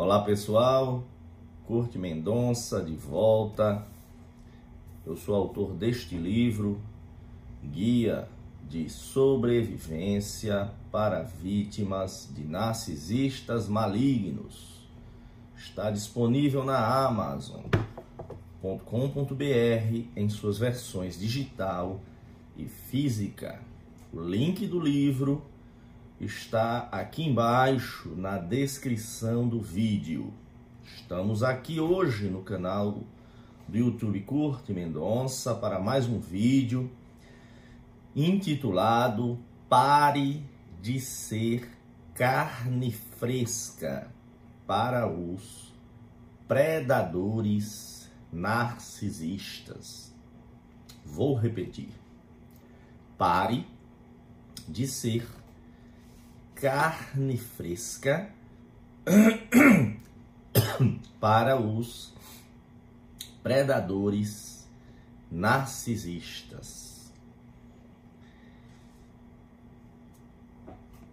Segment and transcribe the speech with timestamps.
[0.00, 1.02] Olá pessoal,
[1.66, 3.84] Curte Mendonça de volta.
[5.04, 6.80] Eu sou autor deste livro,
[7.64, 8.28] Guia
[8.68, 14.86] de Sobrevivência para Vítimas de Narcisistas Malignos.
[15.56, 17.82] Está disponível na Amazon.com.br
[20.14, 22.00] em suas versões digital
[22.56, 23.60] e física.
[24.12, 25.42] O link do livro
[26.20, 30.32] está aqui embaixo na descrição do vídeo.
[30.96, 33.04] Estamos aqui hoje no canal
[33.68, 36.90] do YouTube Curte Mendonça para mais um vídeo
[38.16, 40.42] intitulado Pare
[40.82, 41.70] de ser
[42.14, 44.10] carne fresca
[44.66, 45.72] para os
[46.48, 50.12] predadores narcisistas.
[51.04, 51.90] Vou repetir.
[53.16, 53.66] Pare
[54.66, 55.37] de ser
[56.60, 58.32] carne fresca
[61.20, 62.12] para os
[63.44, 64.68] predadores
[65.30, 67.12] narcisistas.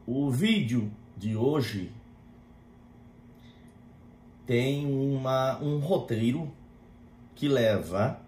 [0.08, 1.92] O vídeo de hoje
[4.48, 6.52] tem uma, um roteiro
[7.36, 8.20] que leva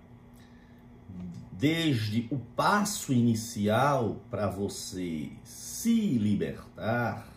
[1.58, 7.28] desde o passo inicial para você se libertar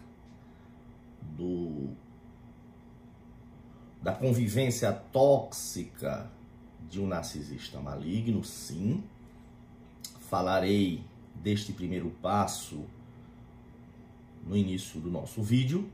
[1.22, 1.88] do
[4.02, 6.30] da convivência tóxica
[6.88, 9.04] de um narcisista maligno, sim.
[10.28, 11.04] Falarei
[11.34, 12.84] deste primeiro passo
[14.46, 15.90] no início do nosso vídeo,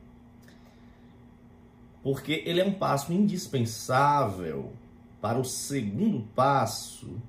[2.00, 4.72] porque ele é um passo indispensável
[5.20, 7.20] para o segundo passo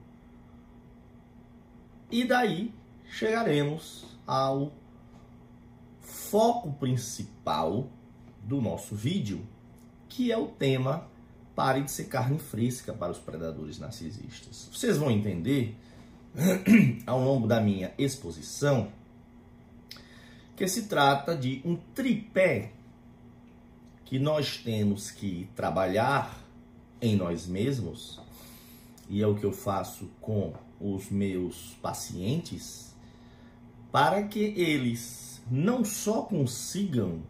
[2.11, 2.73] e daí
[3.09, 4.71] chegaremos ao
[6.01, 7.89] foco principal
[8.43, 9.45] do nosso vídeo,
[10.07, 11.07] que é o tema
[11.55, 14.69] Pare de ser carne fresca para os predadores narcisistas.
[14.71, 15.75] Vocês vão entender
[17.07, 18.91] ao longo da minha exposição
[20.55, 22.73] que se trata de um tripé
[24.05, 26.39] que nós temos que trabalhar
[27.01, 28.19] em nós mesmos,
[29.09, 32.95] e é o que eu faço com os meus pacientes,
[33.91, 37.21] para que eles não só consigam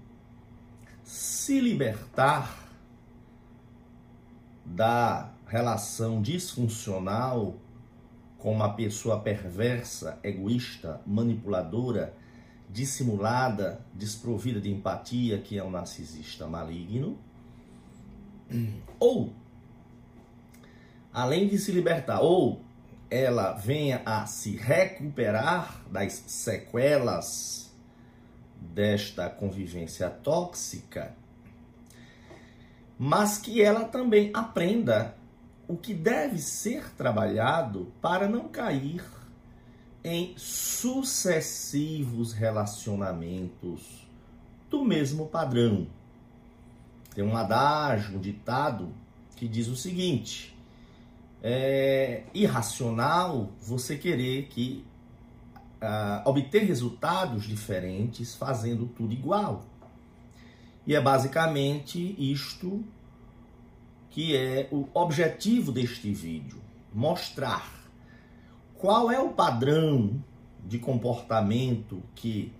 [1.04, 2.68] se libertar
[4.66, 7.56] da relação disfuncional
[8.38, 12.14] com uma pessoa perversa, egoísta, manipuladora,
[12.70, 17.18] dissimulada, desprovida de empatia, que é um narcisista maligno,
[19.00, 19.32] ou
[21.14, 22.62] além de se libertar, ou
[23.10, 27.72] ela venha a se recuperar das sequelas
[28.60, 31.16] desta convivência tóxica,
[32.98, 35.16] mas que ela também aprenda
[35.68, 39.04] o que deve ser trabalhado para não cair
[40.04, 44.08] em sucessivos relacionamentos
[44.70, 45.88] do mesmo padrão.
[47.14, 48.94] Tem um adágio, um ditado
[49.36, 50.57] que diz o seguinte:
[51.44, 54.86] é irracional você querer que
[55.82, 59.66] uh, obter resultados diferentes fazendo tudo igual.
[60.86, 62.84] E é basicamente isto
[64.10, 66.60] que é o objetivo deste vídeo:
[66.94, 67.72] mostrar
[68.76, 70.24] qual é o padrão
[70.66, 72.52] de comportamento que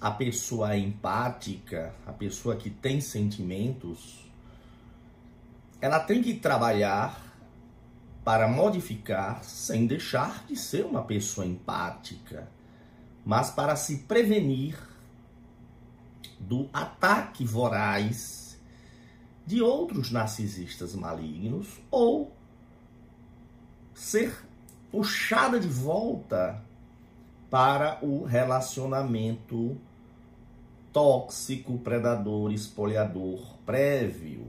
[0.00, 4.28] a pessoa empática, a pessoa que tem sentimentos,
[5.80, 7.31] ela tem que trabalhar
[8.24, 12.48] para modificar sem deixar de ser uma pessoa empática,
[13.24, 14.78] mas para se prevenir
[16.38, 18.58] do ataque voraz
[19.46, 22.32] de outros narcisistas malignos ou
[23.94, 24.34] ser
[24.90, 26.62] puxada de volta
[27.50, 29.76] para o relacionamento
[30.92, 34.46] tóxico, predador, espoliador prévio.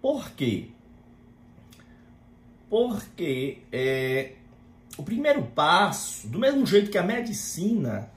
[0.00, 0.68] Por quê?
[2.68, 4.34] Porque é,
[4.96, 8.10] o primeiro passo, do mesmo jeito que a medicina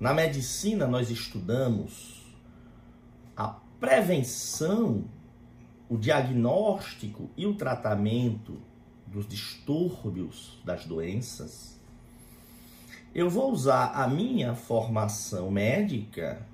[0.00, 2.22] na medicina, nós estudamos
[3.36, 3.48] a
[3.80, 5.04] prevenção,
[5.88, 8.60] o diagnóstico e o tratamento
[9.04, 11.80] dos distúrbios das doenças.
[13.12, 16.46] Eu vou usar a minha formação médica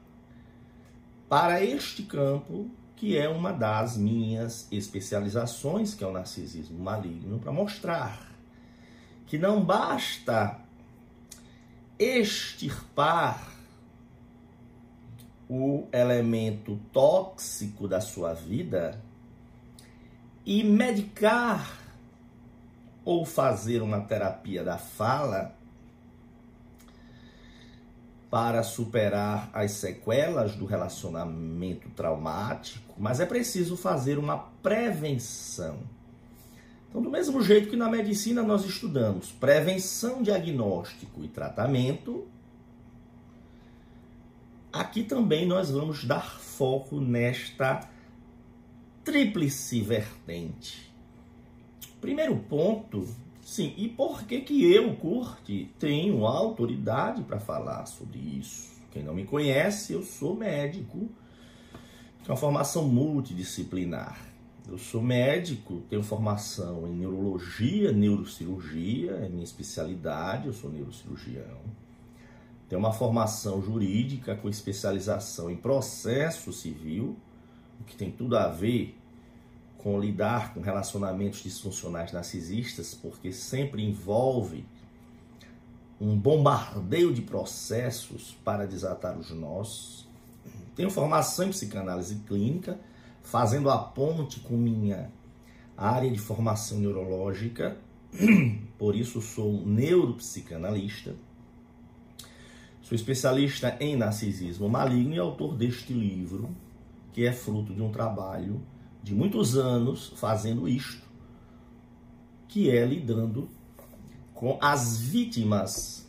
[1.28, 7.52] para este campo, que é uma das minhas especializações, que é o narcisismo maligno, para
[7.52, 8.32] mostrar
[9.26, 10.58] que não basta
[11.98, 13.52] extirpar
[15.48, 19.00] o elemento tóxico da sua vida
[20.44, 21.78] e medicar
[23.04, 25.54] ou fazer uma terapia da fala
[28.34, 35.78] para superar as sequelas do relacionamento traumático, mas é preciso fazer uma prevenção.
[36.88, 42.28] Então, do mesmo jeito que na medicina nós estudamos prevenção, diagnóstico e tratamento,
[44.72, 47.88] aqui também nós vamos dar foco nesta
[49.02, 50.92] tríplice vertente.
[52.00, 53.08] Primeiro ponto,
[53.42, 58.72] sim, e por que que eu, Curte, tenho autoridade para falar sobre isso?
[58.92, 61.08] Quem não me conhece, eu sou médico,
[62.24, 64.18] tenho uma formação multidisciplinar.
[64.68, 71.60] Eu sou médico, tenho formação em neurologia, neurocirurgia, é minha especialidade, eu sou neurocirurgião
[72.68, 77.16] tem uma formação jurídica com especialização em processo civil,
[77.80, 78.98] o que tem tudo a ver
[79.78, 84.64] com lidar com relacionamentos disfuncionais narcisistas, porque sempre envolve
[86.00, 90.03] um bombardeio de processos para desatar os nós.
[90.74, 92.78] Tenho formação em psicanálise clínica,
[93.22, 95.10] fazendo a ponte com minha
[95.76, 97.76] área de formação neurológica,
[98.78, 101.14] por isso sou neuropsicanalista.
[102.82, 106.54] Sou especialista em narcisismo maligno e autor deste livro,
[107.12, 108.60] que é fruto de um trabalho
[109.02, 111.06] de muitos anos fazendo isto,
[112.48, 113.48] que é lidando
[114.34, 116.06] com as vítimas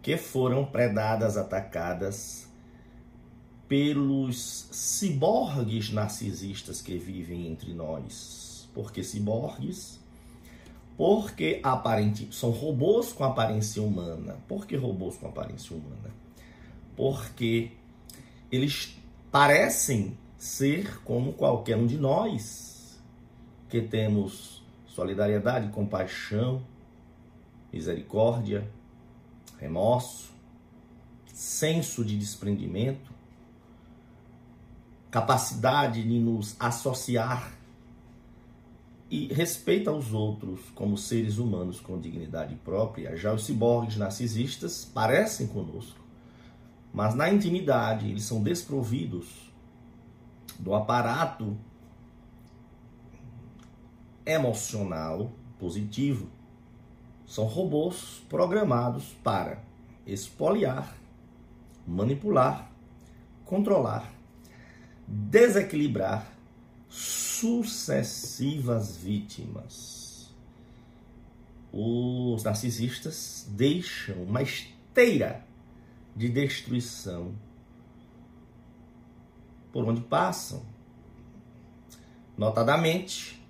[0.00, 2.45] que foram predadas, atacadas
[3.68, 8.68] pelos ciborgues narcisistas que vivem entre nós.
[8.74, 9.98] Porque ciborgues
[10.96, 14.38] porque aparente, são robôs com aparência humana.
[14.48, 16.10] Por que robôs com aparência humana?
[16.96, 17.72] Porque
[18.50, 18.96] eles
[19.30, 22.98] parecem ser como qualquer um de nós,
[23.68, 26.64] que temos solidariedade, compaixão,
[27.70, 28.66] misericórdia,
[29.58, 30.32] remorso,
[31.26, 33.12] senso de desprendimento,
[35.16, 37.50] capacidade de nos associar
[39.10, 43.16] e respeita os outros como seres humanos com dignidade própria.
[43.16, 45.98] Já os ciborgues narcisistas parecem conosco,
[46.92, 49.50] mas na intimidade eles são desprovidos
[50.58, 51.56] do aparato
[54.26, 56.28] emocional positivo.
[57.26, 59.62] São robôs programados para
[60.06, 60.94] espoliar,
[61.86, 62.70] manipular,
[63.46, 64.15] controlar,
[65.06, 66.26] desequilibrar
[66.88, 70.34] sucessivas vítimas.
[71.72, 75.44] Os narcisistas deixam uma esteira
[76.14, 77.34] de destruição
[79.72, 80.62] por onde passam.
[82.36, 83.42] Notadamente,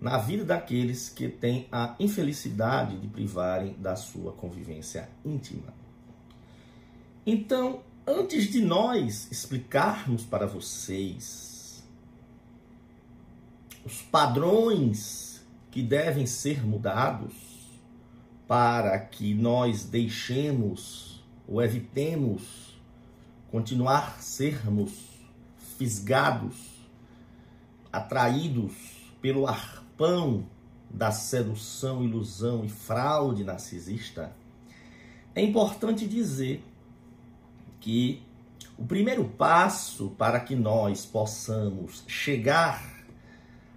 [0.00, 5.72] na vida daqueles que têm a infelicidade de privarem da sua convivência íntima.
[7.24, 11.84] Então, antes de nós explicarmos para vocês
[13.84, 17.34] os padrões que devem ser mudados
[18.46, 22.80] para que nós deixemos ou evitemos
[23.50, 24.90] continuar sermos
[25.76, 26.56] fisgados,
[27.92, 28.72] atraídos
[29.20, 30.46] pelo arpão
[30.88, 34.32] da sedução, ilusão e fraude narcisista,
[35.34, 36.64] é importante dizer
[37.88, 38.22] que
[38.76, 43.02] o primeiro passo para que nós possamos chegar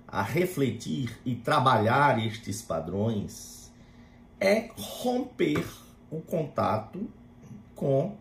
[0.05, 3.71] a refletir e trabalhar estes padrões
[4.37, 5.65] é romper
[6.11, 7.09] o contato
[7.73, 8.17] com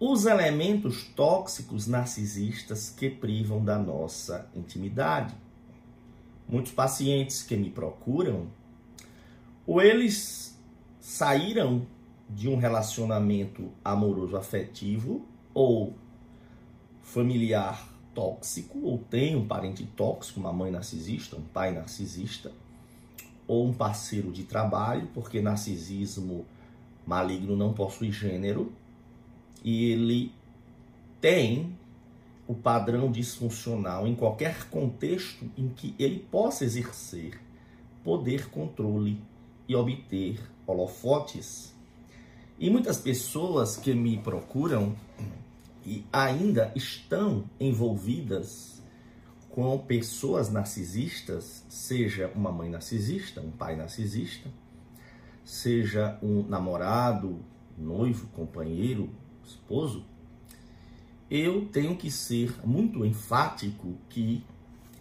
[0.00, 5.36] os elementos tóxicos narcisistas que privam da nossa intimidade.
[6.48, 8.48] Muitos pacientes que me procuram,
[9.64, 10.58] ou eles
[10.98, 11.86] saíram
[12.28, 15.94] de um relacionamento amoroso afetivo ou
[17.02, 22.52] familiar tóxico, ou tem um parente tóxico, uma mãe narcisista, um pai narcisista,
[23.46, 26.44] ou um parceiro de trabalho, porque narcisismo
[27.06, 28.72] maligno não possui gênero,
[29.64, 30.32] e ele
[31.20, 31.76] tem
[32.46, 37.40] o padrão disfuncional em qualquer contexto em que ele possa exercer
[38.02, 39.20] poder, controle
[39.68, 41.74] e obter holofotes.
[42.58, 44.96] E muitas pessoas que me procuram
[45.86, 48.82] e ainda estão envolvidas
[49.48, 54.50] com pessoas narcisistas, seja uma mãe narcisista, um pai narcisista,
[55.44, 57.38] seja um namorado
[57.76, 59.08] noivo, companheiro,
[59.44, 60.04] esposo,
[61.30, 64.44] eu tenho que ser muito enfático que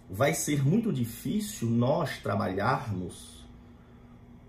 [0.09, 3.36] vai ser muito difícil nós trabalharmos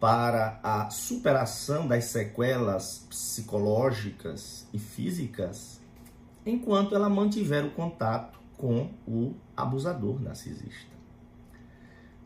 [0.00, 5.80] para a superação das sequelas psicológicas e físicas
[6.46, 10.96] enquanto ela mantiver o contato com o abusador narcisista.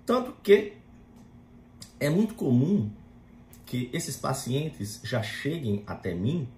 [0.04, 0.74] Tanto que
[1.98, 2.90] é muito comum
[3.64, 6.48] que esses pacientes já cheguem até mim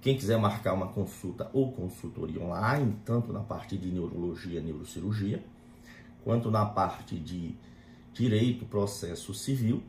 [0.00, 5.42] quem quiser marcar uma consulta ou consultoria online, tanto na parte de neurologia, neurocirurgia,
[6.22, 7.56] quanto na parte de
[8.12, 9.82] direito, processo civil,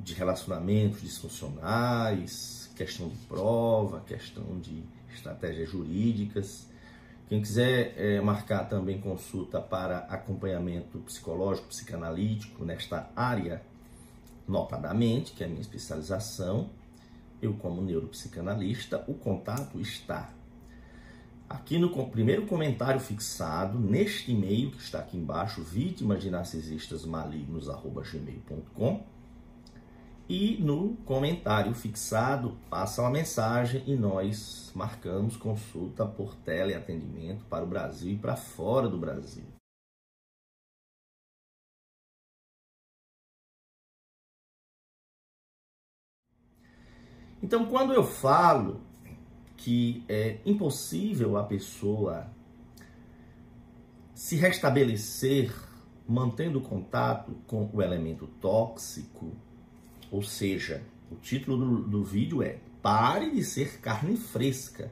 [0.00, 6.68] de relacionamentos disfuncionais, questão de prova, questão de estratégias jurídicas.
[7.28, 13.62] Quem quiser é, marcar também consulta para acompanhamento psicológico, psicanalítico nesta área,
[14.46, 16.70] notadamente, que é a minha especialização,
[17.42, 20.32] eu como neuropsicanalista, o contato está
[21.48, 27.66] aqui no primeiro comentário fixado, neste e-mail que está aqui embaixo, vítimas de narcisistas malignos,
[27.66, 29.17] gmail.com
[30.28, 37.66] e no comentário fixado passa uma mensagem e nós marcamos consulta por teleatendimento para o
[37.66, 39.46] Brasil e para fora do Brasil.
[47.42, 48.82] Então, quando eu falo
[49.56, 52.30] que é impossível a pessoa
[54.12, 55.54] se restabelecer
[56.06, 59.36] mantendo contato com o elemento tóxico,
[60.10, 64.90] ou seja, o título do, do vídeo é Pare de ser carne fresca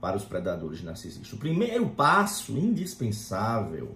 [0.00, 1.32] para os predadores narcisistas.
[1.32, 3.94] O primeiro passo indispensável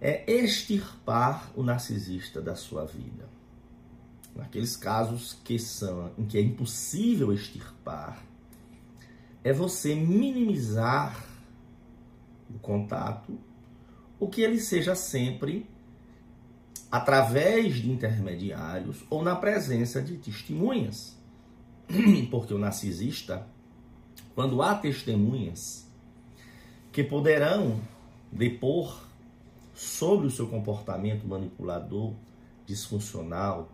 [0.00, 3.28] é extirpar o narcisista da sua vida
[4.34, 8.24] naqueles casos que são em que é impossível extirpar,
[9.42, 11.24] é você minimizar
[12.54, 13.38] o contato,
[14.18, 15.66] o que ele seja sempre
[16.90, 21.16] através de intermediários ou na presença de testemunhas.
[22.30, 23.46] Porque o narcisista,
[24.34, 25.88] quando há testemunhas
[26.90, 27.80] que poderão
[28.32, 29.00] depor
[29.74, 32.14] sobre o seu comportamento manipulador,
[32.66, 33.70] disfuncional,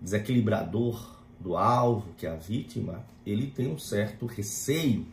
[0.00, 5.06] desequilibrador do alvo, que é a vítima, ele tem um certo receio,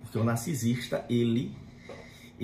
[0.00, 1.54] porque o narcisista, ele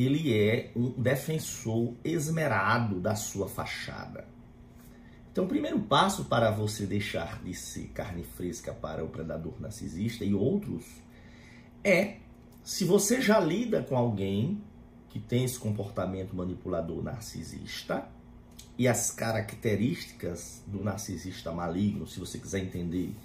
[0.04, 4.26] ele é um defensor esmerado da sua fachada.
[5.32, 10.24] Então, o primeiro passo para você deixar de ser carne fresca para o predador narcisista
[10.24, 10.84] e outros
[11.82, 12.16] é
[12.62, 14.62] se você já lida com alguém
[15.08, 18.06] que tem esse comportamento manipulador narcisista,
[18.78, 23.16] e as características do narcisista maligno, se você quiser entender,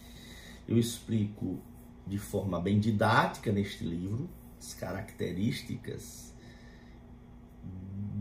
[0.67, 1.59] eu explico
[2.07, 4.27] de forma bem didática neste livro
[4.57, 6.32] as características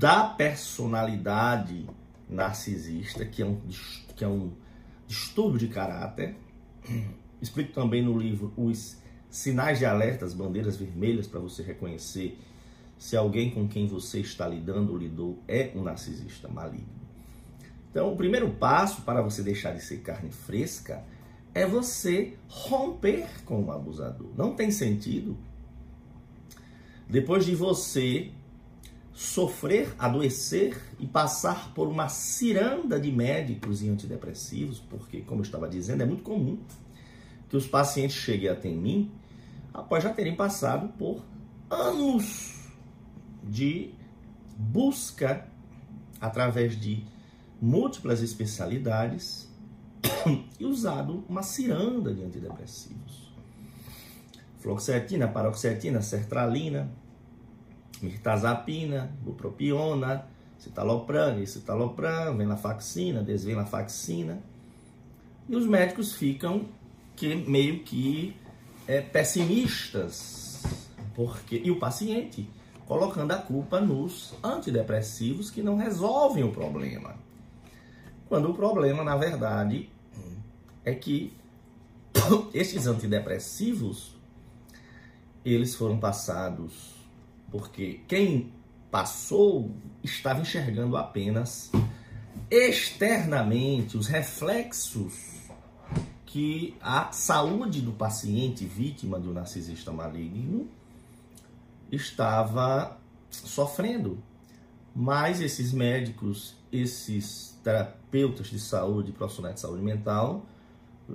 [0.03, 1.89] da personalidade
[2.29, 3.61] narcisista, que é um,
[4.17, 4.51] que é um
[5.07, 6.35] distúrbio de caráter.
[7.41, 8.97] Explico também no livro os
[9.31, 12.37] sinais de alerta, as bandeiras vermelhas para você reconhecer
[12.99, 16.89] se alguém com quem você está lidando ou lidou é um narcisista maligno.
[17.89, 21.05] Então, o primeiro passo para você deixar de ser carne fresca
[21.55, 24.33] é você romper com o abusador.
[24.37, 25.37] Não tem sentido.
[27.09, 28.33] Depois de você
[29.15, 35.69] sofrer, adoecer e passar por uma ciranda de médicos e antidepressivos, porque, como eu estava
[35.69, 36.59] dizendo, é muito comum
[37.49, 39.11] que os pacientes cheguem até mim
[39.75, 41.23] após já terem passado por
[41.71, 42.55] anos
[43.45, 43.93] de
[44.57, 45.47] busca
[46.21, 47.05] através de
[47.61, 49.49] múltiplas especialidades
[50.59, 53.33] e usado uma ciranda de antidepressivos.
[54.59, 56.91] Fluoxetina, paroxetina, sertralina,
[58.03, 60.27] mirtazapina, bupropiona,
[60.59, 64.43] citalopram, citalopram, venlafaxina, desvenlafaxina.
[65.49, 66.67] E os médicos ficam
[67.17, 68.37] que meio que
[68.87, 70.63] é, pessimistas,
[71.15, 72.49] porque e o paciente
[72.87, 77.15] colocando a culpa nos antidepressivos que não resolvem o problema.
[78.29, 79.91] Quando o problema, na verdade,
[80.85, 81.33] é que
[82.53, 84.17] esses antidepressivos
[85.45, 87.02] eles foram passados
[87.53, 88.51] porque quem
[88.91, 89.71] passou
[90.03, 91.71] estava enxergando apenas
[92.51, 95.33] externamente os reflexos
[96.27, 100.67] que a saúde do paciente vítima do narcisista maligno
[101.91, 102.99] estava
[103.31, 104.19] sofrendo.
[104.95, 110.45] Mas esses médicos, esses terapeutas de saúde, profissionais de saúde mental,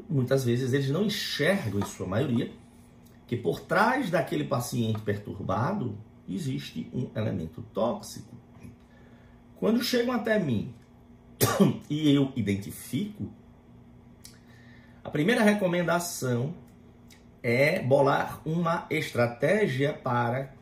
[0.08, 2.52] muitas vezes eles não enxergam, em sua maioria,
[3.28, 8.36] que por trás daquele paciente perturbado existe um elemento tóxico.
[9.58, 10.74] Quando chegam até mim
[11.90, 13.32] e eu identifico,
[15.04, 16.54] a primeira recomendação
[17.42, 20.54] é bolar uma estratégia para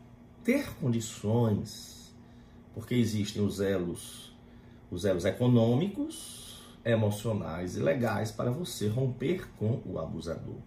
[0.44, 2.16] ter condições,
[2.74, 4.36] porque existem os elos,
[4.92, 10.58] os elos econômicos, emocionais e legais para você romper com o abusador.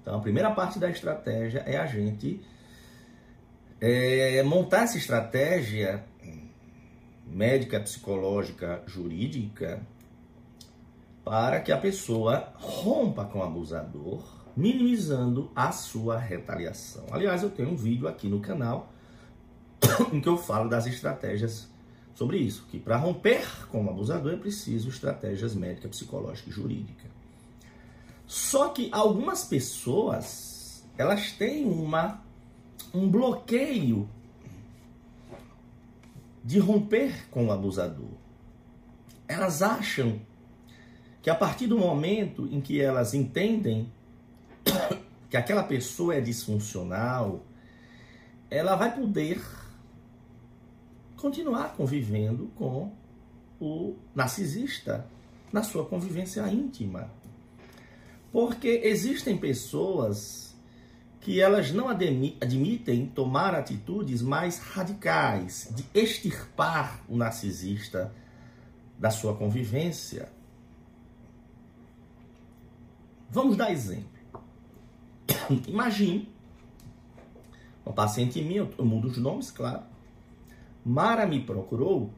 [0.00, 2.40] Então, a primeira parte da estratégia é a gente
[3.86, 6.02] é, montar essa estratégia
[7.26, 9.82] médica, psicológica, jurídica,
[11.22, 14.22] para que a pessoa rompa com o abusador,
[14.56, 17.04] minimizando a sua retaliação.
[17.10, 18.90] Aliás, eu tenho um vídeo aqui no canal
[20.10, 21.68] em que eu falo das estratégias
[22.14, 27.04] sobre isso, que para romper com o abusador é preciso estratégias médica, psicológica e jurídica.
[28.26, 32.23] Só que algumas pessoas, elas têm uma
[32.94, 34.08] um bloqueio
[36.44, 38.12] de romper com o abusador.
[39.26, 40.20] Elas acham
[41.20, 43.90] que a partir do momento em que elas entendem
[45.28, 47.42] que aquela pessoa é disfuncional,
[48.50, 49.42] ela vai poder
[51.16, 52.92] continuar convivendo com
[53.58, 55.06] o narcisista
[55.50, 57.10] na sua convivência íntima.
[58.30, 60.43] Porque existem pessoas
[61.24, 68.12] que elas não admitem tomar atitudes mais radicais, de extirpar o narcisista
[68.98, 70.30] da sua convivência.
[73.30, 74.04] Vamos dar exemplo.
[75.66, 76.28] Imagine
[77.86, 79.82] uma paciente minha, eu mudo os nomes, claro.
[80.84, 82.12] Mara me procurou,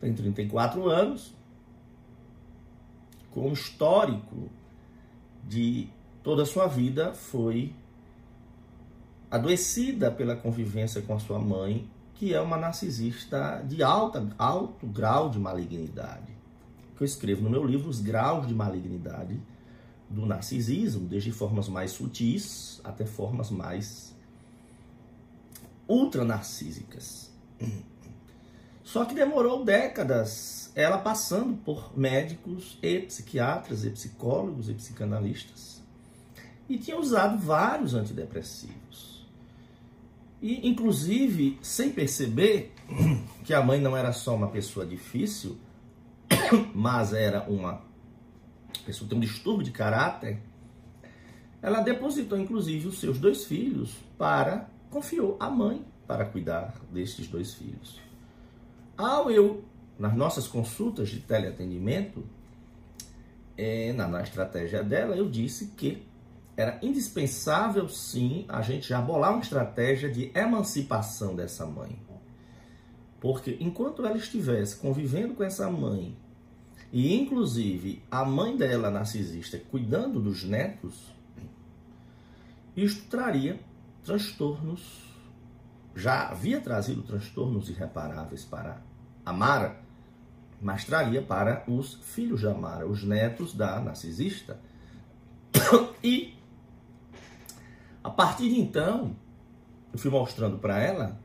[0.00, 1.34] tem 34 anos,
[3.32, 4.48] com um histórico
[5.44, 5.88] de
[6.22, 7.74] toda a sua vida foi
[9.30, 15.28] adoecida pela convivência com a sua mãe, que é uma narcisista de alta, alto grau
[15.28, 16.36] de malignidade.
[16.96, 19.40] Que eu escrevo no meu livro os graus de malignidade
[20.08, 24.14] do narcisismo, desde formas mais sutis até formas mais
[25.86, 27.30] ultra-narcísicas.
[28.82, 35.78] Só que demorou décadas ela passando por médicos e psiquiatras e psicólogos e psicanalistas
[36.68, 39.17] e tinha usado vários antidepressivos.
[40.40, 42.72] E, inclusive, sem perceber
[43.44, 45.58] que a mãe não era só uma pessoa difícil,
[46.74, 47.82] mas era uma
[48.86, 50.38] pessoa que tem um distúrbio de caráter,
[51.60, 57.54] ela depositou, inclusive, os seus dois filhos para, confiou a mãe para cuidar destes dois
[57.54, 58.00] filhos.
[58.96, 59.64] Ao eu,
[59.98, 62.24] nas nossas consultas de teleatendimento,
[63.56, 66.06] é, na, na estratégia dela, eu disse que
[66.58, 71.96] era indispensável sim a gente já bolar uma estratégia de emancipação dessa mãe.
[73.20, 76.16] Porque enquanto ela estivesse convivendo com essa mãe,
[76.92, 81.14] e inclusive a mãe dela, narcisista, cuidando dos netos,
[82.76, 83.60] isto traria
[84.02, 85.14] transtornos,
[85.94, 88.82] já havia trazido transtornos irreparáveis para
[89.24, 89.80] a Mara,
[90.60, 94.58] mas traria para os filhos da Mara, os netos da narcisista.
[96.02, 96.37] E
[98.08, 99.14] a partir de então,
[99.92, 101.20] eu fui mostrando para ela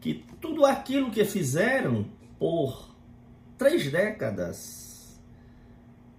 [0.00, 2.06] que tudo aquilo que fizeram
[2.40, 2.90] por
[3.56, 5.20] três décadas,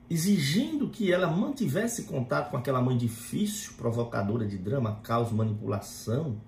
[0.10, 6.40] exigindo que ela mantivesse contato com aquela mãe difícil, provocadora de drama, caos, manipulação,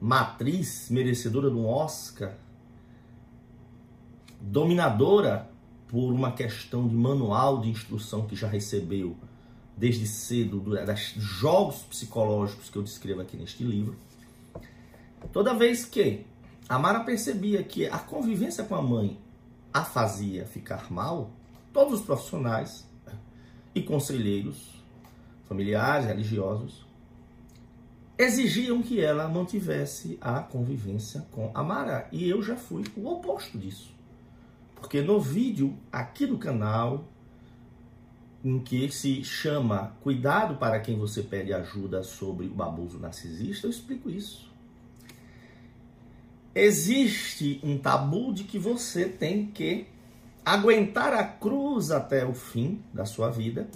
[0.00, 2.34] matriz, merecedora de um Oscar,
[4.40, 5.50] dominadora
[5.86, 9.18] por uma questão de manual de instrução que já recebeu
[9.76, 10.74] desde cedo, dos
[11.18, 13.96] jogos psicológicos que eu descrevo aqui neste livro.
[15.32, 16.24] Toda vez que
[16.68, 19.18] a Mara percebia que a convivência com a mãe
[19.72, 21.30] a fazia ficar mal,
[21.72, 22.86] todos os profissionais
[23.74, 24.82] e conselheiros,
[25.46, 26.86] familiares, religiosos,
[28.16, 32.08] exigiam que ela mantivesse a convivência com a Mara.
[32.10, 33.94] E eu já fui o oposto disso.
[34.74, 37.04] Porque no vídeo aqui do canal,
[38.46, 43.70] em que se chama Cuidado para quem você pede ajuda sobre o abuso narcisista, eu
[43.72, 44.48] explico isso.
[46.54, 49.88] Existe um tabu de que você tem que
[50.44, 53.68] aguentar a cruz até o fim da sua vida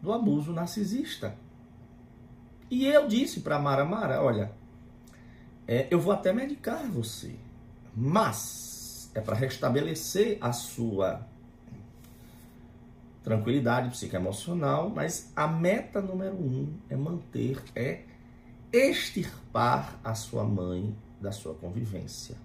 [0.00, 1.34] do abuso narcisista.
[2.70, 4.52] E eu disse para Mara Mara, olha,
[5.66, 7.34] é, eu vou até medicar você,
[7.92, 11.26] mas é para restabelecer a sua
[13.28, 18.04] tranquilidade psicoemocional, mas a meta número um é manter, é
[18.72, 22.36] extirpar a sua mãe da sua convivência.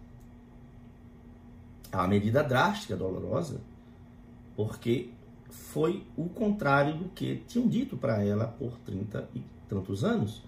[1.89, 3.61] É uma medida drástica, dolorosa,
[4.57, 5.11] porque
[5.49, 10.43] foi o contrário do que tinham dito para ela por 30 e tantos anos,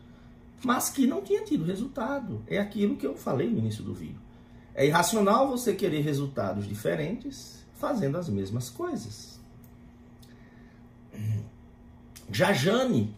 [0.65, 2.43] mas que não tinha tido resultado.
[2.45, 4.19] É aquilo que eu falei no início do vídeo.
[4.73, 9.34] É irracional você querer resultados diferentes fazendo as mesmas coisas.
[12.31, 13.15] Já Jane,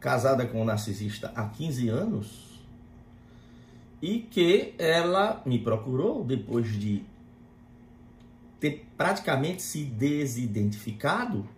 [0.00, 2.46] casada com um narcisista há 15 anos,
[4.00, 7.02] e que ela me procurou depois de
[8.60, 11.48] ter praticamente se desidentificado.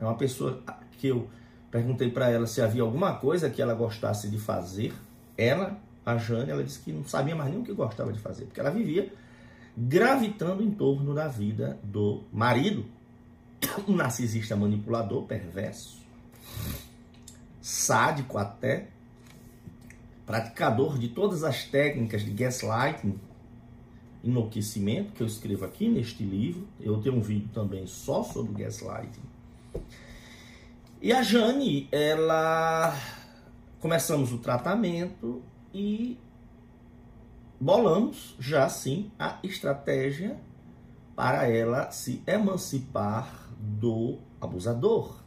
[0.00, 0.62] É uma pessoa
[0.98, 1.28] que eu
[1.70, 4.92] perguntei para ela se havia alguma coisa que ela gostasse de fazer.
[5.36, 8.44] Ela, a Jane, ela disse que não sabia mais nem o que gostava de fazer,
[8.44, 9.12] porque ela vivia
[9.76, 12.84] gravitando em torno da vida do marido,
[13.88, 15.98] um narcisista manipulador, perverso,
[17.60, 18.88] sádico até,
[20.26, 23.18] praticador de todas as técnicas de gaslighting,
[24.22, 26.66] enlouquecimento, que eu escrevo aqui neste livro.
[26.80, 29.22] Eu tenho um vídeo também só sobre gaslighting.
[31.02, 32.96] E a Jane, ela
[33.80, 35.42] começamos o tratamento
[35.74, 36.16] e
[37.60, 40.38] bolamos já sim a estratégia
[41.14, 45.22] para ela se emancipar do abusador.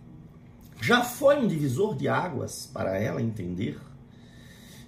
[0.82, 3.80] Já foi um divisor de águas para ela entender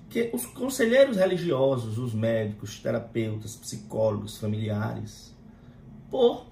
[0.09, 5.35] que os conselheiros religiosos, os médicos, terapeutas, psicólogos, familiares,
[6.09, 6.47] por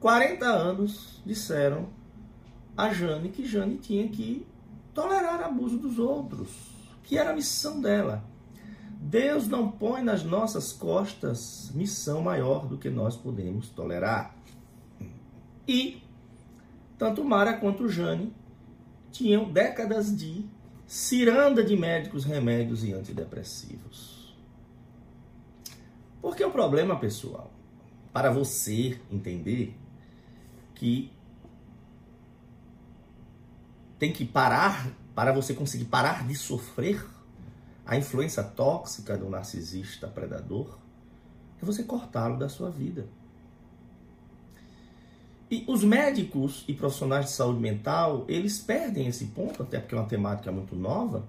[0.00, 1.88] 40 anos disseram
[2.76, 4.46] a Jane que Jane tinha que
[4.92, 6.50] tolerar abuso dos outros,
[7.02, 8.24] que era a missão dela.
[9.14, 14.34] Deus não põe nas nossas costas missão maior do que nós podemos tolerar.
[15.68, 16.02] E
[16.98, 18.34] tanto Mara quanto Jane
[19.12, 20.44] tinham décadas de
[20.84, 24.36] ciranda de médicos, remédios e antidepressivos.
[26.20, 27.52] Porque o problema, pessoal,
[28.12, 29.76] para você entender
[30.74, 31.12] que
[33.96, 37.13] tem que parar, para você conseguir parar de sofrer,
[37.86, 40.78] a influência tóxica do narcisista predador
[41.62, 43.06] é você cortá-lo da sua vida.
[45.50, 49.98] E os médicos e profissionais de saúde mental, eles perdem esse ponto, até porque é
[49.98, 51.28] uma temática muito nova,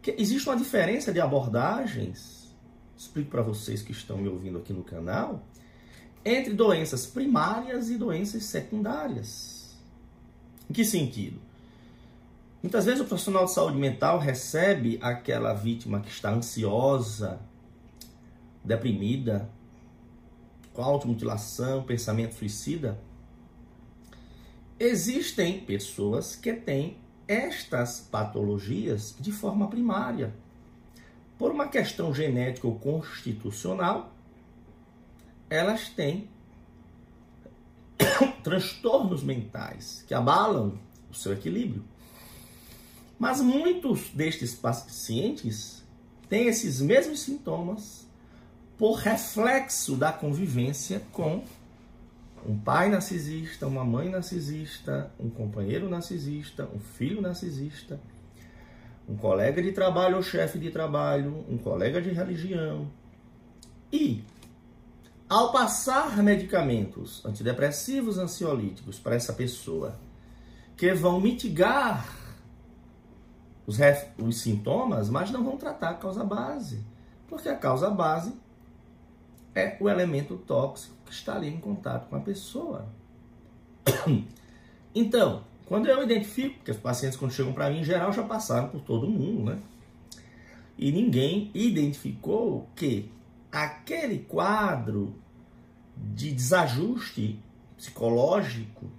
[0.00, 2.56] que existe uma diferença de abordagens,
[2.96, 5.42] explico para vocês que estão me ouvindo aqui no canal,
[6.24, 9.76] entre doenças primárias e doenças secundárias.
[10.68, 11.47] Em que sentido?
[12.60, 17.38] Muitas vezes o profissional de saúde mental recebe aquela vítima que está ansiosa,
[18.64, 19.48] deprimida,
[20.72, 22.98] com automutilação, pensamento suicida.
[24.78, 30.34] Existem pessoas que têm estas patologias de forma primária.
[31.38, 34.12] Por uma questão genética ou constitucional,
[35.48, 36.28] elas têm
[38.42, 40.76] transtornos mentais que abalam
[41.08, 41.84] o seu equilíbrio.
[43.18, 45.82] Mas muitos destes pacientes
[46.28, 48.06] têm esses mesmos sintomas
[48.76, 51.42] por reflexo da convivência com
[52.46, 58.00] um pai narcisista, uma mãe narcisista, um companheiro narcisista, um filho narcisista,
[59.08, 62.88] um colega de trabalho ou chefe de trabalho, um colega de religião.
[63.92, 64.22] E,
[65.28, 69.98] ao passar medicamentos antidepressivos, ansiolíticos para essa pessoa,
[70.76, 72.17] que vão mitigar
[73.68, 73.76] os,
[74.18, 76.82] os sintomas, mas não vão tratar a causa base.
[77.28, 78.32] Porque a causa base
[79.54, 82.88] é o elemento tóxico que está ali em contato com a pessoa.
[84.94, 88.68] Então, quando eu identifico, porque os pacientes quando chegam para mim, em geral, já passaram
[88.68, 89.58] por todo mundo, né?
[90.76, 93.12] E ninguém identificou que
[93.52, 95.14] aquele quadro
[95.94, 97.38] de desajuste
[97.76, 98.90] psicológico,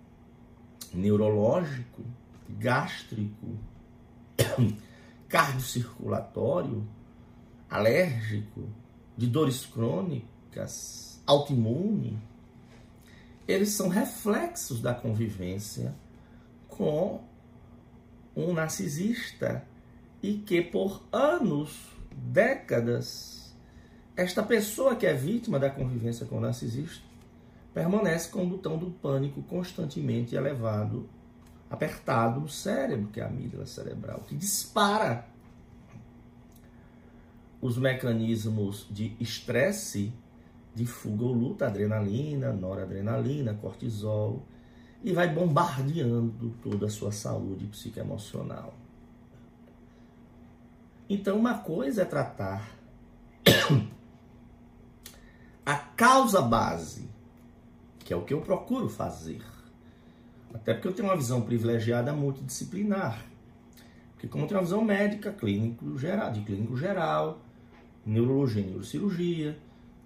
[0.93, 2.03] neurológico,
[2.47, 3.57] gástrico,
[5.27, 6.87] cardiocirculatório,
[7.69, 8.69] alérgico,
[9.15, 12.17] de dores crônicas, autoimune,
[13.47, 15.93] eles são reflexos da convivência
[16.67, 17.21] com
[18.35, 19.65] um narcisista
[20.21, 23.55] e que por anos, décadas,
[24.15, 27.03] esta pessoa que é vítima da convivência com o narcisista
[27.73, 31.09] permanece com o botão do pânico constantemente elevado
[31.69, 35.25] apertado no cérebro, que é a amígdala cerebral, que dispara
[37.61, 40.13] os mecanismos de estresse,
[40.73, 44.43] de fuga ou luta, adrenalina, noradrenalina, cortisol,
[45.03, 48.73] e vai bombardeando toda a sua saúde psicoemocional.
[51.09, 52.69] Então, uma coisa é tratar
[55.65, 57.09] a causa base,
[57.99, 59.43] que é o que eu procuro fazer.
[60.53, 63.23] Até porque eu tenho uma visão privilegiada multidisciplinar.
[64.13, 67.39] Porque como eu tenho uma visão médica, clínico geral, de clínico geral,
[68.05, 69.57] neurologia e neurocirurgia,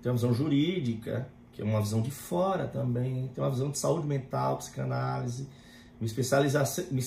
[0.02, 3.78] tenho uma visão jurídica, que é uma visão de fora também, tenho uma visão de
[3.78, 5.48] saúde mental, psicanálise,
[6.00, 7.00] me, me,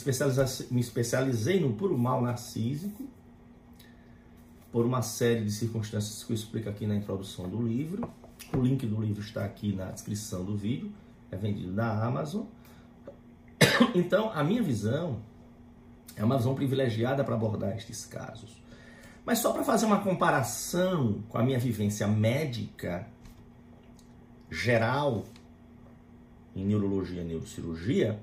[0.70, 3.06] me especializei no puro mal narcísico,
[4.72, 8.10] por uma série de circunstâncias que eu explico aqui na introdução do livro.
[8.54, 10.92] O link do livro está aqui na descrição do vídeo,
[11.30, 12.44] é vendido na Amazon.
[13.94, 15.20] Então, a minha visão
[16.16, 18.62] é uma visão privilegiada para abordar estes casos.
[19.24, 23.06] Mas só para fazer uma comparação com a minha vivência médica
[24.50, 25.24] geral
[26.54, 28.18] em neurologia e neurocirurgia,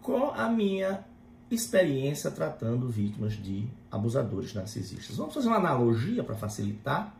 [0.00, 1.04] com a minha
[1.50, 5.16] experiência tratando vítimas de abusadores narcisistas.
[5.16, 7.14] Vamos fazer uma analogia para facilitar.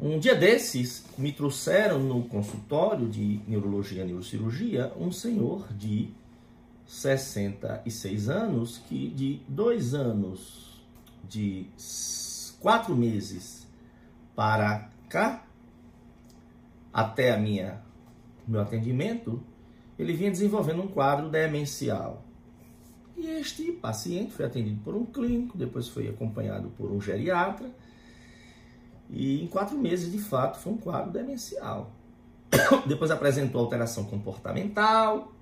[0.00, 6.10] Um dia desses, me trouxeram no consultório de neurologia e neurocirurgia um senhor de
[6.86, 10.80] 66 anos que de dois anos,
[11.28, 11.66] de
[12.60, 13.66] quatro meses
[14.36, 15.44] para cá,
[16.92, 17.82] até a minha
[18.46, 19.42] meu atendimento,
[19.98, 22.24] ele vinha desenvolvendo um quadro demencial.
[23.16, 27.68] E este paciente foi atendido por um clínico, depois foi acompanhado por um geriatra.
[29.10, 31.92] E em quatro meses, de fato, foi um quadro demencial.
[32.86, 35.32] depois apresentou alteração comportamental,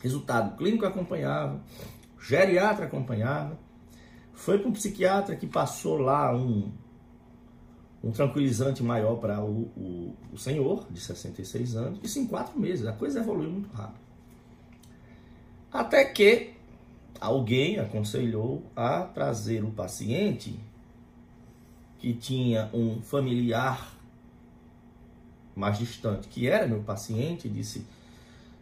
[0.00, 1.60] resultado clínico acompanhava,
[2.20, 3.58] geriatra acompanhava.
[4.32, 6.72] Foi para um psiquiatra que passou lá um,
[8.02, 12.00] um tranquilizante maior para o, o, o senhor, de 66 anos.
[12.02, 14.02] Isso em quatro meses, a coisa evoluiu muito rápido.
[15.72, 16.54] Até que
[17.20, 20.58] alguém aconselhou a trazer o paciente
[22.02, 23.96] que tinha um familiar
[25.54, 27.86] mais distante, que era meu paciente, disse: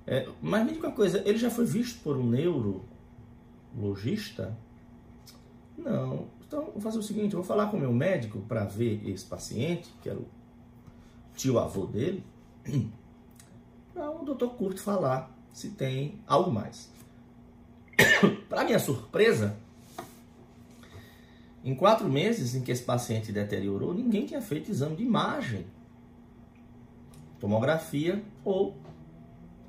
[0.07, 4.55] é, Mas me diga uma coisa, ele já foi visto por um neurologista?
[5.79, 6.27] Não.
[6.47, 9.89] Então, vou fazer o seguinte: vou falar com o meu médico para ver esse paciente,
[10.03, 10.27] que era o
[11.35, 12.23] tio avô dele,
[13.95, 16.91] para o doutor Curto falar se tem algo mais.
[18.51, 19.57] Para minha surpresa,
[21.63, 25.67] em quatro meses em que esse paciente deteriorou, ninguém tinha feito exame de imagem,
[27.39, 28.79] tomografia ou,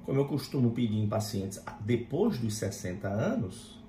[0.03, 3.81] como eu costumo pedir em pacientes depois dos 60 anos,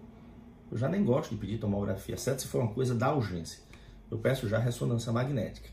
[0.70, 2.42] eu já nem gosto de pedir tomografia, certo?
[2.42, 3.60] Se for uma coisa da urgência,
[4.10, 5.68] eu peço já ressonância magnética.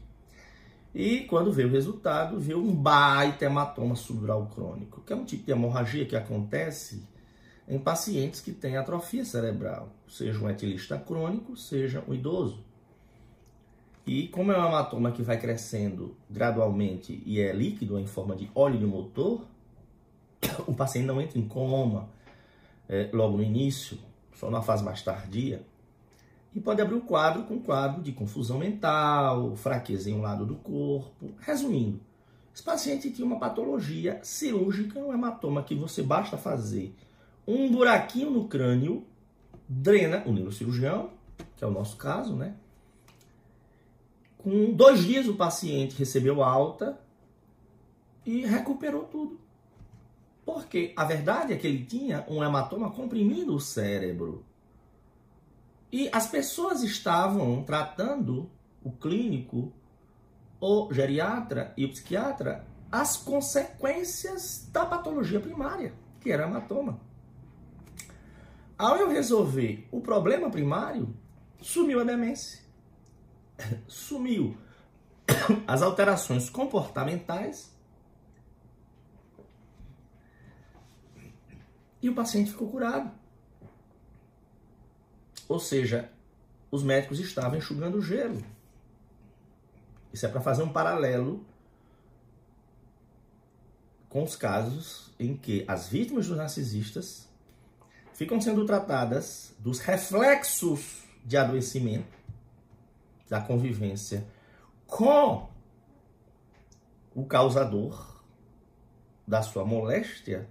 [0.94, 5.46] E quando veio o resultado, veio um baita hematoma subdural crônico, que é um tipo
[5.46, 7.08] de hemorragia que acontece
[7.68, 12.63] em pacientes que têm atrofia cerebral, seja um etilista crônico, seja um idoso.
[14.06, 18.50] E como é um hematoma que vai crescendo gradualmente e é líquido em forma de
[18.56, 19.45] óleo de motor,
[20.65, 22.10] o paciente não entra em coma
[22.88, 24.00] é, logo no início,
[24.34, 25.63] só na fase mais tardia,
[26.56, 30.56] e pode abrir o quadro com quadro de confusão mental, fraqueza em um lado do
[30.56, 31.32] corpo.
[31.39, 32.02] Resumindo,
[32.54, 36.95] esse paciente tinha uma patologia cirúrgica, um hematoma que você basta fazer
[37.48, 39.04] um buraquinho no crânio,
[39.69, 41.12] drena o neurocirurgião,
[41.55, 42.55] que é o nosso caso, né?
[44.39, 46.99] Com dois dias o paciente recebeu alta
[48.25, 49.39] e recuperou tudo.
[50.43, 54.43] Porque a verdade é que ele tinha um hematoma comprimindo o cérebro.
[55.91, 58.49] E as pessoas estavam tratando
[58.84, 59.71] o clínico,
[60.60, 66.99] o geriatra e o psiquiatra as consequências da patologia primária, que era hematoma.
[68.80, 71.13] Ao eu resolver o problema primário,
[71.62, 72.62] sumiu a demência.
[73.89, 74.58] Sumiu
[75.68, 77.76] as alterações comportamentais.
[82.02, 83.12] E o paciente ficou curado.
[85.50, 86.10] Ou seja,
[86.72, 88.42] os médicos estavam enxugando gelo.
[90.13, 91.46] Isso é para fazer um paralelo
[94.08, 97.29] com os casos em que as vítimas dos narcisistas
[98.19, 102.17] ficam sendo tratadas dos reflexos de adoecimento
[103.29, 104.27] da convivência
[104.86, 105.47] com
[107.15, 108.21] o causador
[109.25, 110.49] da sua moléstia,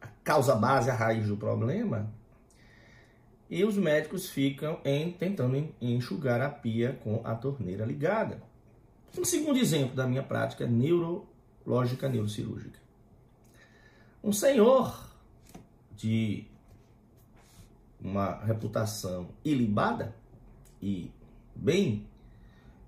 [0.00, 2.12] a causa base, a raiz do problema,
[3.48, 8.42] e os médicos ficam em, tentando enxugar a pia com a torneira ligada.
[9.16, 12.80] Um segundo exemplo da minha prática neurológica neurocirúrgica.
[14.20, 15.08] Um senhor
[15.94, 16.55] de
[18.06, 20.14] uma reputação ilibada
[20.80, 21.10] e
[21.54, 22.06] bem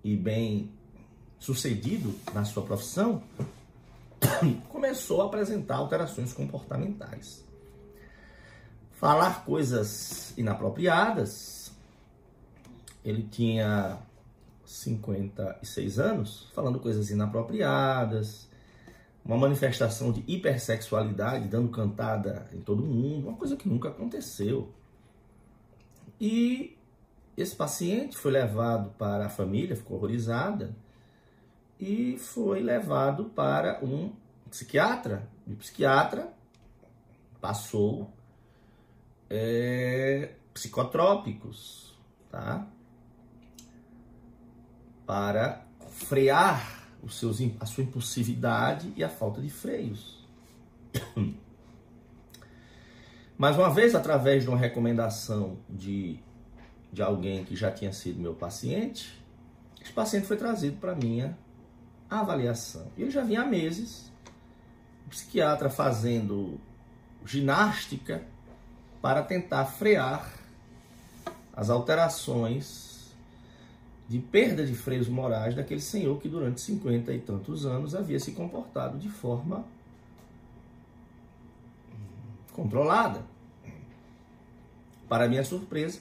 [0.04, 0.70] e bem
[1.38, 3.22] sucedido na sua profissão,
[4.70, 7.44] começou a apresentar alterações comportamentais.
[8.92, 11.72] Falar coisas inapropriadas.
[13.04, 13.98] Ele tinha
[14.64, 18.48] 56 anos, falando coisas inapropriadas,
[19.24, 24.72] uma manifestação de hipersexualidade, dando cantada em todo mundo, uma coisa que nunca aconteceu.
[26.20, 26.76] E
[27.37, 30.74] esse paciente foi levado para a família, ficou horrorizada,
[31.78, 34.12] e foi levado para um
[34.50, 35.28] psiquiatra.
[35.46, 36.33] E o psiquiatra
[37.40, 38.12] passou
[39.31, 41.96] é, psicotrópicos,
[42.31, 42.66] tá?
[45.07, 50.26] Para frear os seus, a sua impulsividade e a falta de freios.
[53.38, 56.18] Mais uma vez, através de uma recomendação de,
[56.92, 59.24] de alguém que já tinha sido meu paciente,
[59.81, 61.38] esse paciente foi trazido para minha
[62.11, 62.90] avaliação.
[62.98, 64.11] Ele já vinha há meses,
[65.07, 66.59] o psiquiatra fazendo
[67.24, 68.24] ginástica
[69.01, 70.33] para tentar frear
[71.55, 73.14] as alterações
[74.09, 78.33] de perda de freios morais daquele senhor que durante cinquenta e tantos anos havia se
[78.33, 79.64] comportado de forma
[82.59, 83.23] controlada.
[85.09, 86.01] Para minha surpresa,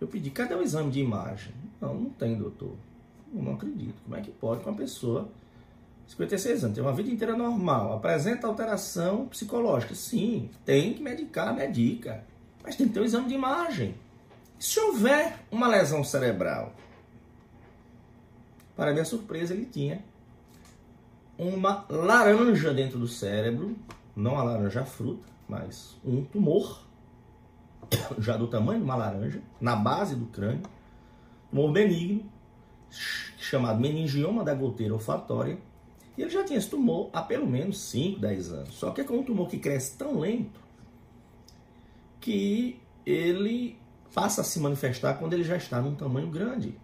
[0.00, 1.52] eu pedi, cadê o exame de imagem?
[1.78, 2.74] Não, não tem, doutor.
[3.34, 3.94] Eu não acredito.
[4.02, 5.28] Como é que pode uma pessoa
[6.08, 9.94] 56 anos, tem uma vida inteira normal, apresenta alteração psicológica?
[9.94, 12.24] Sim, tem que medicar, medica.
[12.62, 13.94] Mas tem que ter um exame de imagem.
[14.58, 16.72] Se houver uma lesão cerebral,
[18.76, 20.02] para minha surpresa, ele tinha
[21.38, 23.76] uma laranja dentro do cérebro,
[24.14, 26.82] não a laranja fruta, mas um tumor,
[28.18, 30.62] já do tamanho de uma laranja, na base do crânio,
[31.50, 32.24] tumor benigno,
[33.36, 35.58] chamado meningioma da goteira olfatória,
[36.16, 38.74] e ele já tinha esse tumor há pelo menos 5, 10 anos.
[38.74, 40.60] Só que é um tumor que cresce tão lento
[42.18, 43.78] que ele
[44.14, 46.78] passa a se manifestar quando ele já está num tamanho grande.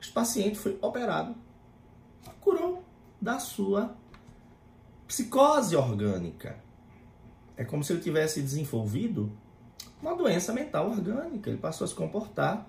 [0.00, 1.34] Esse paciente foi operado,
[2.40, 2.84] curou
[3.20, 3.96] da sua
[5.06, 6.65] psicose orgânica.
[7.56, 9.32] É como se ele tivesse desenvolvido
[10.00, 11.50] uma doença mental orgânica.
[11.50, 12.68] Ele passou a se comportar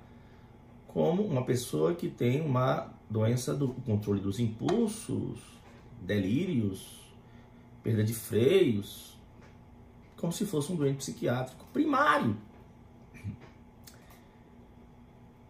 [0.87, 5.39] como uma pessoa que tem uma doença do controle dos impulsos,
[6.01, 7.05] delírios,
[7.83, 9.17] perda de freios,
[10.15, 12.35] como se fosse um doente psiquiátrico primário.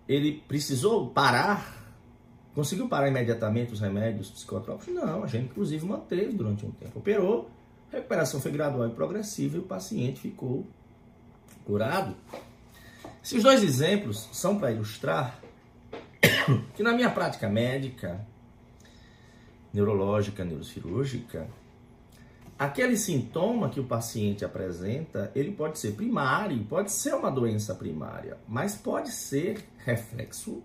[0.07, 1.95] Ele precisou parar,
[2.53, 4.93] conseguiu parar imediatamente os remédios psicotrópicos?
[4.93, 6.99] Não, a gente inclusive manteve durante um tempo.
[6.99, 7.49] Operou,
[7.91, 10.65] recuperação foi gradual e progressiva e o paciente ficou
[11.65, 12.15] curado.
[13.23, 15.39] Esses dois exemplos são para ilustrar
[16.75, 18.25] que na minha prática médica,
[19.73, 21.47] neurológica, neurocirúrgica,
[22.57, 28.37] aquele sintoma que o paciente apresenta, ele pode ser primário, pode ser uma doença primária,
[28.47, 30.63] mas pode ser reflexo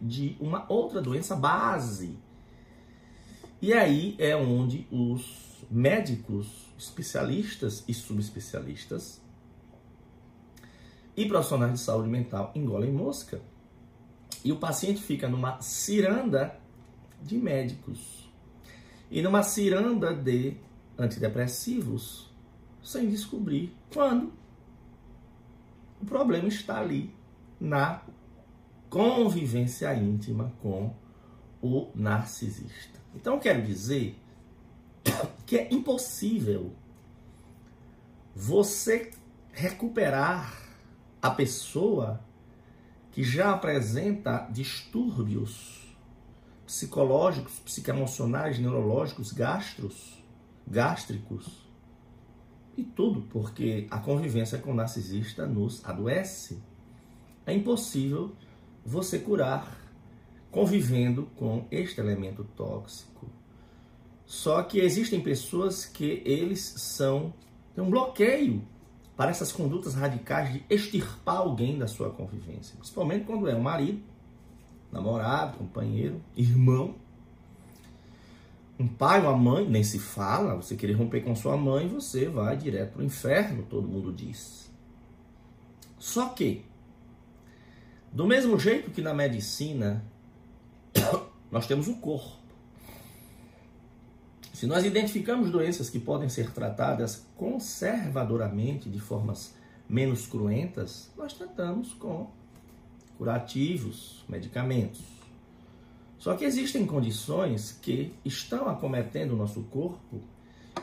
[0.00, 2.18] de uma outra doença base.
[3.62, 5.43] E aí é onde os
[5.74, 9.20] médicos, especialistas e subespecialistas
[11.16, 13.42] e profissionais de saúde mental engolem mosca.
[14.44, 16.56] E o paciente fica numa ciranda
[17.20, 18.30] de médicos
[19.10, 20.56] e numa ciranda de
[20.96, 22.32] antidepressivos
[22.80, 24.32] sem descobrir quando
[26.00, 27.12] o problema está ali
[27.58, 28.00] na
[28.88, 30.94] convivência íntima com
[31.60, 33.00] o narcisista.
[33.12, 34.16] Então quero dizer
[35.54, 36.72] que é impossível
[38.34, 39.12] você
[39.52, 40.52] recuperar
[41.22, 42.20] a pessoa
[43.12, 45.96] que já apresenta distúrbios
[46.66, 50.20] psicológicos, psicoemocionais, neurológicos, gastros,
[50.66, 51.46] gástricos
[52.76, 56.60] e tudo, porque a convivência com o narcisista nos adoece.
[57.46, 58.34] É impossível
[58.84, 59.80] você curar
[60.50, 63.30] convivendo com este elemento tóxico.
[64.26, 67.32] Só que existem pessoas que eles são
[67.74, 68.62] tem um bloqueio
[69.16, 74.00] para essas condutas radicais de extirpar alguém da sua convivência, principalmente quando é um marido
[74.92, 76.94] namorado, companheiro, irmão.
[78.78, 82.56] Um pai, uma mãe, nem se fala, você querer romper com sua mãe, você vai
[82.56, 84.70] direto para o inferno, todo mundo diz.
[85.98, 86.64] Só que,
[88.12, 90.04] do mesmo jeito que na medicina,
[91.50, 92.43] nós temos o corpo.
[94.64, 99.54] Se nós identificamos doenças que podem ser tratadas conservadoramente, de formas
[99.86, 102.30] menos cruentas, nós tratamos com
[103.18, 105.02] curativos, medicamentos.
[106.16, 110.22] Só que existem condições que estão acometendo o nosso corpo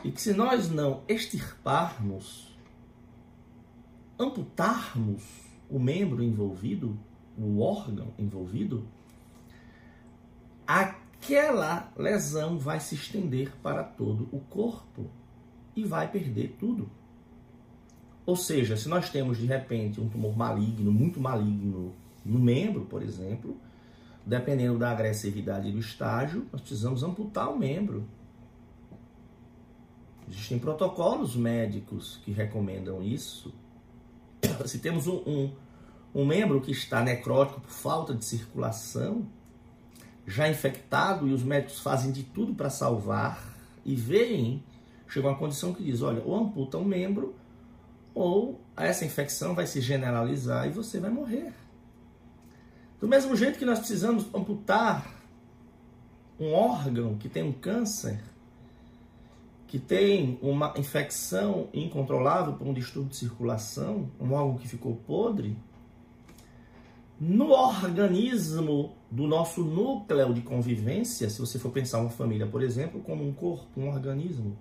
[0.04, 2.56] e que se nós não extirparmos,
[4.16, 5.24] amputarmos
[5.68, 6.96] o membro envolvido,
[7.36, 8.86] o órgão envolvido,
[11.22, 15.08] aquela lesão vai se estender para todo o corpo
[15.76, 16.90] e vai perder tudo.
[18.26, 21.94] Ou seja, se nós temos de repente um tumor maligno, muito maligno
[22.24, 23.56] no membro, por exemplo,
[24.26, 28.04] dependendo da agressividade do estágio, nós precisamos amputar o membro.
[30.28, 33.54] Existem protocolos médicos que recomendam isso.
[34.66, 35.52] Se temos um, um,
[36.14, 39.26] um membro que está necrótico por falta de circulação,
[40.26, 43.42] já infectado, e os médicos fazem de tudo para salvar,
[43.84, 44.62] e veem,
[45.08, 47.34] chega uma condição que diz: olha, ou amputa um membro,
[48.14, 51.52] ou essa infecção vai se generalizar e você vai morrer.
[53.00, 55.12] Do mesmo jeito que nós precisamos amputar
[56.38, 58.20] um órgão que tem um câncer,
[59.66, 65.56] que tem uma infecção incontrolável por um distúrbio de circulação, um órgão que ficou podre,
[67.24, 73.00] no organismo do nosso núcleo de convivência, se você for pensar uma família, por exemplo,
[73.00, 74.58] como um corpo, um organismo,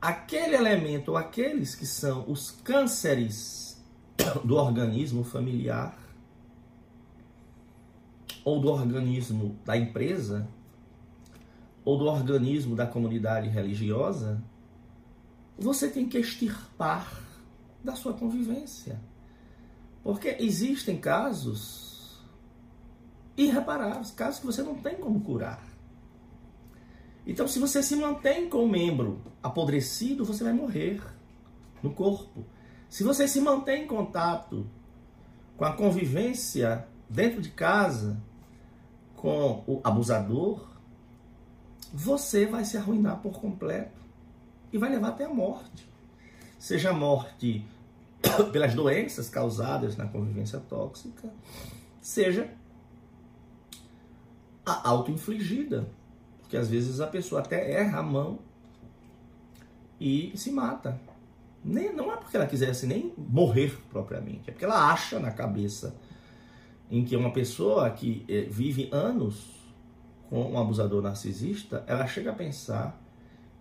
[0.00, 3.76] aquele elemento ou aqueles que são os cânceres
[4.44, 5.98] do organismo familiar
[8.44, 10.46] ou do organismo da empresa,
[11.84, 14.40] ou do organismo da comunidade religiosa,
[15.58, 17.20] você tem que extirpar
[17.82, 19.00] da sua convivência.
[20.08, 22.24] Porque existem casos
[23.36, 25.62] irreparáveis, casos que você não tem como curar.
[27.26, 31.02] Então, se você se mantém com o membro apodrecido, você vai morrer
[31.82, 32.46] no corpo.
[32.88, 34.66] Se você se mantém em contato
[35.58, 38.18] com a convivência dentro de casa,
[39.14, 40.70] com o abusador,
[41.92, 44.00] você vai se arruinar por completo
[44.72, 45.86] e vai levar até a morte.
[46.58, 47.62] Seja a morte
[48.52, 51.32] pelas doenças causadas na convivência tóxica,
[52.00, 52.50] seja
[54.64, 55.88] a auto-infligida,
[56.40, 58.38] porque às vezes a pessoa até erra a mão
[60.00, 61.00] e se mata.
[61.64, 65.94] Nem, não é porque ela quisesse nem morrer propriamente, é porque ela acha na cabeça
[66.90, 69.58] em que uma pessoa que eh, vive anos
[70.30, 72.98] com um abusador narcisista, ela chega a pensar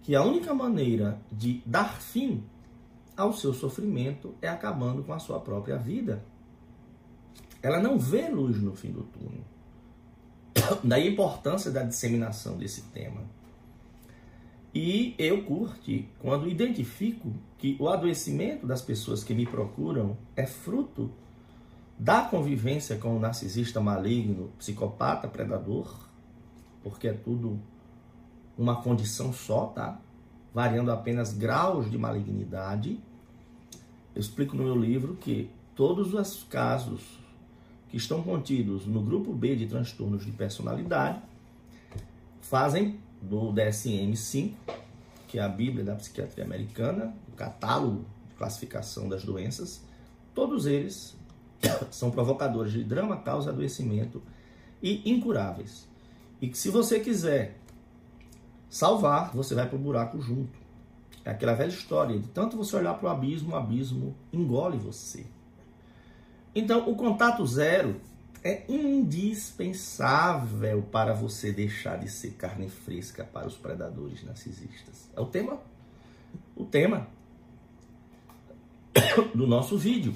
[0.01, 2.43] que a única maneira de dar fim
[3.17, 6.23] ao seu sofrimento é acabando com a sua própria vida.
[7.61, 9.43] Ela não vê luz no fim do túnel.
[10.83, 13.21] Daí a importância da disseminação desse tema.
[14.73, 21.11] E eu curte quando identifico que o adoecimento das pessoas que me procuram é fruto
[21.97, 26.07] da convivência com o narcisista maligno, psicopata, predador,
[26.83, 27.59] porque é tudo
[28.55, 29.99] uma condição só, tá?
[30.53, 32.99] Variando apenas graus de malignidade.
[34.17, 37.19] Eu explico no meu livro que todos os casos
[37.87, 41.21] que estão contidos no grupo B de transtornos de personalidade
[42.41, 44.53] fazem do DSM-5,
[45.27, 49.83] que é a Bíblia da Psiquiatria Americana, o catálogo de classificação das doenças,
[50.33, 51.15] todos eles
[51.91, 54.19] são provocadores de drama, causa, adoecimento
[54.81, 55.87] e incuráveis.
[56.41, 57.59] E que se você quiser
[58.67, 60.66] salvar, você vai para o buraco junto.
[61.27, 65.25] É aquela velha história de tanto você olhar para o abismo, o abismo engole você.
[66.55, 67.99] Então, o contato zero
[68.41, 75.09] é indispensável para você deixar de ser carne fresca para os predadores narcisistas.
[75.13, 75.59] É o tema,
[76.55, 77.09] o tema
[79.35, 80.15] do nosso vídeo.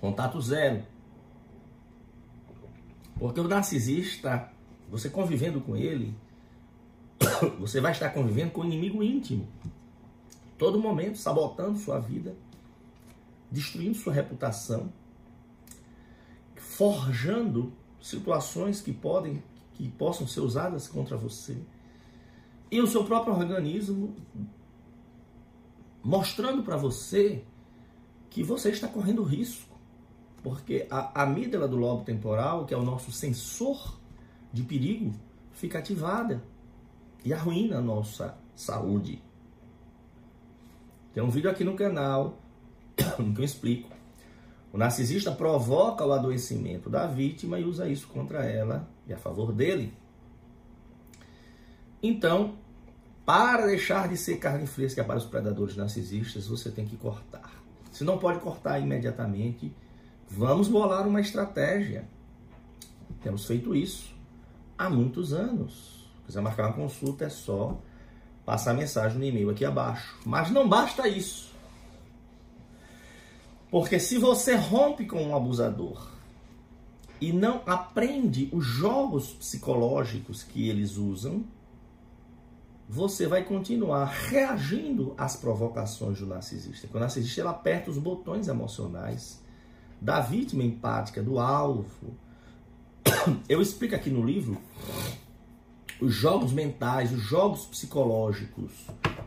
[0.00, 0.84] Contato zero.
[3.18, 4.48] Porque o narcisista,
[4.88, 6.14] você convivendo com ele,
[7.58, 9.48] você vai estar convivendo com o inimigo íntimo.
[10.56, 12.36] Todo momento, sabotando sua vida,
[13.50, 14.92] destruindo sua reputação,
[16.56, 19.42] forjando situações que podem
[19.74, 21.56] que possam ser usadas contra você.
[22.68, 24.16] E o seu próprio organismo
[26.02, 27.44] mostrando para você
[28.28, 29.68] que você está correndo risco
[30.42, 33.98] porque a amígdala do lobo temporal, que é o nosso sensor
[34.52, 35.12] de perigo,
[35.52, 36.42] fica ativada
[37.28, 39.22] e arruína a nossa saúde.
[41.12, 42.38] Tem um vídeo aqui no canal
[42.96, 43.90] que eu explico.
[44.72, 49.52] O narcisista provoca o adoecimento da vítima e usa isso contra ela e a favor
[49.52, 49.92] dele.
[52.02, 52.56] Então,
[53.26, 57.62] para deixar de ser carne fresca para os predadores narcisistas, você tem que cortar.
[57.92, 59.70] Se não pode cortar imediatamente,
[60.30, 62.08] vamos bolar uma estratégia.
[63.22, 64.14] Temos feito isso
[64.78, 65.97] há muitos anos.
[66.28, 67.80] Se quiser marcar uma consulta, é só
[68.44, 70.14] passar mensagem no e-mail aqui abaixo.
[70.26, 71.50] Mas não basta isso.
[73.70, 76.10] Porque se você rompe com um abusador
[77.18, 81.44] e não aprende os jogos psicológicos que eles usam,
[82.86, 86.86] você vai continuar reagindo às provocações do narcisista.
[86.86, 89.42] Porque o narcisista ele aperta os botões emocionais
[89.98, 92.14] da vítima empática, do alvo.
[93.48, 94.60] Eu explico aqui no livro
[96.00, 98.72] os jogos mentais, os jogos psicológicos.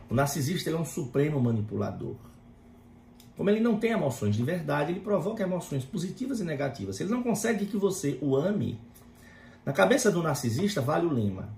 [0.08, 2.16] O narcisista é um supremo manipulador.
[3.36, 7.00] Como ele não tem emoções de verdade, ele provoca emoções positivas e negativas.
[7.00, 8.78] Ele não consegue que você o ame,
[9.64, 11.48] na cabeça do narcisista vale o lema: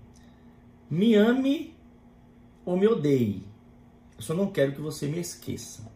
[0.90, 1.74] me ame
[2.64, 3.46] ou me odeie.
[4.16, 5.92] Eu só não quero que você me esqueça.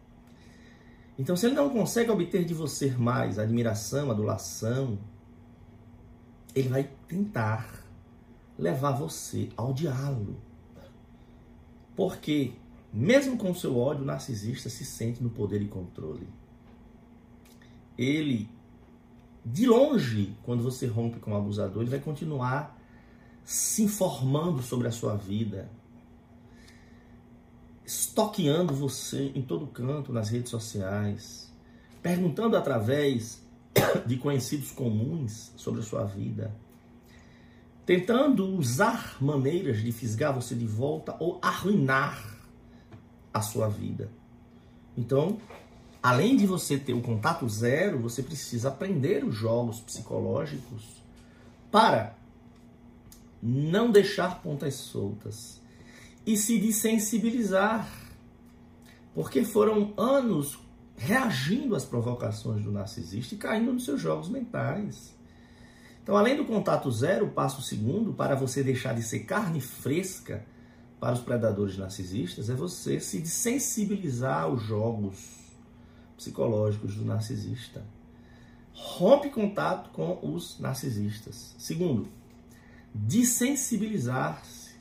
[1.17, 4.97] Então, se ele não consegue obter de você mais admiração, adulação,
[6.55, 7.78] ele vai tentar
[8.59, 10.35] levar você ao diálogo.
[11.95, 12.53] Porque
[12.91, 16.27] mesmo com seu ódio, o narcisista se sente no poder e controle.
[17.97, 18.49] Ele,
[19.45, 22.77] de longe, quando você rompe com o abusador, ele vai continuar
[23.43, 25.69] se informando sobre a sua vida,
[27.85, 31.51] estoqueando você em todo canto nas redes sociais,
[32.01, 33.43] perguntando através
[34.05, 36.55] de conhecidos comuns sobre a sua vida,
[37.89, 42.23] tentando usar maneiras de fisgar você de volta ou arruinar
[43.33, 44.11] a sua vida.
[44.95, 45.41] Então,
[45.99, 51.01] além de você ter o contato zero, você precisa aprender os jogos psicológicos
[51.71, 52.15] para
[53.41, 55.59] não deixar pontas soltas
[56.27, 57.89] e se desensibilizar.
[59.15, 60.59] Porque foram anos
[60.95, 65.17] reagindo às provocações do narcisista e caindo nos seus jogos mentais.
[66.09, 70.43] Então, além do contato zero, passo segundo para você deixar de ser carne fresca
[70.99, 75.19] para os predadores narcisistas é você se sensibilizar aos jogos
[76.17, 77.85] psicológicos do narcisista.
[78.73, 81.53] Rompe contato com os narcisistas.
[81.59, 82.09] Segundo,
[82.91, 84.71] desensibilizar-se.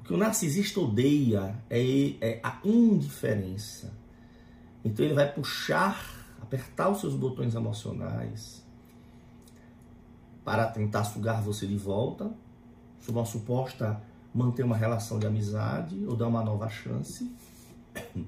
[0.00, 1.80] O que o narcisista odeia é,
[2.20, 3.94] é a indiferença.
[4.84, 8.59] Então ele vai puxar, apertar os seus botões emocionais
[10.44, 12.30] para tentar sugar você de volta,
[13.00, 14.00] sob uma suposta
[14.32, 17.30] manter uma relação de amizade ou dar uma nova chance,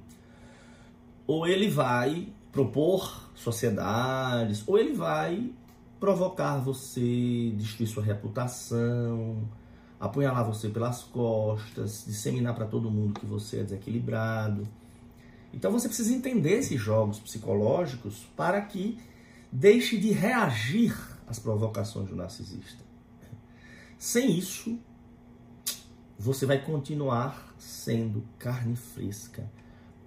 [1.26, 5.50] ou ele vai propor sociedades, ou ele vai
[5.98, 9.48] provocar você, destruir sua reputação,
[9.98, 14.66] apunhalar você pelas costas, disseminar para todo mundo que você é desequilibrado.
[15.54, 18.98] Então você precisa entender esses jogos psicológicos para que
[19.50, 22.84] deixe de reagir às provocações do narcisista.
[23.98, 24.78] Sem isso,
[26.18, 29.50] você vai continuar sendo carne fresca.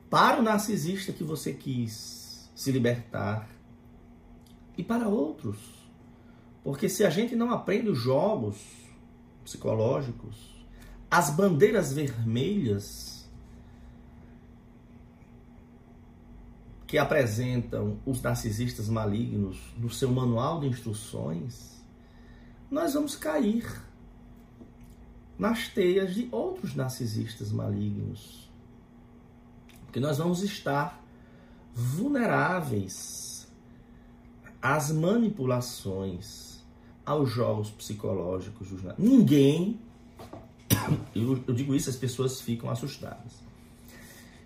[0.09, 3.49] Para o narcisista que você quis se libertar
[4.77, 5.57] e para outros.
[6.63, 8.57] Porque se a gente não aprende os jogos
[9.43, 10.63] psicológicos,
[11.09, 13.14] as bandeiras vermelhas
[16.95, 21.83] que apresentam os narcisistas malignos no seu manual de instruções,
[22.71, 23.69] nós vamos cair
[25.37, 28.49] nas teias de outros narcisistas malignos.
[29.83, 31.03] Porque nós vamos estar
[31.73, 33.45] vulneráveis
[34.61, 36.63] às manipulações,
[37.05, 39.81] aos jogos psicológicos dos Ninguém,
[41.13, 43.33] eu, eu digo isso, as pessoas ficam assustadas.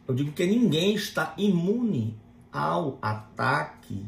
[0.07, 2.17] Eu digo que ninguém está imune
[2.51, 4.05] ao ataque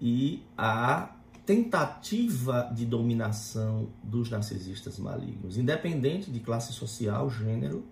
[0.00, 1.10] e à
[1.44, 7.84] tentativa de dominação dos narcisistas malignos, independente de classe social, gênero,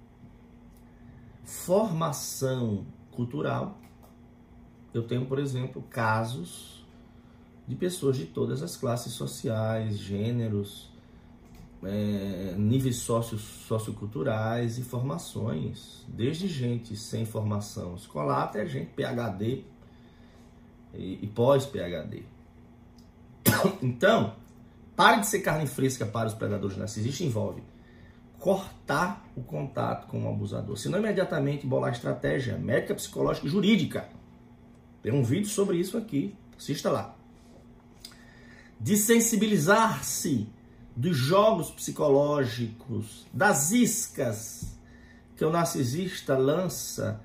[1.43, 3.79] formação cultural.
[4.93, 6.87] Eu tenho, por exemplo, casos
[7.67, 10.93] de pessoas de todas as classes sociais, gêneros,
[11.83, 19.65] é, níveis socio, socioculturais e formações, desde gente sem formação escolar até gente PhD
[20.95, 22.25] e, e pós-PhD.
[23.83, 24.35] Então,
[24.95, 27.63] pare de ser carne fresca para os predadores narcisistas envolve
[28.39, 34.09] cortar o contato com o abusador, se não imediatamente bolar estratégia médica, psicológica e jurídica.
[35.03, 37.17] Tem um vídeo sobre isso aqui, assista lá.
[38.79, 40.49] Desensibilizar-se
[40.97, 44.75] dos jogos psicológicos, das iscas
[45.37, 47.21] que o narcisista lança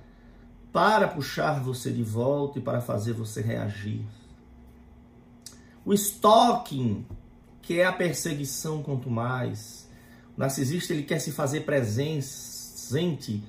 [0.74, 4.06] para puxar você de volta e para fazer você reagir.
[5.86, 7.06] O stalking,
[7.62, 9.90] que é a perseguição quanto mais.
[10.36, 13.44] O narcisista ele quer se fazer presente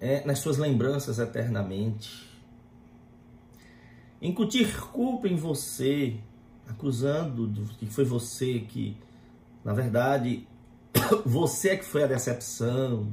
[0.00, 2.24] é, nas suas lembranças eternamente.
[4.20, 6.16] Incutir culpa em você,
[6.66, 8.96] acusando que foi você que,
[9.64, 10.46] na verdade,
[11.24, 13.12] você é que foi a decepção.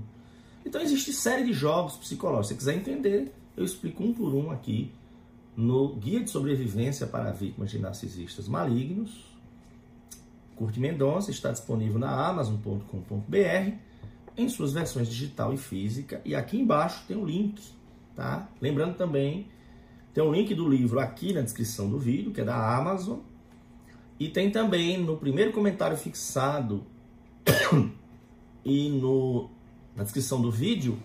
[0.65, 2.47] Então existe série de jogos psicológicos.
[2.47, 4.91] Se quiser entender, eu explico um por um aqui
[5.55, 9.31] no Guia de Sobrevivência para Vítimas de Narcisistas Malignos.
[10.55, 13.71] Curte Mendonça está disponível na amazon.com.br
[14.37, 16.21] em suas versões digital e física.
[16.23, 17.61] E aqui embaixo tem um link,
[18.15, 18.47] tá?
[18.61, 19.47] Lembrando também,
[20.13, 23.19] tem um link do livro aqui na descrição do vídeo, que é da Amazon.
[24.21, 26.85] E tem também no primeiro comentário fixado
[28.63, 29.49] e no,
[29.95, 30.99] na descrição do vídeo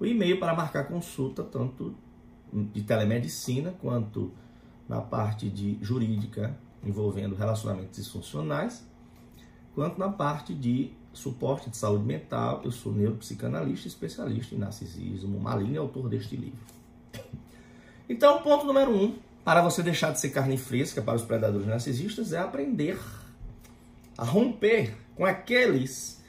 [0.00, 1.94] o e-mail para marcar consulta, tanto
[2.50, 4.32] de telemedicina quanto
[4.88, 8.88] na parte de jurídica envolvendo relacionamentos disfuncionais,
[9.74, 12.62] quanto na parte de suporte de saúde mental.
[12.64, 16.60] Eu sou neuropsicanalista, especialista em narcisismo, maligno autor deste livro.
[18.08, 22.32] Então, ponto número um, para você deixar de ser carne fresca para os predadores narcisistas,
[22.32, 22.98] é aprender
[24.18, 26.20] a romper com aqueles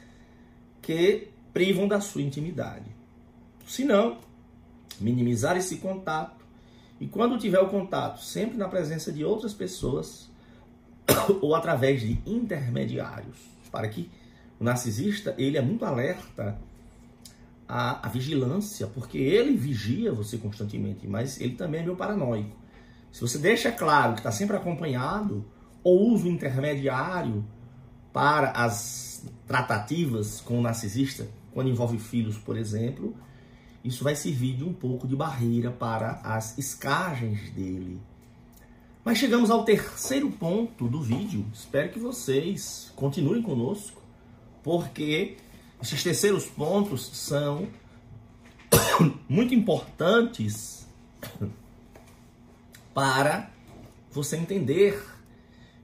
[0.83, 2.85] que privam da sua intimidade.
[3.67, 4.19] Se não,
[5.01, 6.45] minimizar esse contato
[7.01, 10.29] e quando tiver o contato, sempre na presença de outras pessoas
[11.41, 13.37] ou através de intermediários,
[13.71, 14.11] para que
[14.59, 16.55] o narcisista ele é muito alerta
[17.67, 22.66] à, à vigilância, porque ele vigia você constantemente, mas ele também é meio paranoico.
[23.17, 25.43] Se você deixa claro que está sempre acompanhado
[25.83, 27.43] ou usa o intermediário
[28.13, 33.15] para as tratativas com o narcisista, quando envolve filhos, por exemplo,
[33.83, 37.99] isso vai servir de um pouco de barreira para as escagens dele.
[39.03, 41.43] Mas chegamos ao terceiro ponto do vídeo.
[41.51, 43.99] Espero que vocês continuem conosco,
[44.61, 45.37] porque
[45.81, 47.67] esses terceiros pontos são
[49.27, 50.87] muito importantes
[52.97, 53.51] para
[54.11, 54.99] você entender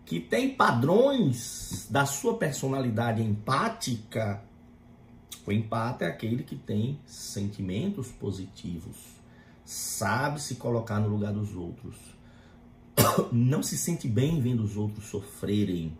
[0.03, 4.41] que tem padrões da sua personalidade empática.
[5.45, 8.97] O empata é aquele que tem sentimentos positivos,
[9.63, 11.95] sabe se colocar no lugar dos outros,
[13.31, 15.95] não se sente bem vendo os outros sofrerem.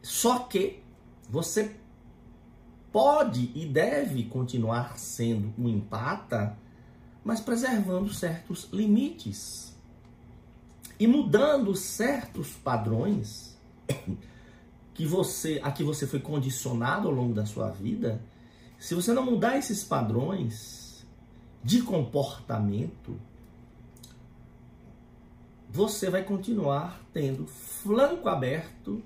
[0.00, 0.84] Só que
[1.28, 1.74] você
[2.92, 6.56] pode e deve continuar sendo um empata
[7.24, 9.74] mas preservando certos limites
[11.00, 13.56] e mudando certos padrões
[14.92, 18.20] que você a que você foi condicionado ao longo da sua vida.
[18.78, 21.06] Se você não mudar esses padrões
[21.62, 23.18] de comportamento,
[25.70, 29.02] você vai continuar tendo flanco aberto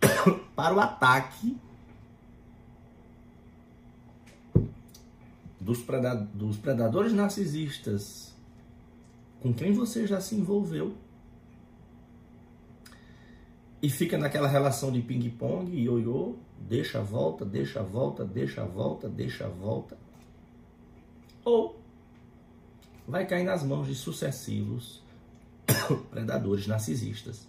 [0.54, 1.58] para o ataque
[5.60, 5.84] dos,
[6.32, 8.34] dos predadores narcisistas
[9.40, 10.94] com quem você já se envolveu
[13.82, 18.66] e fica naquela relação de ping-pong, ioiô, deixa a volta, deixa a volta, deixa a
[18.66, 19.96] volta, deixa a volta.
[21.44, 21.80] Ou
[23.08, 25.02] vai cair nas mãos de sucessivos
[26.10, 27.46] predadores narcisistas.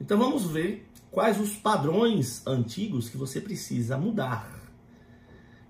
[0.00, 4.63] Então vamos ver quais os padrões antigos que você precisa mudar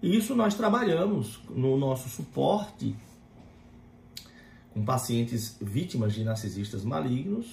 [0.05, 2.95] e isso nós trabalhamos no nosso suporte
[4.75, 7.47] com pacientes vítimas de narcisistas malignos.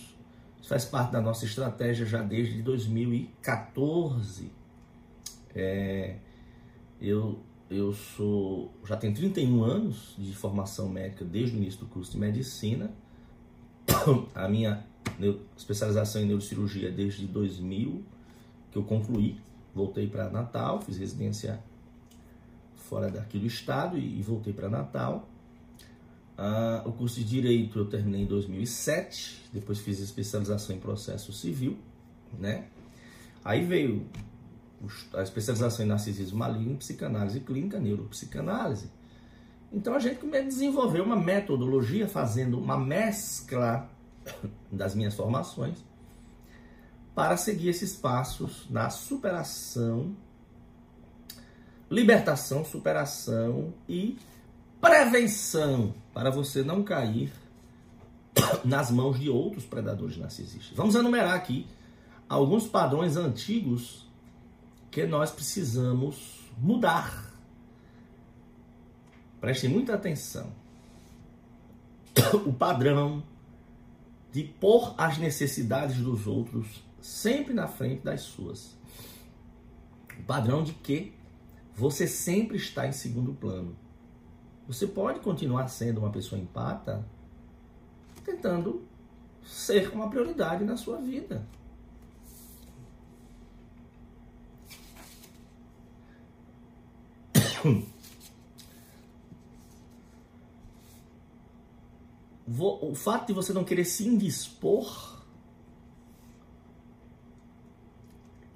[0.59, 4.51] Isso faz parte da nossa estratégia já desde 2014.
[5.55, 6.17] É,
[6.99, 7.39] eu,
[7.69, 12.17] eu sou já tenho 31 anos de formação médica desde o início do curso de
[12.17, 12.91] medicina.
[14.35, 14.85] A minha
[15.55, 18.03] especialização em neurocirurgia desde 2000
[18.73, 19.39] que eu concluí.
[19.73, 21.63] Voltei para Natal, fiz residência
[22.91, 25.29] fora daqui do estado e, e voltei para Natal.
[26.37, 31.77] Ah, o curso de Direito eu terminei em 2007, depois fiz especialização em processo civil,
[32.37, 32.65] né?
[33.45, 34.05] Aí veio
[35.13, 38.89] a especialização em narcisismo maligno, psicanálise clínica, neuropsicanálise.
[39.71, 43.89] Então a gente desenvolveu uma metodologia fazendo uma mescla
[44.69, 45.77] das minhas formações
[47.15, 50.13] para seguir esses passos na superação
[51.91, 54.17] libertação, superação e
[54.79, 57.33] prevenção para você não cair
[58.63, 60.75] nas mãos de outros predadores narcisistas.
[60.75, 61.67] Vamos enumerar aqui
[62.29, 64.09] alguns padrões antigos
[64.89, 67.29] que nós precisamos mudar.
[69.41, 70.51] Prestem muita atenção.
[72.45, 73.21] O padrão
[74.31, 78.77] de pôr as necessidades dos outros sempre na frente das suas.
[80.17, 81.13] O padrão de que
[81.81, 83.75] você sempre está em segundo plano.
[84.67, 87.03] Você pode continuar sendo uma pessoa empata,
[88.23, 88.85] tentando
[89.43, 91.43] ser uma prioridade na sua vida.
[102.53, 105.23] O fato de você não querer se indispor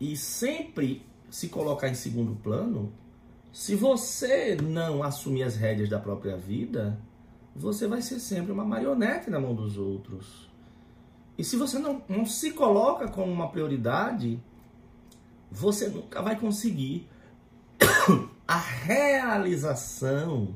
[0.02, 2.92] e sempre se colocar em segundo plano,
[3.56, 7.00] se você não assumir as rédeas da própria vida,
[7.56, 10.52] você vai ser sempre uma marionete na mão dos outros.
[11.38, 14.44] E se você não, não se coloca como uma prioridade,
[15.50, 17.08] você nunca vai conseguir
[18.46, 20.54] a realização,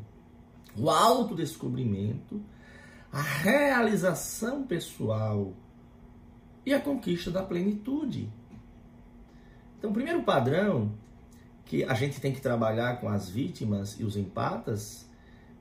[0.78, 2.42] o autodescobrimento,
[3.14, 5.54] a realização pessoal
[6.66, 8.30] e a conquista da plenitude.
[9.78, 10.92] Então, o primeiro padrão
[11.70, 15.08] que a gente tem que trabalhar com as vítimas e os empatas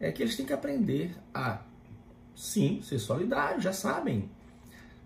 [0.01, 1.61] é que eles têm que aprender a,
[2.35, 4.31] sim, ser solidários, já sabem.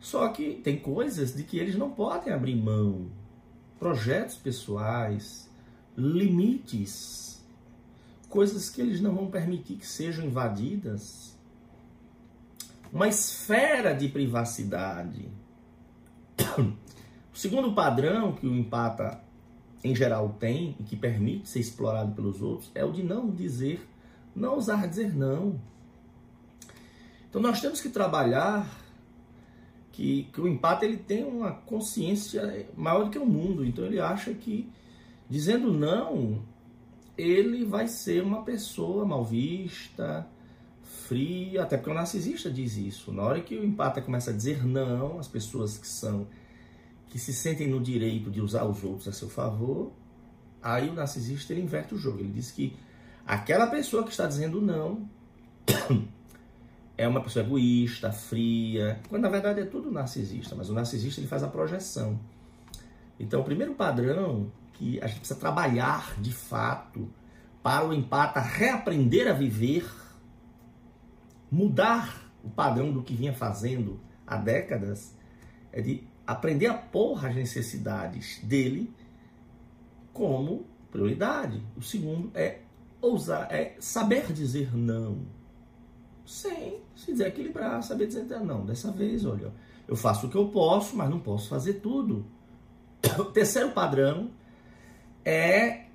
[0.00, 3.10] Só que tem coisas de que eles não podem abrir mão.
[3.80, 5.50] Projetos pessoais,
[5.96, 7.44] limites,
[8.28, 11.36] coisas que eles não vão permitir que sejam invadidas.
[12.92, 15.28] Uma esfera de privacidade.
[17.34, 19.18] O segundo padrão que o empata
[19.84, 23.86] em geral tem e que permite ser explorado pelos outros é o de não dizer,
[24.34, 25.60] não usar dizer não.
[27.28, 28.66] Então nós temos que trabalhar
[29.90, 33.64] que, que o empate ele tem uma consciência maior do que o mundo.
[33.64, 34.70] Então ele acha que
[35.28, 36.42] dizendo não,
[37.16, 40.26] ele vai ser uma pessoa mal vista,
[40.82, 43.12] fria, até porque o narcisista diz isso.
[43.12, 46.26] Na hora que o empate começa a dizer não, as pessoas que são
[47.12, 49.92] que se sentem no direito de usar os outros a seu favor,
[50.62, 52.20] aí o narcisista ele inverte o jogo.
[52.20, 52.74] Ele diz que
[53.26, 55.06] aquela pessoa que está dizendo não
[56.96, 61.28] é uma pessoa egoísta, fria, quando na verdade é tudo narcisista, mas o narcisista ele
[61.28, 62.18] faz a projeção.
[63.20, 67.10] Então, o primeiro padrão que a gente precisa trabalhar de fato
[67.62, 69.84] para o empata reaprender a viver,
[71.50, 75.14] mudar o padrão do que vinha fazendo há décadas,
[75.70, 78.92] é de aprender a pôr as necessidades dele
[80.12, 81.62] como prioridade.
[81.76, 82.60] O segundo é
[83.00, 85.42] ousar, é saber dizer não
[86.24, 89.52] sem se desequilibrar, saber dizer, não, dessa vez, olha,
[89.86, 92.24] eu faço o que eu posso, mas não posso fazer tudo.
[93.18, 94.30] O terceiro padrão
[95.24, 95.86] é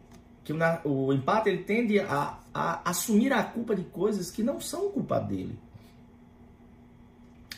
[0.44, 4.90] que o, empate ele tende a, a assumir a culpa de coisas que não são
[4.92, 5.58] culpa dele.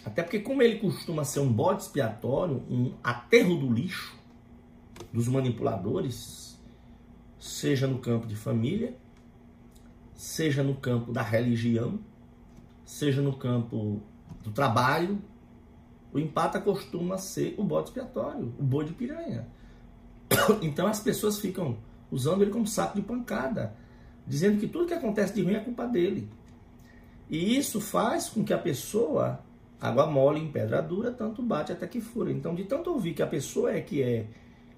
[0.05, 4.17] Até porque, como ele costuma ser um bode expiatório, um aterro do lixo
[5.11, 6.59] dos manipuladores,
[7.37, 8.95] seja no campo de família,
[10.13, 11.99] seja no campo da religião,
[12.85, 14.01] seja no campo
[14.43, 15.21] do trabalho,
[16.11, 19.47] o empata costuma ser o bode expiatório, o boi de piranha.
[20.61, 21.77] Então as pessoas ficam
[22.11, 23.75] usando ele como saco de pancada,
[24.25, 26.29] dizendo que tudo que acontece de ruim é culpa dele.
[27.29, 29.39] E isso faz com que a pessoa,
[29.79, 32.31] água mole em pedra dura, tanto bate até que fura.
[32.31, 34.27] Então, de tanto ouvir que a pessoa é que é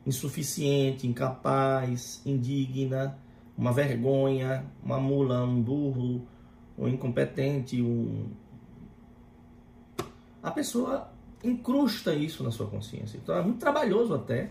[0.06, 3.18] insuficiente, incapaz, indigna,
[3.58, 6.26] uma vergonha, uma mula, um burro,
[6.78, 8.30] um incompetente, um.
[10.41, 11.12] A pessoa
[11.43, 13.18] incrusta isso na sua consciência.
[13.18, 14.49] Então é muito trabalhoso até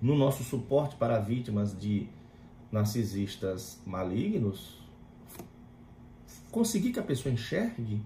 [0.00, 2.08] no nosso suporte para vítimas de
[2.72, 4.80] narcisistas malignos
[6.50, 8.00] conseguir que a pessoa enxergue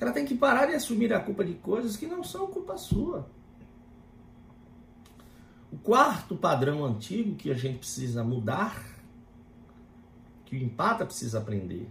[0.00, 3.28] ela tem que parar de assumir a culpa de coisas que não são culpa sua.
[5.70, 8.82] O quarto padrão antigo que a gente precisa mudar,
[10.46, 11.88] que o empata precisa aprender,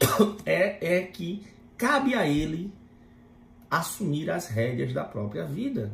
[0.44, 1.46] é, é que
[1.76, 2.72] cabe a ele
[3.70, 5.92] assumir as rédeas da própria vida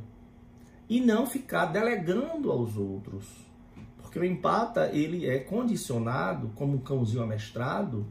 [0.88, 3.26] e não ficar delegando aos outros.
[3.98, 8.06] Porque o empata, ele é condicionado, como um cãozinho amestrado,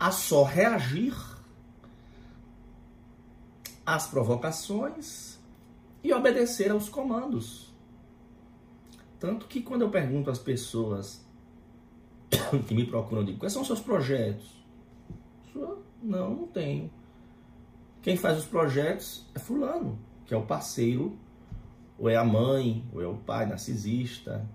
[0.00, 1.14] a só reagir
[3.88, 5.38] às provocações
[6.04, 7.72] e obedecer aos comandos.
[9.18, 11.26] Tanto que quando eu pergunto às pessoas
[12.68, 14.62] que me procuram, eu digo, quais são os seus projetos?
[16.02, 16.90] Não, não tenho.
[18.02, 21.18] Quem faz os projetos é fulano, que é o parceiro
[21.98, 24.46] ou é a mãe, ou é o pai narcisista,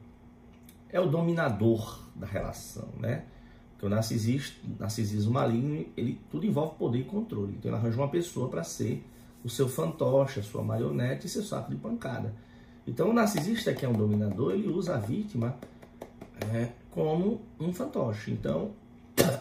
[0.89, 3.25] é o dominador da relação, né?
[3.71, 7.55] Porque o narcisista, narcisismo maligno, ele tudo envolve poder e controle.
[7.57, 9.03] Então ele arranja uma pessoa para ser
[9.43, 12.33] o seu fantoche, a sua marionete e seu saco de pancada.
[12.87, 15.57] Então o narcisista que é um dominador, ele usa a vítima
[16.53, 18.31] é, como um fantoche.
[18.31, 18.71] Então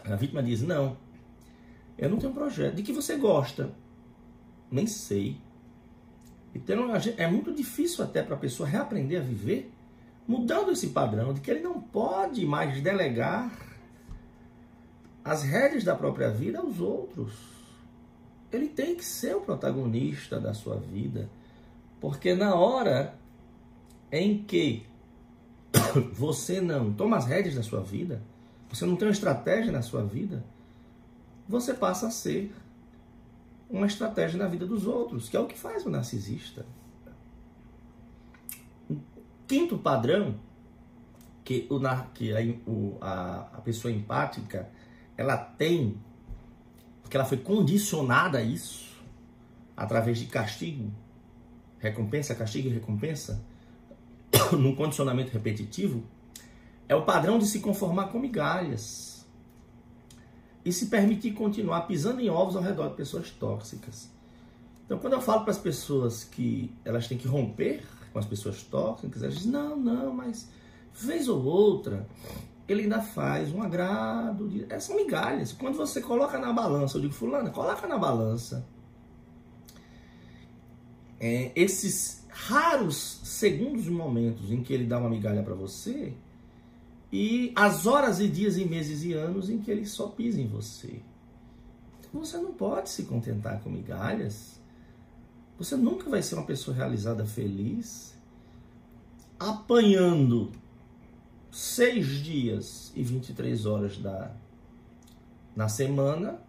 [0.05, 0.97] a vítima diz, não,
[1.97, 2.75] eu não tenho projeto.
[2.75, 3.73] De que você gosta?
[4.71, 5.37] Nem sei.
[6.55, 9.73] Então é muito difícil até para a pessoa reaprender a viver,
[10.27, 13.51] mudando esse padrão de que ele não pode mais delegar
[15.25, 17.52] as rédeas da própria vida aos outros.
[18.53, 21.29] Ele tem que ser o protagonista da sua vida,
[22.01, 23.15] porque na hora
[24.11, 24.85] em que
[26.13, 28.23] você não toma as rédeas da sua vida,
[28.69, 30.45] você não tem uma estratégia na sua vida,
[31.49, 32.55] você passa a ser
[33.69, 36.67] uma estratégia na vida dos outros, que é o que faz o narcisista.
[38.89, 38.97] O
[39.47, 40.39] quinto padrão
[41.45, 41.81] que, o,
[42.13, 42.33] que
[43.01, 44.69] a, a pessoa empática
[45.17, 45.97] ela tem,
[47.13, 48.87] porque ela foi condicionada a isso,
[49.77, 50.91] através de castigo,
[51.79, 53.45] recompensa, castigo e recompensa,
[54.53, 56.03] num condicionamento repetitivo,
[56.89, 59.27] é o padrão de se conformar com migalhas
[60.65, 64.09] e se permitir continuar pisando em ovos ao redor de pessoas tóxicas.
[64.87, 68.63] Então, quando eu falo para as pessoas que elas têm que romper com as pessoas
[68.63, 70.49] tóxicas, elas dizem: não, não, mas
[70.95, 72.09] vez ou outra
[72.73, 74.49] ele ainda faz um agrado.
[74.49, 74.67] De...
[74.69, 75.53] É, são migalhas.
[75.53, 78.67] Quando você coloca na balança, eu digo, Fulana, coloca na balança
[81.21, 86.15] é, esses raros segundos e momentos em que ele dá uma migalha para você
[87.13, 90.47] e as horas e dias e meses e anos em que ele só pisa em
[90.49, 91.01] você.
[92.13, 94.61] Você não pode se contentar com migalhas.
[95.59, 98.13] Você nunca vai ser uma pessoa realizada feliz
[99.39, 100.53] apanhando
[101.53, 104.33] seis dias e 23 horas da,
[105.55, 106.41] na semana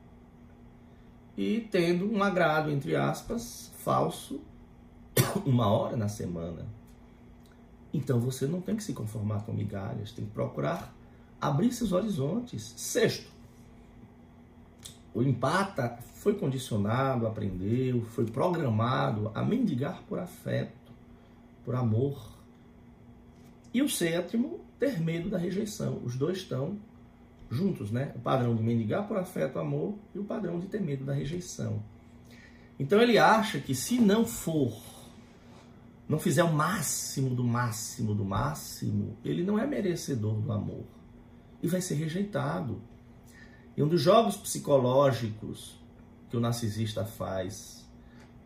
[1.38, 4.40] e tendo um agrado, entre aspas, falso,
[5.46, 6.66] uma hora na semana.
[7.94, 10.96] Então você não tem que se conformar com migalhas, tem que procurar
[11.40, 12.74] abrir seus horizontes.
[12.78, 13.30] Sexto,
[15.14, 20.94] o empata foi condicionado, aprendeu, foi programado a mendigar por afeto,
[21.66, 22.32] por amor.
[23.74, 26.02] E o sétimo, ter medo da rejeição.
[26.04, 26.78] Os dois estão
[27.50, 28.12] juntos, né?
[28.16, 31.84] O padrão de mendigar por afeto, amor e o padrão de ter medo da rejeição.
[32.80, 34.74] Então ele acha que se não for
[36.08, 40.86] não fizer o máximo do máximo do máximo, ele não é merecedor do amor
[41.62, 42.82] e vai ser rejeitado.
[43.76, 45.80] E um dos jogos psicológicos
[46.30, 47.88] que o narcisista faz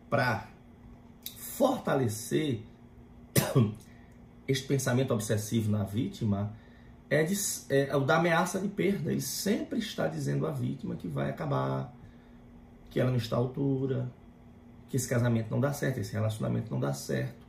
[0.08, 0.48] para
[1.36, 2.62] fortalecer
[4.48, 6.52] este pensamento obsessivo na vítima
[7.08, 7.34] é, de,
[7.68, 9.12] é, o da ameaça de perda.
[9.12, 11.94] Ele sempre está dizendo à vítima que vai acabar,
[12.90, 14.10] que ela não está à altura,
[14.88, 17.46] que esse casamento não dá certo, esse relacionamento não dá certo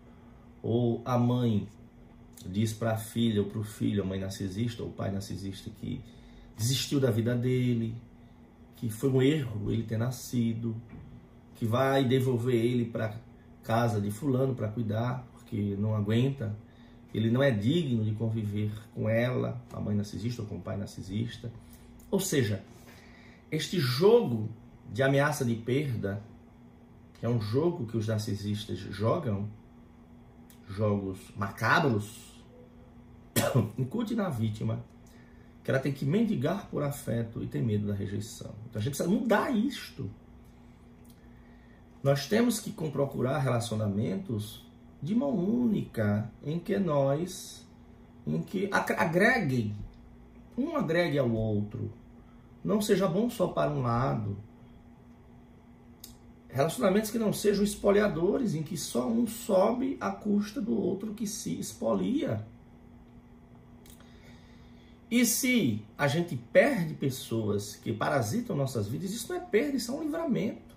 [0.62, 1.68] ou a mãe
[2.46, 5.70] diz para a filha ou para o filho, a mãe narcisista ou o pai narcisista,
[5.70, 6.02] que
[6.58, 7.96] desistiu da vida dele,
[8.76, 10.76] que foi um erro ele ter nascido,
[11.56, 13.16] que vai devolver ele para
[13.64, 16.56] casa de fulano para cuidar, porque não aguenta,
[17.14, 20.78] ele não é digno de conviver com ela, a mãe narcisista ou com o pai
[20.78, 21.52] narcisista.
[22.12, 22.64] Ou seja,
[23.52, 24.50] este jogo
[24.92, 26.22] de ameaça de perda,
[27.20, 29.50] que é um jogo que os narcisistas jogam,
[30.68, 32.30] jogos macabros,
[33.78, 34.84] incute na vítima
[35.64, 38.54] que ela tem que mendigar por afeto e ter medo da rejeição.
[38.70, 40.10] Então a gente precisa mudar isto.
[42.02, 44.66] Nós temos que procurar relacionamentos
[45.02, 47.68] de mão única, em que nós,
[48.26, 49.76] em que agreguem,
[50.58, 51.92] um agregue ao outro,
[52.64, 54.38] não seja bom só para um lado,
[56.52, 61.28] Relacionamentos que não sejam espoliadores, em que só um sobe à custa do outro que
[61.28, 62.44] se expolia.
[65.12, 69.92] E se a gente perde pessoas que parasitam nossas vidas, isso não é perda, isso
[69.92, 70.69] é um livramento.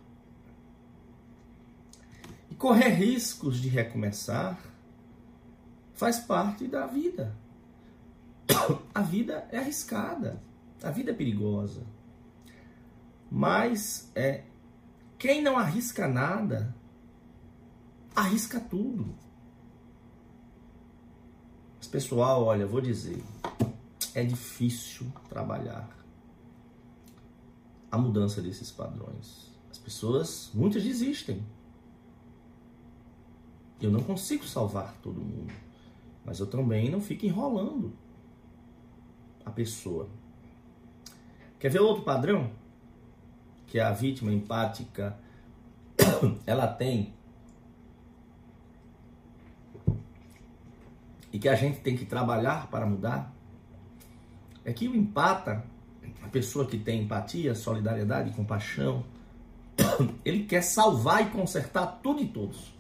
[2.53, 4.63] E correr riscos de recomeçar
[5.95, 7.35] faz parte da vida.
[8.95, 10.39] A vida é arriscada,
[10.83, 11.83] a vida é perigosa.
[13.31, 14.45] Mas é
[15.19, 16.77] quem não arrisca nada,
[18.15, 19.15] arrisca tudo.
[21.79, 23.25] Mas, pessoal, olha, vou dizer,
[24.15, 25.89] é difícil trabalhar
[27.91, 29.51] a mudança desses padrões.
[29.71, 31.43] As pessoas, muitas desistem.
[33.83, 35.53] Eu não consigo salvar todo mundo,
[36.25, 37.93] mas eu também não fico enrolando
[39.45, 40.09] a pessoa.
[41.59, 42.51] Quer ver outro padrão?
[43.67, 45.19] Que a vítima empática
[46.47, 47.13] ela tem
[51.33, 53.35] e que a gente tem que trabalhar para mudar?
[54.65, 55.65] É que o empata,
[56.23, 59.05] a pessoa que tem empatia, solidariedade, compaixão,
[60.25, 62.73] ele quer salvar e consertar tudo e todos.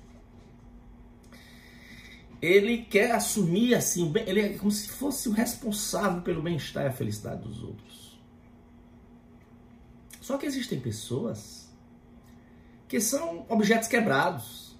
[2.42, 6.92] Ele quer assumir assim, ele é como se fosse o responsável pelo bem-estar e a
[6.92, 8.20] felicidade dos outros.
[10.20, 11.70] Só que existem pessoas
[12.88, 14.76] que são objetos quebrados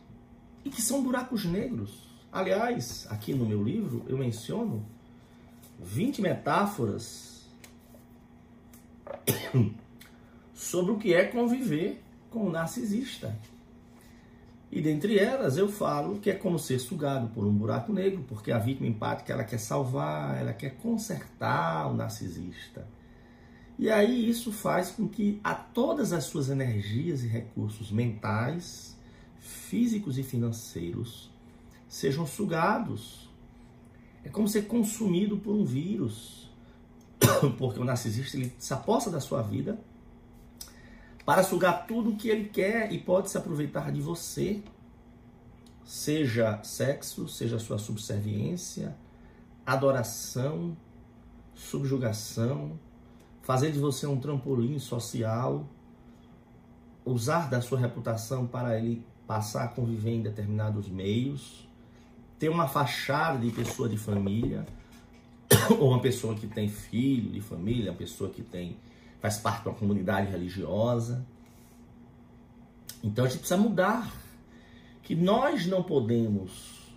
[0.65, 2.03] e que são buracos negros.
[2.33, 4.85] Aliás, aqui no meu livro eu menciono
[5.79, 7.47] 20 metáforas
[10.53, 13.39] sobre o que é conviver com o narcisista.
[14.73, 18.51] E dentre elas eu falo que é como ser sugado por um buraco negro, porque
[18.51, 22.89] a vítima empática ela quer salvar, ela quer consertar o narcisista.
[23.79, 28.97] E aí isso faz com que a todas as suas energias e recursos mentais,
[29.39, 31.31] físicos e financeiros
[31.87, 33.29] sejam sugados.
[34.25, 36.51] É como ser consumido por um vírus,
[37.59, 39.79] porque o narcisista ele se aposta da sua vida
[41.25, 44.63] para sugar tudo o que ele quer e pode se aproveitar de você,
[45.85, 48.97] seja sexo, seja sua subserviência,
[49.65, 50.77] adoração,
[51.55, 52.79] subjugação,
[53.43, 55.65] fazer de você um trampolim social,
[57.05, 61.69] usar da sua reputação para ele passar a conviver em determinados meios,
[62.39, 64.67] ter uma fachada de pessoa de família,
[65.79, 68.77] ou uma pessoa que tem filho de família, uma pessoa que tem
[69.23, 71.25] faz parte de uma comunidade religiosa.
[73.03, 74.13] Então a gente precisa mudar.
[75.05, 76.93] Que nós não podemos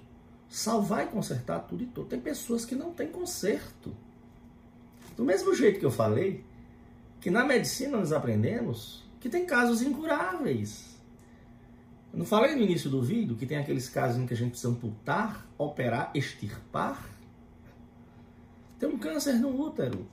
[0.49, 2.07] salvar e consertar tudo e tudo.
[2.07, 3.95] Tem pessoas que não têm conserto.
[5.15, 6.43] Do mesmo jeito que eu falei,
[7.19, 10.99] que na medicina nós aprendemos que tem casos incuráveis.
[12.13, 14.51] Eu não falei no início do vídeo que tem aqueles casos em que a gente
[14.51, 17.09] precisa amputar, operar, extirpar?
[18.77, 20.07] Tem um câncer no útero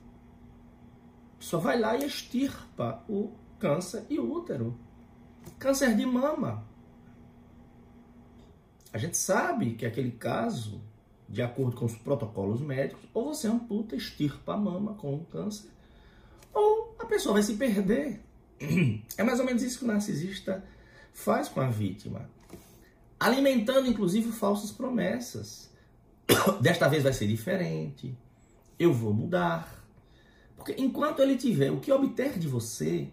[1.43, 4.79] só vai lá e extirpa o câncer e o útero.
[5.59, 6.65] Câncer de mama.
[8.93, 10.81] A gente sabe que aquele caso,
[11.27, 15.69] de acordo com os protocolos médicos, ou você amputa, extirpa a mama com o câncer,
[16.53, 18.23] ou a pessoa vai se perder.
[19.17, 20.63] É mais ou menos isso que o narcisista
[21.11, 22.29] faz com a vítima.
[23.19, 25.69] Alimentando, inclusive, falsas promessas.
[26.61, 28.17] Desta vez vai ser diferente.
[28.79, 29.82] Eu vou mudar
[30.63, 33.09] porque enquanto ele tiver o que obter de você,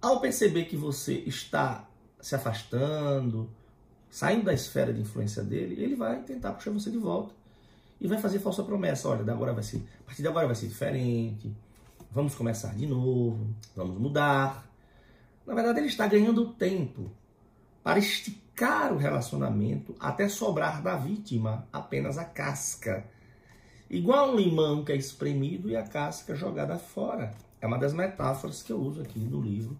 [0.00, 1.88] ao perceber que você está
[2.20, 3.50] se afastando,
[4.08, 7.34] saindo da esfera de influência dele, ele vai tentar puxar você de volta
[8.00, 9.08] e vai fazer falsa promessa.
[9.08, 11.52] Olha, agora vai ser, a partir de agora vai ser diferente.
[12.12, 14.64] Vamos começar de novo, vamos mudar.
[15.44, 17.10] Na verdade, ele está ganhando tempo
[17.82, 23.04] para esticar o relacionamento até sobrar da vítima apenas a casca
[23.92, 27.34] Igual um limão que é espremido e a casca jogada fora.
[27.60, 29.78] É uma das metáforas que eu uso aqui no livro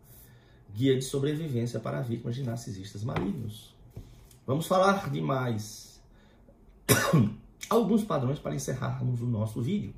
[0.74, 3.74] Guia de Sobrevivência para Vítimas de Narcisistas Malignos.
[4.46, 5.98] Vamos falar de mais
[7.70, 9.94] alguns padrões para encerrarmos o nosso vídeo.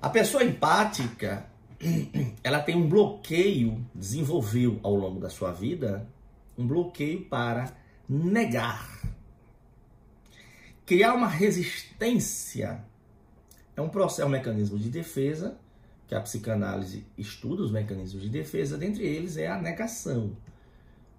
[0.00, 1.46] A pessoa empática,
[2.42, 6.08] ela tem um bloqueio, desenvolveu ao longo da sua vida,
[6.56, 7.76] um bloqueio para
[8.08, 9.01] negar
[10.84, 12.84] Criar uma resistência
[13.76, 15.56] é um processo, é um mecanismo de defesa,
[16.08, 20.36] que a psicanálise estuda os mecanismos de defesa, dentre eles é a negação.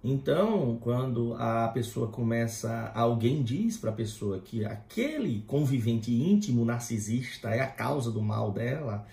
[0.04, 7.48] Então, quando a pessoa começa, alguém diz para a pessoa que aquele convivente íntimo narcisista
[7.48, 9.06] é a causa do mal dela,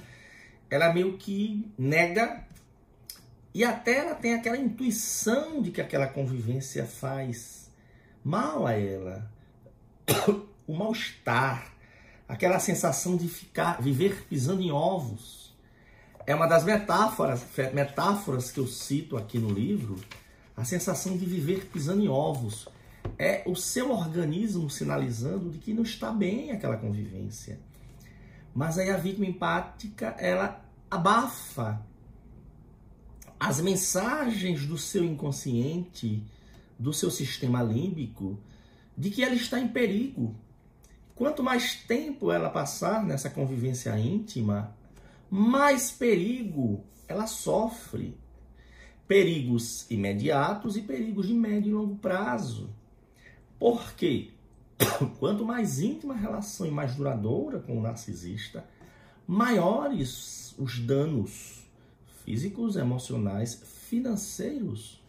[0.69, 2.45] ela meio que nega
[3.53, 7.71] e até ela tem aquela intuição de que aquela convivência faz
[8.23, 9.31] mal a ela
[10.67, 11.73] o mal-estar,
[12.27, 15.55] aquela sensação de ficar, viver pisando em ovos.
[16.25, 19.99] É uma das metáforas, metáforas que eu cito aqui no livro,
[20.55, 22.67] a sensação de viver pisando em ovos.
[23.17, 27.59] É o seu organismo sinalizando de que não está bem aquela convivência.
[28.53, 31.81] Mas aí a vítima empática, ela abafa
[33.39, 36.23] as mensagens do seu inconsciente,
[36.77, 38.37] do seu sistema límbico,
[39.01, 40.35] de que ela está em perigo.
[41.15, 44.77] Quanto mais tempo ela passar nessa convivência íntima,
[45.27, 48.15] mais perigo ela sofre.
[49.07, 52.69] perigos imediatos e perigos de médio e longo prazo.
[53.59, 54.29] Por quê?
[55.19, 58.63] Quanto mais íntima a relação e mais duradoura com o narcisista,
[59.25, 61.67] maiores os danos
[62.23, 65.00] físicos, emocionais, financeiros.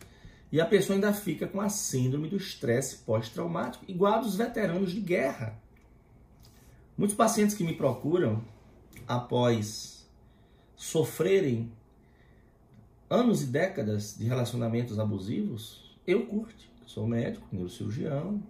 [0.52, 4.92] E a pessoa ainda fica com a síndrome do estresse pós-traumático, igual a dos veteranos
[4.92, 5.58] de guerra.
[6.96, 8.44] Muitos pacientes que me procuram
[9.08, 10.06] após
[10.76, 11.72] sofrerem
[13.08, 16.70] anos e décadas de relacionamentos abusivos, eu curto.
[16.86, 18.42] Sou médico, neurocirurgião,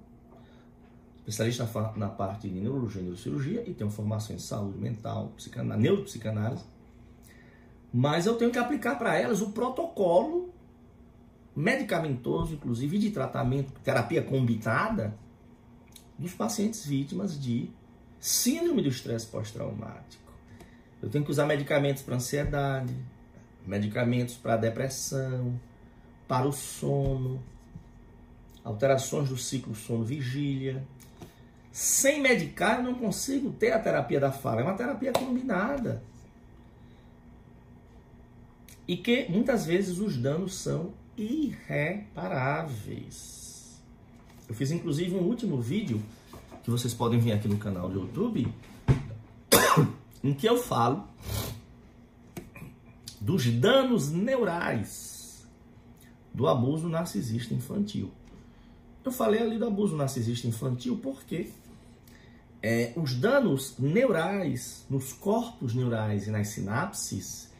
[1.18, 6.64] especialista na parte de neurologia e neurocirurgia e tenho formação em saúde mental, psicanálise, neuropsicanálise.
[7.94, 10.51] Mas eu tenho que aplicar para elas o protocolo
[11.54, 15.14] medicamentoso, inclusive de tratamento, terapia combinada
[16.18, 17.70] dos pacientes vítimas de
[18.18, 20.32] síndrome do estresse pós-traumático.
[21.02, 22.94] Eu tenho que usar medicamentos para ansiedade,
[23.66, 25.60] medicamentos para depressão,
[26.28, 27.42] para o sono,
[28.64, 30.86] alterações do ciclo sono-vigília.
[31.72, 34.60] Sem medicar, eu não consigo ter a terapia da fala.
[34.60, 36.02] É uma terapia combinada.
[38.86, 43.80] E que muitas vezes os danos são irreparáveis.
[44.48, 46.02] Eu fiz inclusive um último vídeo
[46.62, 48.46] que vocês podem ver aqui no canal do YouTube,
[50.22, 51.08] em que eu falo
[53.20, 55.44] dos danos neurais
[56.32, 58.10] do abuso narcisista infantil.
[59.04, 61.50] Eu falei ali do abuso narcisista infantil porque
[62.62, 67.51] é, os danos neurais nos corpos neurais e nas sinapses,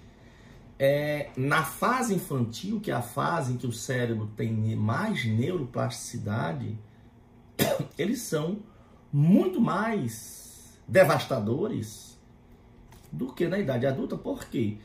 [0.85, 6.77] é, na fase infantil, que é a fase em que o cérebro tem mais neuroplasticidade,
[7.97, 8.59] eles são
[9.13, 12.19] muito mais devastadores
[13.13, 14.17] do que na idade adulta.
[14.17, 14.79] Por quê?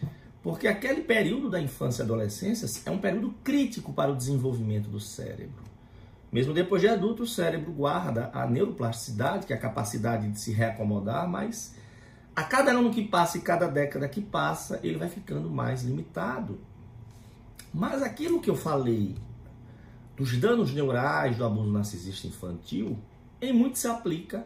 [0.44, 5.00] Porque aquele período da infância e adolescência é um período crítico para o desenvolvimento do
[5.00, 5.64] cérebro.
[6.32, 10.52] Mesmo depois de adulto, o cérebro guarda a neuroplasticidade, que é a capacidade de se
[10.52, 11.74] reacomodar, mas
[12.38, 16.60] a cada ano que passa e cada década que passa, ele vai ficando mais limitado.
[17.74, 19.16] Mas aquilo que eu falei
[20.16, 23.00] dos danos neurais do abuso narcisista infantil,
[23.42, 24.46] em muito se aplica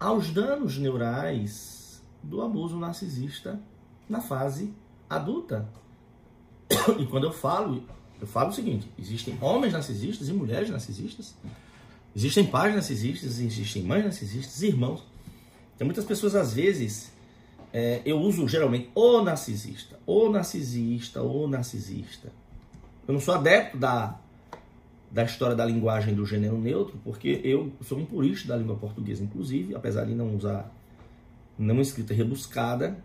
[0.00, 3.60] aos danos neurais do abuso narcisista
[4.08, 4.74] na fase
[5.08, 5.68] adulta.
[6.98, 7.84] E quando eu falo
[8.20, 11.36] eu falo o seguinte: existem homens narcisistas e mulheres narcisistas,
[12.16, 15.04] existem pais narcisistas, existem mães narcisistas, irmãos.
[15.78, 17.11] Tem muitas pessoas, às vezes,
[17.72, 22.30] é, eu uso geralmente o narcisista, o narcisista, o narcisista.
[23.08, 24.18] Eu não sou adepto da,
[25.10, 29.24] da história da linguagem do gênero neutro, porque eu sou um purista da língua portuguesa,
[29.24, 30.70] inclusive, apesar de não usar
[31.58, 32.98] nenhuma escrita rebuscada,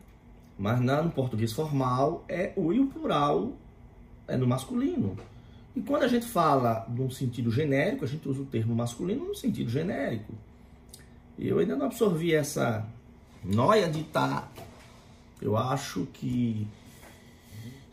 [0.57, 3.53] mas no português formal é o e o plural
[4.27, 5.15] é no masculino.
[5.75, 9.35] E quando a gente fala num sentido genérico, a gente usa o termo masculino no
[9.35, 10.33] sentido genérico.
[11.37, 12.85] Eu ainda não absorvi essa
[13.47, 14.41] noia de estar.
[14.41, 14.63] Tá,
[15.41, 16.67] eu acho que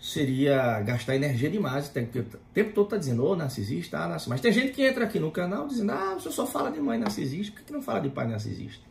[0.01, 1.89] seria gastar energia demais.
[1.89, 4.31] Tem que, o tempo todo tá dizendo, ô oh, narcisista, ah, narcisista.
[4.31, 6.99] Mas tem gente que entra aqui no canal dizendo, ah, você só fala de mãe
[6.99, 8.83] narcisista, por que não fala de pai narcisista?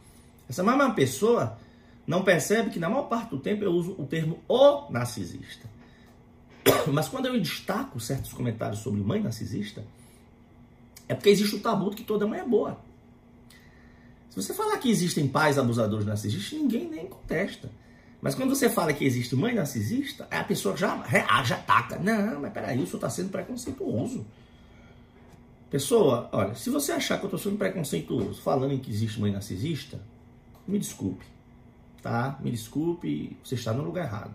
[0.50, 1.58] Essa mesma pessoa
[2.06, 5.68] não percebe que na maior parte do tempo eu uso o termo o narcisista.
[6.92, 9.84] Mas quando eu destaco certos comentários sobre mãe narcisista,
[11.08, 12.80] é porque existe o tabu de que toda mãe é boa.
[14.34, 17.70] Se você falar que existem pais abusadores narcisistas, ninguém nem contesta.
[18.20, 22.00] Mas quando você fala que existe mãe narcisista, a pessoa já reage, ataca.
[22.00, 24.26] Não, mas peraí, o senhor está sendo preconceituoso.
[25.70, 29.32] Pessoa, olha, se você achar que eu estou sendo preconceituoso falando em que existe mãe
[29.32, 30.02] narcisista,
[30.68, 31.26] me desculpe,
[32.02, 32.40] tá?
[32.42, 34.34] Me desculpe, você está no lugar errado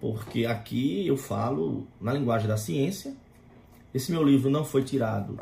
[0.00, 3.14] porque aqui eu falo na linguagem da ciência.
[3.92, 5.38] Esse meu livro não foi tirado,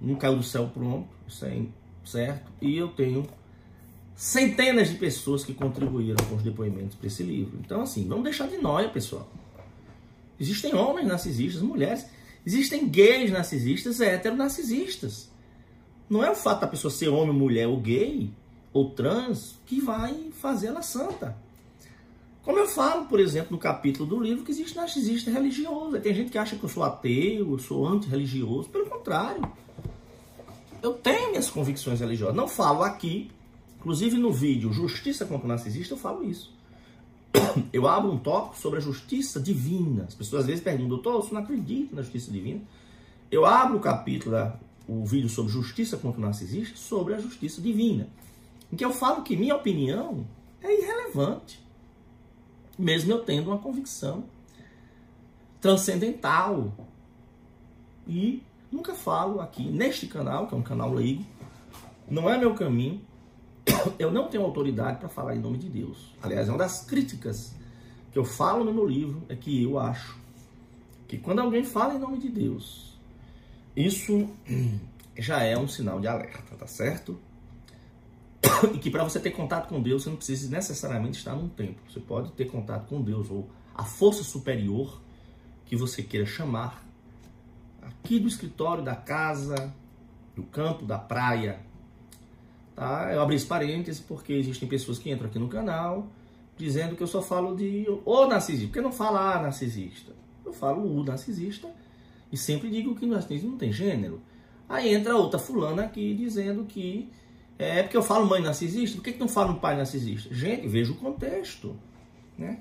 [0.00, 1.56] não caiu do céu pronto, isso é
[2.10, 3.26] certo, e eu tenho
[4.14, 7.58] centenas de pessoas que contribuíram com os depoimentos para esse livro.
[7.64, 9.30] Então, assim, vamos deixar de nóia, pessoal.
[10.40, 12.06] Existem homens narcisistas, mulheres,
[12.44, 15.30] existem gays narcisistas, heteronarcisistas.
[16.08, 18.30] Não é o fato da pessoa ser homem, mulher ou gay
[18.72, 21.36] ou trans que vai fazer ela santa.
[22.42, 26.00] Como eu falo, por exemplo, no capítulo do livro, que existe narcisista religioso.
[26.00, 28.70] Tem gente que acha que eu sou ateu, eu sou antirreligioso.
[28.70, 29.42] Pelo contrário.
[30.82, 32.36] Eu tenho minhas convicções religiosas.
[32.36, 33.30] Não falo aqui,
[33.78, 36.56] inclusive no vídeo Justiça contra o Narcisista, eu falo isso.
[37.72, 40.04] Eu abro um tópico sobre a justiça divina.
[40.08, 42.60] As pessoas às vezes perguntam, doutor, eu não acredito na justiça divina.
[43.30, 44.52] Eu abro o capítulo,
[44.88, 48.08] o vídeo sobre justiça contra o narcisista, sobre a justiça divina.
[48.72, 50.26] Em que eu falo que minha opinião
[50.62, 51.60] é irrelevante
[52.78, 54.24] mesmo eu tendo uma convicção
[55.60, 56.72] transcendental.
[58.06, 61.24] E nunca falo aqui neste canal, que é um canal leigo,
[62.08, 63.00] não é meu caminho.
[63.98, 66.14] Eu não tenho autoridade para falar em nome de Deus.
[66.22, 67.54] Aliás, é uma das críticas
[68.10, 70.18] que eu falo no meu livro é que eu acho
[71.06, 72.98] que quando alguém fala em nome de Deus,
[73.76, 74.28] isso
[75.16, 77.18] já é um sinal de alerta, tá certo?
[78.74, 81.80] E que para você ter contato com Deus, você não precisa necessariamente estar num templo.
[81.88, 85.00] Você pode ter contato com Deus ou a força superior
[85.64, 86.84] que você queira chamar,
[87.88, 89.74] aqui do escritório, da casa,
[90.36, 91.60] do campo, da praia.
[92.74, 93.10] Tá?
[93.12, 96.06] Eu abri esse parênteses porque existem pessoas que entram aqui no canal
[96.56, 98.66] dizendo que eu só falo de o narcisista.
[98.66, 100.12] Porque não fala a narcisista.
[100.44, 101.68] Eu falo o narcisista
[102.32, 104.20] e sempre digo que o narcisismo não tem gênero.
[104.68, 107.10] Aí entra outra fulana aqui dizendo que
[107.58, 110.32] é porque eu falo mãe narcisista, por que, que não falo pai narcisista?
[110.32, 111.76] Gente, veja o contexto.
[112.36, 112.58] Né?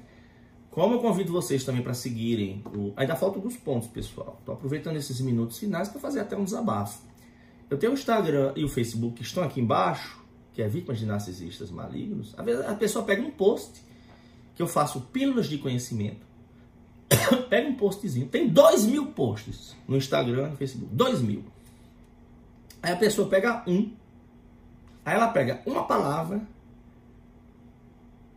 [0.77, 2.93] Como eu convido vocês também para seguirem, o...
[2.95, 4.37] ainda faltam alguns pontos, pessoal.
[4.39, 7.01] Estou aproveitando esses minutos finais para fazer até um desabafo.
[7.67, 10.23] Eu tenho o Instagram e o Facebook que estão aqui embaixo,
[10.53, 12.35] que é Vítimas de Narcisistas Malignos.
[12.37, 13.83] Às vezes a pessoa pega um post,
[14.53, 16.23] que eu faço pílulas de conhecimento,
[17.49, 21.43] pega um postzinho, tem dois mil posts no Instagram e no Facebook, dois mil.
[22.83, 23.93] Aí a pessoa pega um,
[25.03, 26.39] aí ela pega uma palavra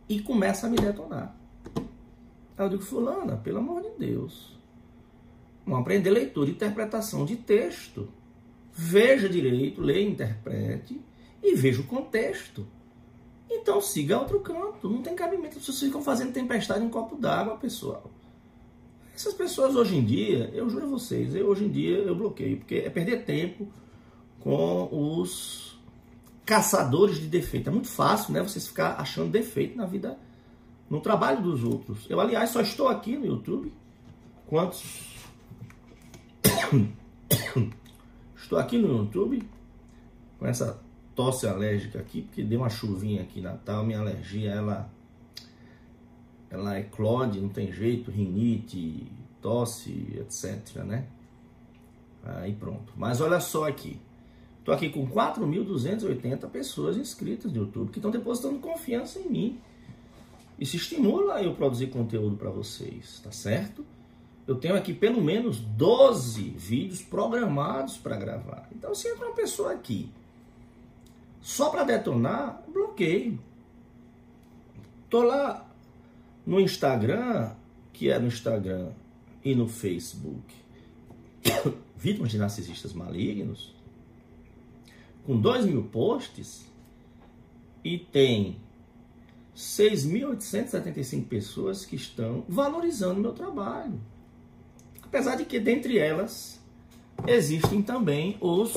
[0.09, 1.39] e começa a me detonar.
[2.57, 4.59] Aí eu digo, fulana, pelo amor de Deus.
[5.65, 8.07] Vamos aprender leitura e interpretação de texto.
[8.73, 10.99] Veja direito, leia interprete
[11.43, 12.65] e veja o contexto.
[13.49, 14.89] Então siga outro canto.
[14.89, 15.59] Não tem cabimento.
[15.59, 18.09] Vocês ficam fazendo tempestade em um copo d'água, pessoal.
[19.13, 22.57] Essas pessoas hoje em dia, eu juro a vocês, eu, hoje em dia eu bloqueio,
[22.57, 23.67] porque é perder tempo
[24.39, 25.79] com os
[26.45, 27.69] caçadores de defeito.
[27.69, 28.41] É muito fácil, né?
[28.41, 30.17] Vocês ficar achando defeito na vida
[30.91, 32.05] no trabalho dos outros.
[32.09, 33.71] Eu, aliás, só estou aqui no YouTube.
[34.45, 35.15] Quantos?
[38.35, 39.41] Estou aqui no YouTube
[40.37, 40.81] com essa
[41.15, 44.91] tosse alérgica aqui, porque deu uma chuvinha aqui Natal, minha alergia ela
[46.49, 49.09] ela eclode, não tem jeito, rinite,
[49.41, 51.07] tosse, etc, né?
[52.21, 52.91] Aí pronto.
[52.97, 53.97] Mas olha só aqui.
[54.59, 59.61] Estou aqui com 4.280 pessoas inscritas no YouTube que estão depositando confiança em mim.
[60.61, 63.83] Isso estimula eu produzir conteúdo para vocês, tá certo?
[64.45, 68.69] Eu tenho aqui pelo menos 12 vídeos programados para gravar.
[68.71, 70.07] Então, se entra uma pessoa aqui
[71.41, 73.39] só para detonar, bloqueio.
[75.09, 75.67] Tô lá
[76.45, 77.55] no Instagram,
[77.91, 78.91] que é no Instagram
[79.43, 80.53] e no Facebook,
[81.97, 83.73] vítimas de narcisistas malignos,
[85.25, 86.69] com 2 mil posts,
[87.83, 88.59] e tem
[89.61, 94.01] 6.875 pessoas que estão valorizando meu trabalho.
[95.03, 96.59] Apesar de que, dentre elas,
[97.27, 98.73] existem também os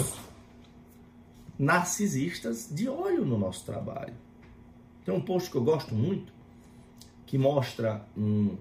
[1.59, 4.13] narcisistas de olho no nosso trabalho.
[5.07, 6.31] Tem um post que eu gosto muito,
[7.27, 8.57] que mostra um,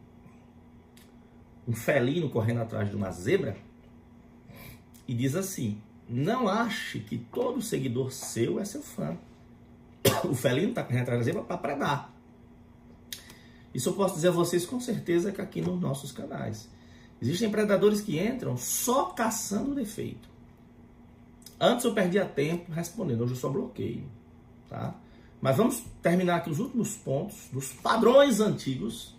[1.68, 3.58] um felino correndo atrás de uma zebra
[5.06, 5.78] e diz assim:
[6.08, 9.18] Não ache que todo seguidor seu é seu fã.
[10.24, 12.12] o felino está correndo atrás da zebra para predar.
[13.74, 16.70] Isso eu posso dizer a vocês com certeza que aqui nos nossos canais.
[17.22, 20.30] Existem predadores que entram só caçando defeito.
[21.60, 24.04] Antes eu perdia tempo respondendo, hoje eu só bloqueio.
[24.70, 24.94] Tá?
[25.41, 29.16] Mas vamos terminar aqui os últimos pontos dos padrões antigos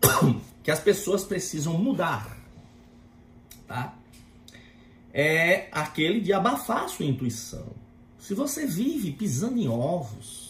[0.62, 2.36] que as pessoas precisam mudar.
[3.66, 3.94] Tá?
[5.12, 7.72] É aquele de abafar sua intuição.
[8.18, 10.47] Se você vive pisando em ovos,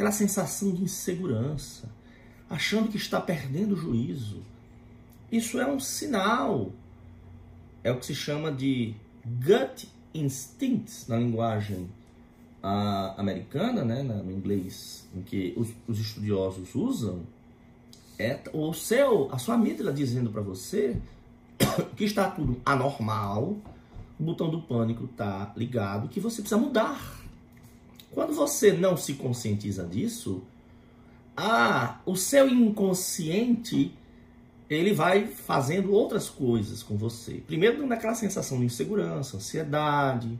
[0.00, 1.86] aquela sensação de insegurança,
[2.48, 4.38] achando que está perdendo o juízo,
[5.30, 6.72] isso é um sinal.
[7.84, 8.94] É o que se chama de
[9.26, 11.90] gut instincts na linguagem
[12.64, 17.20] uh, americana, né, no inglês, em que os, os estudiosos usam,
[18.18, 20.96] é o seu, a sua amígdala dizendo para você
[21.94, 23.54] que está tudo anormal,
[24.18, 27.19] o botão do pânico está ligado, que você precisa mudar.
[28.12, 30.42] Quando você não se conscientiza disso,
[31.36, 33.94] ah, o seu inconsciente
[34.68, 37.42] ele vai fazendo outras coisas com você.
[37.46, 40.38] Primeiro, naquela sensação de insegurança, ansiedade,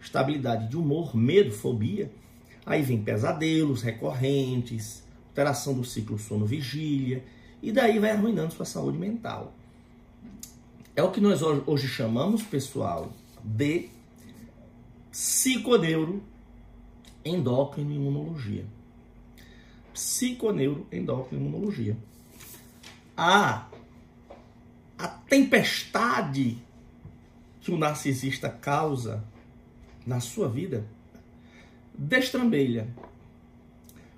[0.00, 2.10] estabilidade de humor, medo, fobia.
[2.66, 7.24] Aí vem pesadelos recorrentes, alteração do ciclo sono-vigília,
[7.62, 9.54] e daí vai arruinando sua saúde mental.
[10.94, 13.12] É o que nós hoje chamamos, pessoal,
[13.42, 13.88] de
[15.10, 16.22] psiconeuro
[17.24, 18.64] endócrino imunologia.
[19.92, 21.96] Psiconeuro endócrino imunologia.
[23.16, 23.68] A
[24.96, 26.58] a tempestade
[27.60, 29.24] que o narcisista causa
[30.06, 30.86] na sua vida
[31.96, 32.88] destrambelha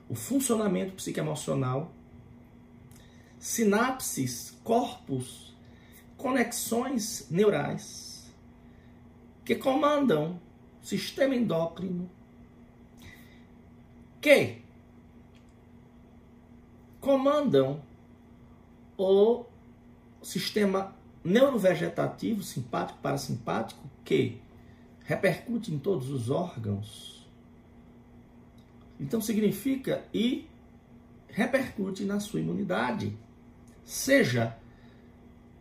[0.08, 1.92] o funcionamento psicoemocional,
[3.38, 5.54] sinapses, corpos,
[6.16, 8.32] conexões neurais
[9.44, 10.40] que comandam
[10.82, 12.10] o sistema endócrino
[14.26, 14.58] que
[17.00, 17.80] comandam
[18.98, 19.44] o
[20.20, 24.40] sistema neurovegetativo, simpático, parasimpático, que
[25.04, 27.24] repercute em todos os órgãos.
[28.98, 30.48] Então significa e
[31.28, 33.16] repercute na sua imunidade,
[33.84, 34.58] seja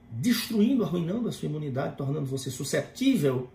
[0.10, 3.48] destruindo, arruinando a sua imunidade, tornando você susceptível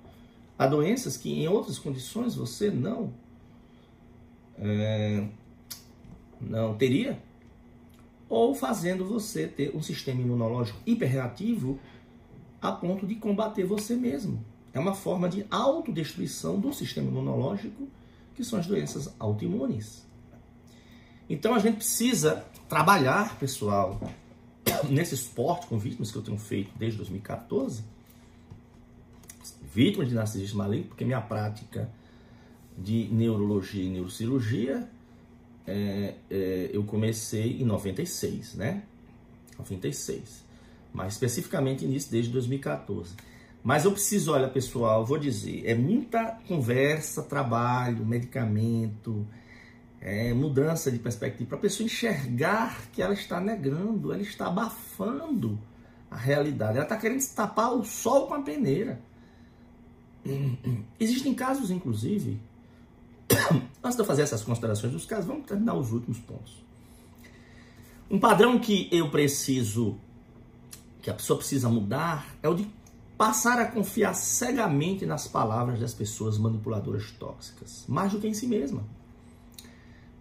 [0.56, 3.12] a doenças que em outras condições você não
[4.60, 5.26] é,
[6.40, 7.20] não teria,
[8.28, 11.78] ou fazendo você ter um sistema imunológico hiperreativo
[12.60, 14.44] a ponto de combater você mesmo.
[14.72, 17.88] É uma forma de autodestruição do sistema imunológico,
[18.36, 20.06] que são as doenças autoimunes.
[21.28, 24.00] Então a gente precisa trabalhar, pessoal,
[24.88, 27.82] nesse esporte com vítimas que eu tenho feito desde 2014,
[29.74, 31.90] vítimas de narcisismo maligno, porque minha prática
[32.82, 34.88] de neurologia e neurocirurgia
[35.66, 38.82] é, é, eu comecei em 96, né?
[39.58, 40.44] 96.
[40.92, 43.14] Mais especificamente nisso desde 2014.
[43.62, 49.26] Mas eu preciso, olha pessoal, vou dizer, é muita conversa, trabalho, medicamento,
[50.00, 55.58] é, mudança de perspectiva para a pessoa enxergar que ela está negando, ela está abafando
[56.10, 56.78] a realidade.
[56.78, 58.98] Ela está querendo tapar o sol com a peneira.
[60.98, 62.40] Existem casos, inclusive,
[63.82, 66.62] Antes de eu fazer essas considerações dos casos, vamos terminar os últimos pontos.
[68.10, 69.96] Um padrão que eu preciso,
[71.00, 72.68] que a pessoa precisa mudar, é o de
[73.16, 78.46] passar a confiar cegamente nas palavras das pessoas manipuladoras tóxicas, mais do que em si
[78.46, 78.82] mesma.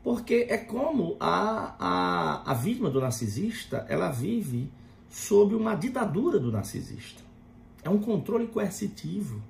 [0.04, 4.70] Porque é como a, a, a vítima do narcisista, ela vive
[5.10, 7.22] sob uma ditadura do narcisista.
[7.84, 9.42] É um controle coercitivo.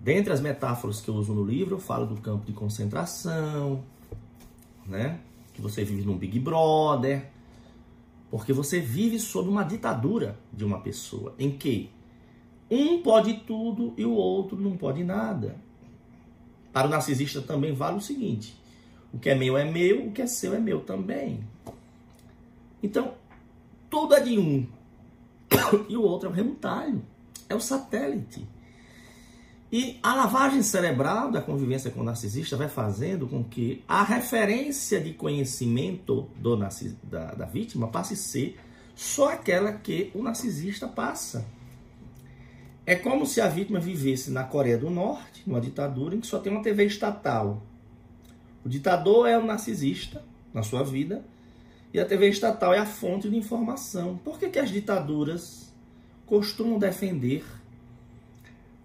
[0.00, 3.82] Dentre as metáforas que eu uso no livro, eu falo do campo de concentração,
[4.86, 5.20] né?
[5.52, 7.28] Que você vive num Big Brother,
[8.30, 11.90] porque você vive sob uma ditadura de uma pessoa em que
[12.70, 15.56] um pode tudo e o outro não pode nada.
[16.72, 18.56] Para o narcisista também vale o seguinte:
[19.12, 21.40] o que é meu é meu, o que é seu é meu também.
[22.82, 23.14] Então,
[23.90, 24.66] tudo é de um
[25.88, 27.02] e o outro é o remutalho,
[27.48, 28.46] é o satélite.
[29.70, 34.98] E a lavagem cerebral da convivência com o narcisista vai fazendo com que a referência
[34.98, 36.56] de conhecimento do
[37.02, 38.58] da, da vítima passe a ser
[38.94, 41.46] só aquela que o narcisista passa.
[42.86, 46.38] É como se a vítima vivesse na Coreia do Norte, numa ditadura em que só
[46.38, 47.62] tem uma TV estatal.
[48.64, 50.24] O ditador é o narcisista
[50.54, 51.22] na sua vida
[51.92, 54.18] e a TV estatal é a fonte de informação.
[54.24, 55.70] Por que, que as ditaduras
[56.24, 57.44] costumam defender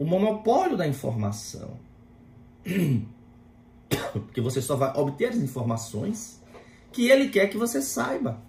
[0.04, 1.80] o monopólio da informação.
[4.12, 6.42] Porque você só vai obter as informações
[6.92, 8.42] que ele quer que você saiba.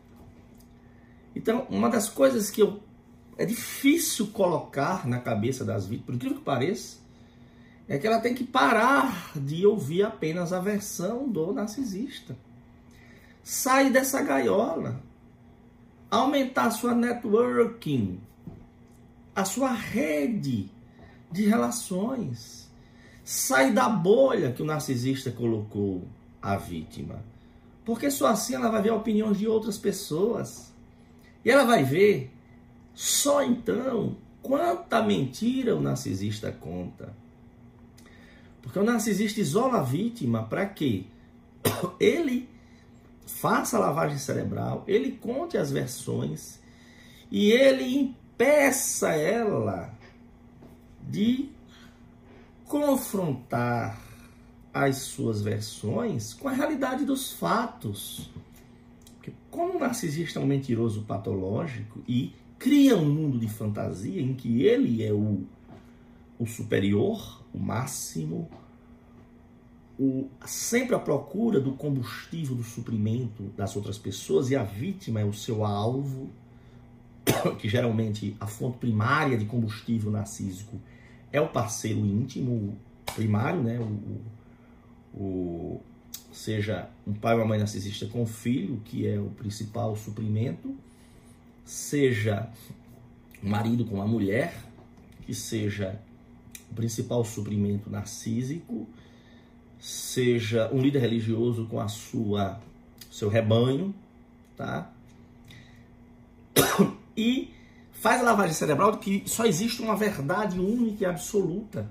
[1.34, 2.82] Então, uma das coisas que eu,
[3.38, 6.98] é difícil colocar na cabeça das vítimas, por incrível que pareça,
[7.88, 12.36] é que ela tem que parar de ouvir apenas a versão do narcisista.
[13.44, 15.00] Sai dessa gaiola.
[16.10, 18.20] Aumentar a sua networking,
[19.36, 20.73] a sua rede
[21.30, 22.70] de relações.
[23.24, 26.06] Sai da bolha que o narcisista colocou
[26.40, 27.22] a vítima.
[27.84, 30.72] Porque só assim ela vai ver opiniões de outras pessoas.
[31.44, 32.30] E ela vai ver
[32.94, 37.14] só então quanta mentira o narcisista conta.
[38.62, 41.04] Porque o narcisista isola a vítima para quê?
[42.00, 42.48] Ele
[43.26, 46.60] faça a lavagem cerebral, ele conte as versões
[47.30, 49.93] e ele impeça ela
[51.08, 51.48] de
[52.64, 54.02] confrontar
[54.72, 58.30] as suas versões com a realidade dos fatos.
[59.14, 64.34] Porque como o narcisista é um mentiroso patológico e cria um mundo de fantasia em
[64.34, 65.44] que ele é o,
[66.38, 68.50] o superior, o máximo,
[69.98, 75.24] o, sempre a procura do combustível, do suprimento das outras pessoas e a vítima é
[75.24, 76.30] o seu alvo,
[77.60, 80.80] que geralmente a fonte primária de combustível narcísico
[81.34, 82.78] é o parceiro íntimo
[83.16, 83.76] primário, né?
[85.12, 85.80] O, o,
[86.32, 90.76] seja um pai ou uma mãe narcisista com o filho, que é o principal suprimento,
[91.64, 92.48] seja
[93.42, 94.54] um marido com uma mulher
[95.26, 96.00] que seja
[96.70, 98.86] o principal suprimento narcísico,
[99.80, 102.60] seja um líder religioso com a sua
[103.10, 103.92] seu rebanho,
[104.56, 104.88] tá?
[107.16, 107.53] E
[108.04, 111.90] faz a lavagem cerebral de que só existe uma verdade única e absoluta.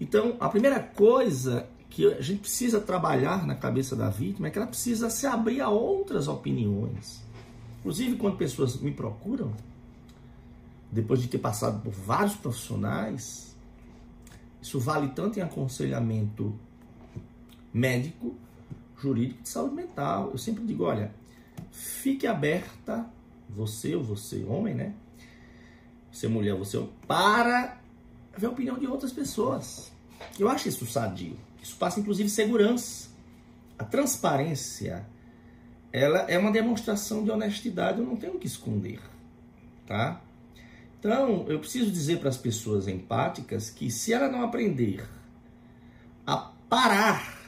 [0.00, 4.58] Então, a primeira coisa que a gente precisa trabalhar na cabeça da vítima é que
[4.58, 7.20] ela precisa se abrir a outras opiniões.
[7.80, 9.52] Inclusive, quando pessoas me procuram,
[10.88, 13.56] depois de ter passado por vários profissionais,
[14.62, 16.54] isso vale tanto em aconselhamento
[17.74, 18.36] médico,
[18.96, 20.30] jurídico de saúde mental.
[20.30, 21.12] Eu sempre digo, olha,
[21.72, 23.04] fique aberta,
[23.50, 24.94] você ou você, homem, né?
[26.12, 27.78] Você mulher, você, para
[28.36, 29.92] ver a opinião de outras pessoas.
[30.38, 31.36] Eu acho isso sadio.
[31.62, 33.08] Isso passa inclusive segurança.
[33.78, 35.06] A transparência,
[35.92, 39.00] ela é uma demonstração de honestidade, eu não tenho o que esconder,
[39.86, 40.20] tá?
[40.98, 45.08] Então, eu preciso dizer para as pessoas empáticas que se ela não aprender
[46.26, 46.36] a
[46.68, 47.38] parar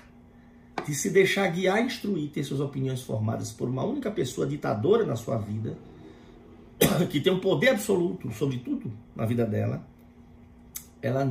[0.86, 5.16] de se deixar guiar, instruir, ter suas opiniões formadas por uma única pessoa ditadora na
[5.16, 5.76] sua vida,
[7.10, 9.86] que tem um poder absoluto sobre tudo na vida dela,
[11.02, 11.26] ela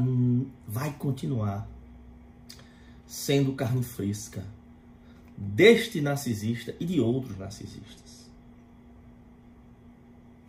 [0.68, 1.68] vai continuar
[3.06, 4.46] sendo carne fresca
[5.36, 8.30] deste narcisista e de outros narcisistas.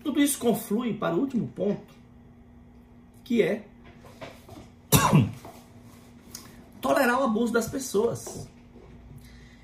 [0.03, 1.95] Tudo isso conflui para o último ponto,
[3.23, 3.67] que é
[6.81, 8.49] tolerar o abuso das pessoas.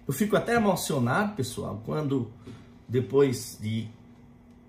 [0.07, 2.31] Eu fico até emocionado, pessoal, quando
[2.89, 3.89] depois de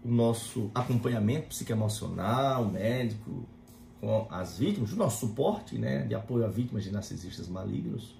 [0.07, 3.45] o nosso acompanhamento psicoemocional, médico,
[3.99, 8.15] com as vítimas, o nosso suporte né, de apoio a vítimas de narcisistas malignos,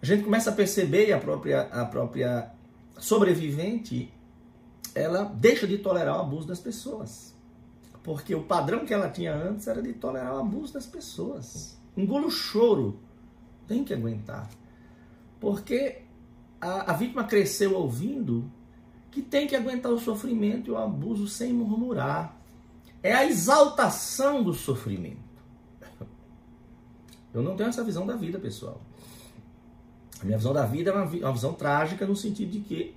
[0.00, 2.52] a gente começa a perceber a própria, a própria
[2.98, 4.12] sobrevivente,
[4.94, 7.34] ela deixa de tolerar o abuso das pessoas.
[8.02, 11.78] Porque o padrão que ela tinha antes era de tolerar o abuso das pessoas.
[11.96, 12.98] Engula o choro.
[13.66, 14.48] Tem que aguentar.
[15.38, 16.02] Porque
[16.60, 18.50] a, a vítima cresceu ouvindo
[19.10, 22.36] que tem que aguentar o sofrimento e o abuso sem murmurar.
[23.02, 25.30] É a exaltação do sofrimento.
[27.32, 28.80] Eu não tenho essa visão da vida, pessoal.
[30.20, 32.94] A minha visão da vida é uma, uma visão trágica no sentido de que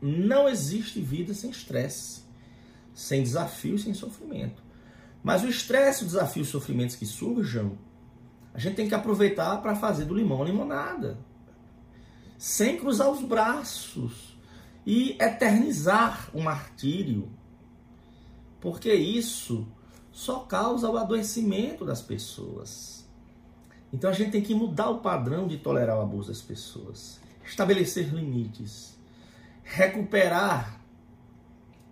[0.00, 2.22] não existe vida sem estresse,
[2.94, 4.62] sem desafio, sem sofrimento.
[5.22, 7.78] Mas o estresse, o desafio os sofrimentos que surjam,
[8.54, 11.18] a gente tem que aproveitar para fazer do limão limonada.
[12.36, 14.31] Sem cruzar os braços
[14.86, 17.28] e eternizar o martírio.
[18.60, 19.66] Porque isso
[20.12, 23.08] só causa o adoecimento das pessoas.
[23.92, 28.12] Então a gente tem que mudar o padrão de tolerar o abuso das pessoas, estabelecer
[28.12, 28.98] limites,
[29.62, 30.80] recuperar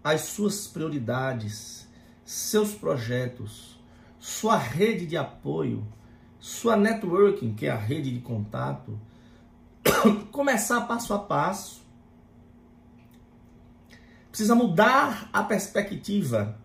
[0.02, 1.86] as suas prioridades,
[2.24, 3.78] seus projetos,
[4.18, 5.86] sua rede de apoio,
[6.38, 8.98] sua networking, que é a rede de contato,
[10.32, 11.79] começar passo a passo.
[14.30, 16.56] Precisa mudar a perspectiva.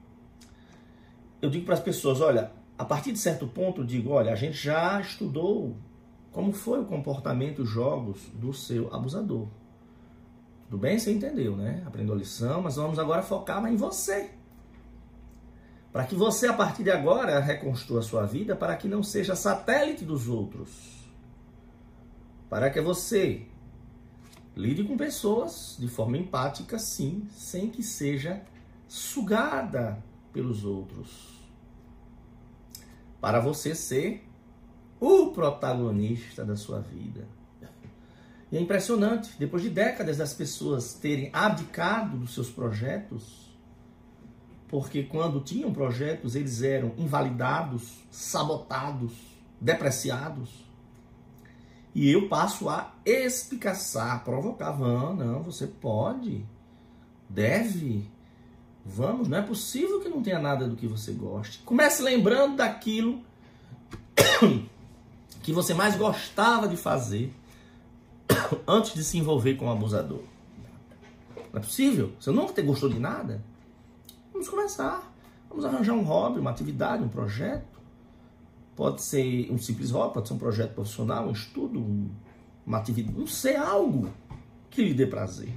[1.41, 4.57] Eu digo para as pessoas, olha, a partir de certo ponto, digo: olha, a gente
[4.57, 5.75] já estudou
[6.31, 9.47] como foi o comportamento, os jogos do seu abusador.
[10.65, 10.99] Tudo bem?
[10.99, 11.81] Você entendeu, né?
[11.85, 14.31] Aprendeu a lição, mas vamos agora focar em você.
[15.93, 19.33] Para que você, a partir de agora, reconstrua a sua vida para que não seja
[19.33, 21.09] satélite dos outros.
[22.49, 23.47] Para que você
[24.55, 28.41] lide com pessoas de forma empática, sim, sem que seja
[28.87, 31.35] sugada pelos outros
[33.25, 34.23] para você ser
[34.99, 37.27] o protagonista da sua vida.
[38.51, 43.57] E é impressionante, depois de décadas das pessoas terem abdicado dos seus projetos,
[44.67, 49.13] porque quando tinham projetos eles eram invalidados, sabotados,
[49.59, 50.64] depreciados.
[51.95, 54.71] E eu passo a espicaçar, provocar.
[54.71, 56.45] Vão, não, você pode,
[57.29, 58.05] deve,
[58.85, 61.59] Vamos, não é possível que não tenha nada do que você goste.
[61.65, 63.19] Comece lembrando daquilo
[65.41, 67.33] que você mais gostava de fazer
[68.67, 70.21] antes de se envolver com o abusador.
[71.51, 72.13] Não é possível?
[72.19, 73.43] Você nunca gostou de nada?
[74.31, 75.11] Vamos começar.
[75.49, 77.74] Vamos arranjar um hobby, uma atividade, um projeto.
[78.75, 82.09] Pode ser um simples hobby, pode ser um projeto profissional, um estudo,
[82.65, 84.11] uma atividade, não sei, algo
[84.69, 85.53] que lhe dê prazer.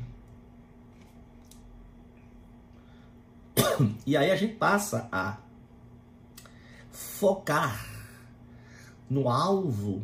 [4.07, 5.39] E aí a gente passa a
[6.91, 7.85] focar
[9.09, 10.03] no alvo,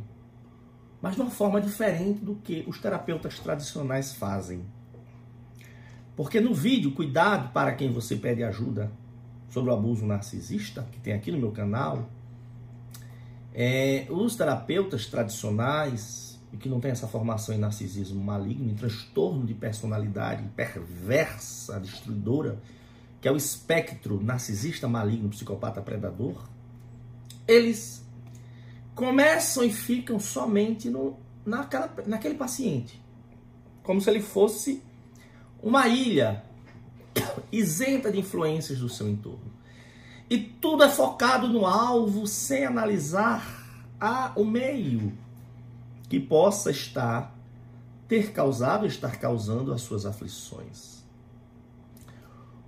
[1.01, 4.65] mas de uma forma diferente do que os terapeutas tradicionais fazem.
[6.17, 8.93] Porque no vídeo, cuidado para quem você pede ajuda,
[9.51, 12.09] sobre o abuso narcisista, que tem aqui no meu canal,
[13.55, 19.55] é, os terapeutas tradicionais, que não têm essa formação em narcisismo maligno, em transtorno de
[19.55, 22.61] personalidade perversa, destruidora,
[23.21, 26.49] que é o espectro narcisista maligno, psicopata predador,
[27.47, 28.05] eles
[28.95, 33.03] começam e ficam somente no, naquela, naquele paciente,
[33.83, 34.83] como se ele fosse
[35.63, 36.45] uma ilha
[37.51, 39.54] isenta de influências do seu entorno.
[40.29, 43.65] E tudo é focado no alvo sem analisar
[44.01, 45.13] a, o meio
[46.09, 47.37] que possa estar,
[48.09, 51.05] ter causado, estar causando as suas aflições.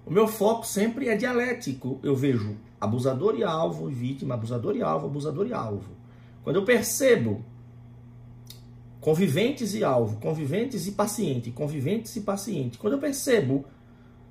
[0.05, 1.99] O meu foco sempre é dialético.
[2.03, 5.91] Eu vejo abusador e alvo, vítima, abusador e alvo, abusador e alvo.
[6.45, 7.45] Quando eu percebo
[9.01, 13.65] conviventes e alvo, conviventes e paciente, conviventes e paciente, quando eu percebo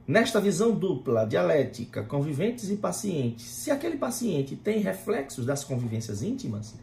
[0.07, 6.75] Nesta visão dupla, dialética, conviventes e pacientes, se aquele paciente tem reflexos das convivências íntimas,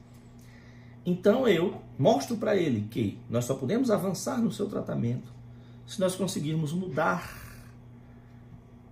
[1.06, 5.32] então eu mostro para ele que nós só podemos avançar no seu tratamento
[5.86, 7.40] se nós conseguirmos mudar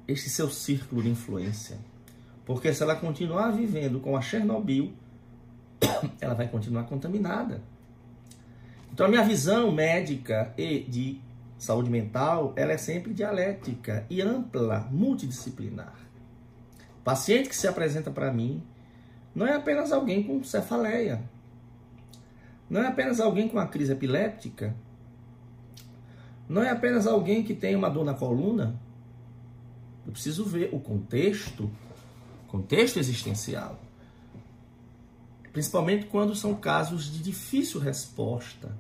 [0.07, 1.79] este seu círculo de influência.
[2.45, 4.93] Porque se ela continuar vivendo com a Chernobyl,
[6.21, 7.63] ela vai continuar contaminada.
[8.93, 11.21] Então a minha visão médica e de
[11.61, 15.95] saúde mental, ela é sempre dialética e ampla, multidisciplinar.
[16.99, 18.63] O paciente que se apresenta para mim
[19.35, 21.23] não é apenas alguém com cefaleia,
[22.69, 24.75] não é apenas alguém com uma crise epiléptica,
[26.49, 28.81] não é apenas alguém que tem uma dor na coluna.
[30.07, 31.71] Eu preciso ver o contexto,
[32.49, 33.79] contexto existencial.
[35.53, 38.75] Principalmente quando são casos de difícil resposta.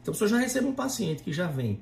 [0.00, 1.80] Então, se eu já recebo um paciente que já vem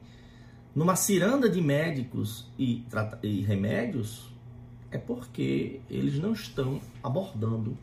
[0.74, 2.84] numa ciranda de médicos e,
[3.22, 4.32] e remédios,
[4.90, 7.76] é porque eles não estão abordando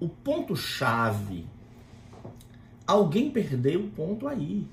[0.00, 1.46] o ponto-chave.
[2.86, 4.66] Alguém perdeu o ponto aí.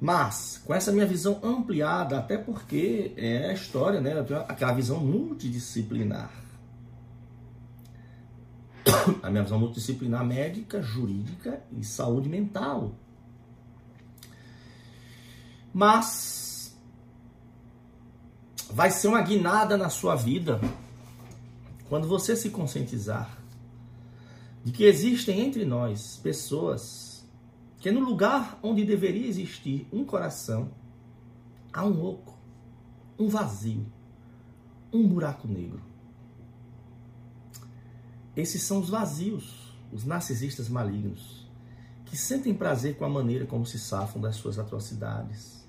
[0.00, 4.12] Mas, com essa minha visão ampliada, até porque é a história, né?
[4.48, 6.32] Aquela visão multidisciplinar.
[9.22, 12.94] A minha visão multidisciplinar médica, jurídica e saúde mental.
[15.72, 16.76] Mas
[18.72, 20.60] vai ser uma guinada na sua vida
[21.88, 23.38] quando você se conscientizar
[24.64, 27.24] de que existem entre nós pessoas
[27.78, 30.70] que no lugar onde deveria existir um coração,
[31.72, 32.38] há um oco,
[33.18, 33.86] um vazio,
[34.92, 35.80] um buraco negro.
[38.36, 41.48] Esses são os vazios, os narcisistas malignos,
[42.04, 45.59] que sentem prazer com a maneira como se safam das suas atrocidades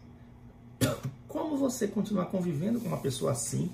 [1.28, 3.72] como você continuar convivendo com uma pessoa assim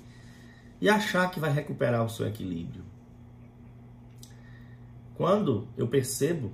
[0.80, 2.84] e achar que vai recuperar o seu equilíbrio?
[5.14, 6.52] Quando eu percebo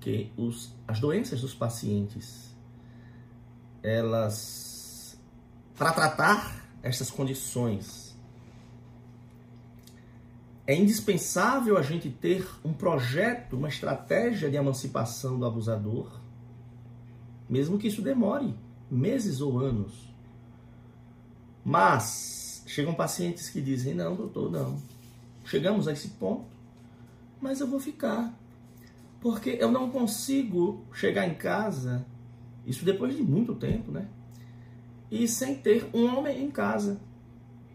[0.00, 2.54] que os, as doenças dos pacientes,
[3.82, 5.18] elas,
[5.76, 8.14] para tratar essas condições,
[10.66, 16.20] é indispensável a gente ter um projeto, uma estratégia de emancipação do abusador,
[17.48, 18.54] mesmo que isso demore
[18.90, 19.92] meses ou anos.
[21.64, 24.78] Mas chegam pacientes que dizem: não, doutor, não.
[25.44, 26.44] Chegamos a esse ponto,
[27.40, 28.32] mas eu vou ficar.
[29.20, 32.04] Porque eu não consigo chegar em casa,
[32.66, 34.08] isso depois de muito tempo, né?
[35.10, 37.00] E sem ter um homem em casa.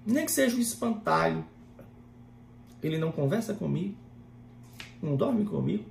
[0.05, 1.45] Nem que seja um espantalho.
[2.81, 3.95] Ele não conversa comigo,
[5.01, 5.85] não dorme comigo,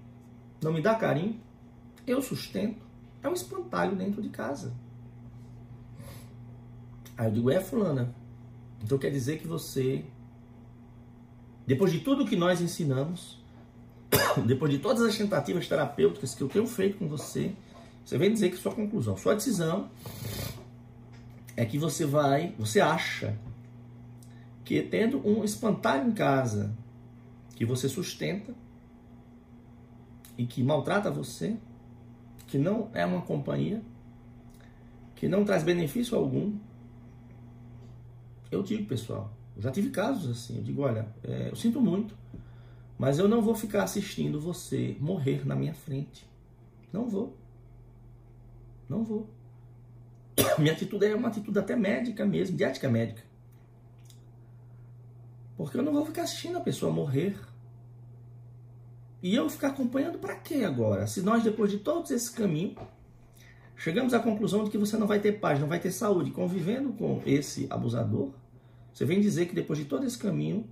[0.63, 1.41] não me dá carinho.
[2.07, 2.85] Eu sustento.
[3.23, 4.75] É um espantalho dentro de casa.
[7.21, 8.15] Aí eu digo, é fulana.
[8.83, 10.07] Então quer dizer que você,
[11.67, 13.39] depois de tudo que nós ensinamos,
[14.47, 17.53] depois de todas as tentativas terapêuticas que eu tenho feito com você,
[18.03, 19.91] você vem dizer que sua conclusão, sua decisão
[21.59, 23.37] é que você vai, você acha
[24.65, 26.75] que tendo um espantalho em casa
[27.55, 28.55] que você sustenta
[30.39, 31.59] e que maltrata você,
[32.47, 33.83] que não é uma companhia,
[35.17, 36.59] que não traz benefício algum,
[38.51, 40.57] eu digo, pessoal, eu já tive casos assim.
[40.57, 42.15] Eu digo, olha, é, eu sinto muito,
[42.99, 46.29] mas eu não vou ficar assistindo você morrer na minha frente.
[46.93, 47.37] Não vou.
[48.89, 49.29] Não vou.
[50.59, 53.23] Minha atitude é uma atitude até médica mesmo, de ética médica.
[55.57, 57.39] Porque eu não vou ficar assistindo a pessoa morrer.
[59.23, 61.07] E eu ficar acompanhando para quê agora?
[61.07, 62.75] Se nós, depois de todos esse caminho,
[63.77, 66.93] chegamos à conclusão de que você não vai ter paz, não vai ter saúde convivendo
[66.95, 68.33] com esse abusador,
[68.93, 70.67] Você vem dizer que depois de todo esse caminho,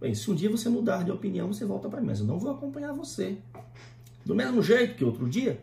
[0.00, 2.38] bem, se um dia você mudar de opinião, você volta para mim, mas eu não
[2.38, 3.38] vou acompanhar você.
[4.24, 5.62] Do mesmo jeito que outro dia,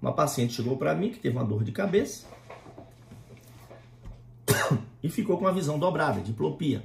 [0.00, 2.26] uma paciente chegou para mim que teve uma dor de cabeça
[5.02, 6.82] e ficou com a visão dobrada, diplopia,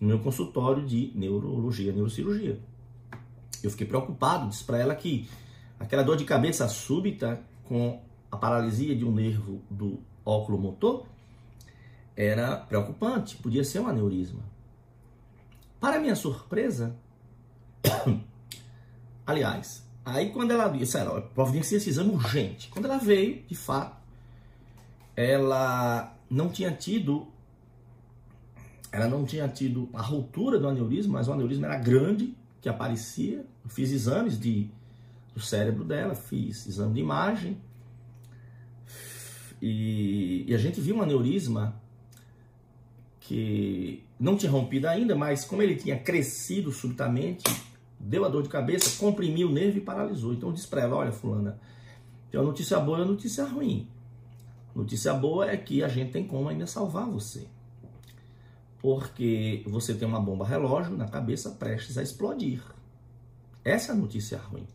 [0.00, 2.58] no meu consultório de neurologia, neurocirurgia.
[3.62, 5.28] Eu fiquei preocupado, disse para ela que
[5.80, 11.06] aquela dor de cabeça súbita com a paralisia de um nervo do óculo motor
[12.16, 14.40] era preocupante, podia ser um aneurisma.
[15.80, 16.96] Para minha surpresa,
[19.26, 22.68] aliás, aí quando ela disse, ela providencia esse exame urgente.
[22.68, 23.96] Quando ela veio, de fato,
[25.16, 27.28] ela não tinha tido
[28.94, 33.44] ela não tinha tido a ruptura do aneurisma, mas o aneurisma era grande, que aparecia.
[33.64, 34.70] Eu fiz exames de,
[35.34, 37.58] do cérebro dela, fiz exame de imagem.
[39.60, 41.74] E, e a gente viu um aneurisma
[43.24, 47.44] que não tinha rompido ainda, mas como ele tinha crescido subitamente,
[47.98, 50.34] deu a dor de cabeça, comprimiu o nervo e paralisou.
[50.34, 51.58] Então eu disse para ela, olha fulana,
[52.30, 53.88] tem uma notícia boa e uma notícia ruim.
[54.74, 57.46] Notícia boa é que a gente tem como ainda salvar você.
[58.78, 62.62] Porque você tem uma bomba relógio na cabeça prestes a explodir.
[63.64, 64.66] Essa é a notícia ruim.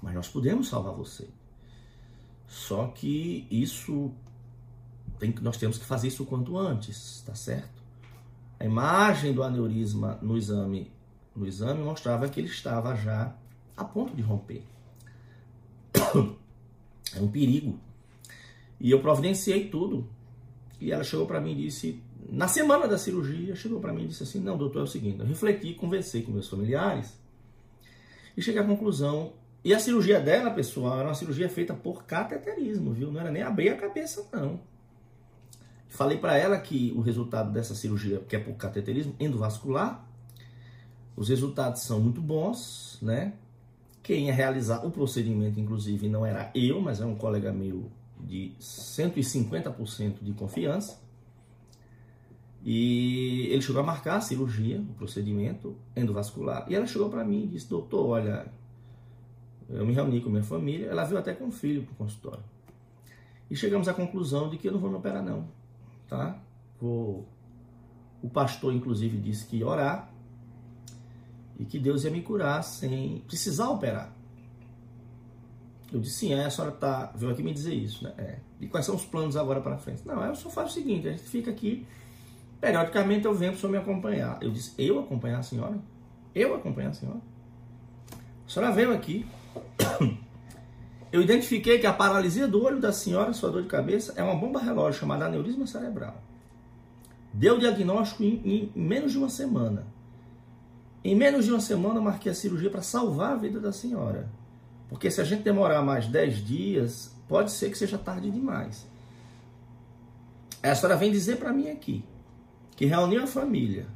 [0.00, 1.26] Mas nós podemos salvar você.
[2.46, 4.12] Só que isso
[5.32, 7.82] tem, nós temos que fazer isso o quanto antes, tá certo?
[8.58, 10.90] A imagem do aneurisma no exame,
[11.34, 13.34] no exame mostrava que ele estava já
[13.76, 14.62] a ponto de romper.
[17.16, 17.78] É um perigo
[18.80, 20.08] e eu providenciei tudo.
[20.80, 24.08] E ela chegou para mim e disse, na semana da cirurgia, chegou para mim e
[24.08, 27.16] disse assim: Não, doutor, é o seguinte, eu refleti, conversei com meus familiares
[28.36, 29.32] e cheguei à conclusão.
[29.64, 33.10] E a cirurgia dela, pessoal, era uma cirurgia feita por cateterismo, viu?
[33.10, 34.60] Não era nem abrir a cabeça, não.
[35.94, 40.04] Falei para ela que o resultado dessa cirurgia, que é por cateterismo endovascular,
[41.14, 43.34] os resultados são muito bons, né?
[44.02, 48.50] Quem ia realizar o procedimento, inclusive, não era eu, mas é um colega meu de
[48.60, 51.00] 150% de confiança.
[52.64, 56.66] E ele chegou a marcar a cirurgia, o procedimento endovascular.
[56.68, 58.46] E ela chegou para mim e disse: Doutor, olha,
[59.68, 60.88] eu me reuni com minha família.
[60.88, 62.42] Ela veio até com o filho para o consultório.
[63.48, 65.62] E chegamos à conclusão de que eu não vou me operar, não.
[66.14, 66.38] Tá?
[66.80, 67.26] Vou...
[68.22, 70.12] O pastor, inclusive, disse que ia orar
[71.58, 74.14] e que Deus ia me curar sem precisar operar.
[75.92, 78.14] Eu disse, sim, a senhora tá, veio aqui me dizer isso, né?
[78.16, 78.38] É.
[78.60, 80.06] E quais são os planos agora para frente?
[80.06, 81.84] Não, eu só faço o seguinte, a gente fica aqui,
[82.60, 84.40] periodicamente eu venho para o senhor me acompanhar.
[84.40, 85.78] Eu disse, eu acompanhar a senhora?
[86.32, 87.20] Eu acompanhar a senhora?
[88.46, 89.26] A senhora veio aqui,
[91.14, 94.34] eu identifiquei que a paralisia do olho da senhora, sua dor de cabeça, é uma
[94.34, 96.20] bomba relógio chamada aneurisma cerebral.
[97.32, 99.86] Deu o diagnóstico em, em menos de uma semana.
[101.04, 104.28] Em menos de uma semana eu marquei a cirurgia para salvar a vida da senhora.
[104.88, 108.84] Porque se a gente demorar mais 10 dias, pode ser que seja tarde demais.
[110.64, 112.02] A senhora vem dizer para mim aqui
[112.74, 113.86] que reuniu a família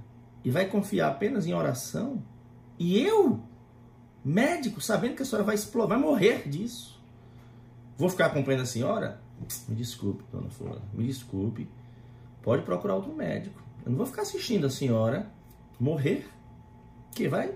[0.44, 2.22] e vai confiar apenas em oração,
[2.78, 3.40] e eu,
[4.24, 6.97] médico, sabendo que a senhora vai explodir, vai morrer disso,
[7.98, 9.20] vou ficar acompanhando a senhora?
[9.68, 11.68] Me desculpe, dona Fulana, me desculpe.
[12.42, 13.60] Pode procurar outro médico.
[13.84, 15.30] Eu não vou ficar assistindo a senhora
[15.78, 16.26] morrer.
[17.12, 17.54] Que vai?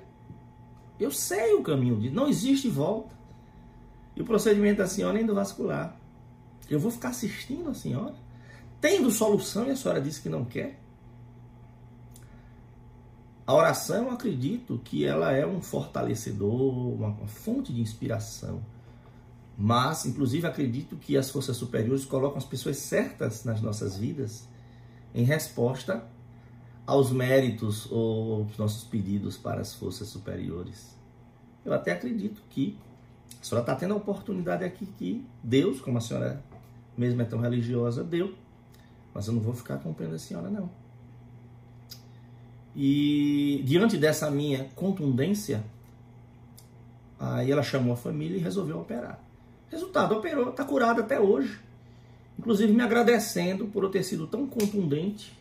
[0.99, 2.15] Eu sei o caminho disso.
[2.15, 3.15] Não existe volta.
[4.15, 5.97] E o procedimento da senhora é endovascular.
[6.69, 8.15] Eu vou ficar assistindo a senhora?
[8.81, 10.79] Tendo solução e a senhora disse que não quer?
[13.47, 18.63] A oração, eu acredito que ela é um fortalecedor, uma, fonte de inspiração.
[19.57, 24.49] Mas, inclusive, acredito que as forças superiores colocam as pessoas certas nas nossas vidas
[25.15, 26.05] em resposta
[26.87, 30.97] aos méritos ou aos nossos pedidos para as forças superiores.
[31.65, 32.77] Eu até acredito que
[33.41, 36.43] a senhora está tendo a oportunidade aqui que Deus, como a senhora
[36.97, 38.35] mesmo é tão religiosa, deu.
[39.15, 40.71] Mas eu não vou ficar acompanhando a senhora, não.
[42.75, 45.63] E diante dessa minha contundência,
[47.21, 49.21] aí ela chamou a família e resolveu operar.
[49.73, 51.59] Resultado, operou, está curada até hoje.
[52.39, 55.33] Inclusive me agradecendo por eu ter sido tão contundente,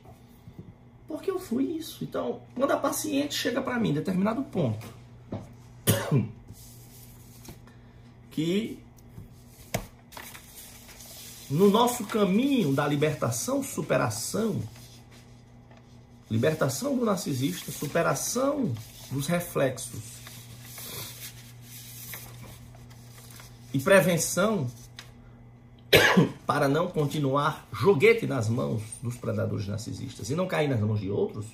[1.05, 2.01] porque eu fui isso.
[2.01, 4.87] Então, quando a paciente chega para mim determinado ponto,
[8.31, 8.79] que
[11.49, 14.63] no nosso caminho da libertação, superação,
[16.29, 18.73] libertação do narcisista, superação
[19.11, 20.20] dos reflexos
[23.73, 24.67] e prevenção,
[26.45, 31.09] para não continuar joguete nas mãos dos predadores narcisistas e não cair nas mãos de
[31.09, 31.45] outros,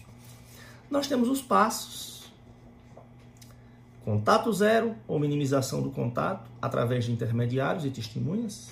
[0.90, 2.32] nós temos os passos.
[4.04, 8.70] Contato zero ou minimização do contato através de intermediários e testemunhas.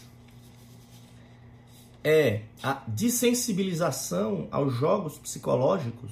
[2.03, 6.11] É a desensibilização aos jogos psicológicos,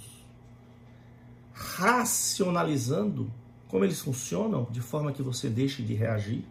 [1.54, 3.32] racionalizando
[3.68, 6.46] como eles funcionam, de forma que você deixe de reagir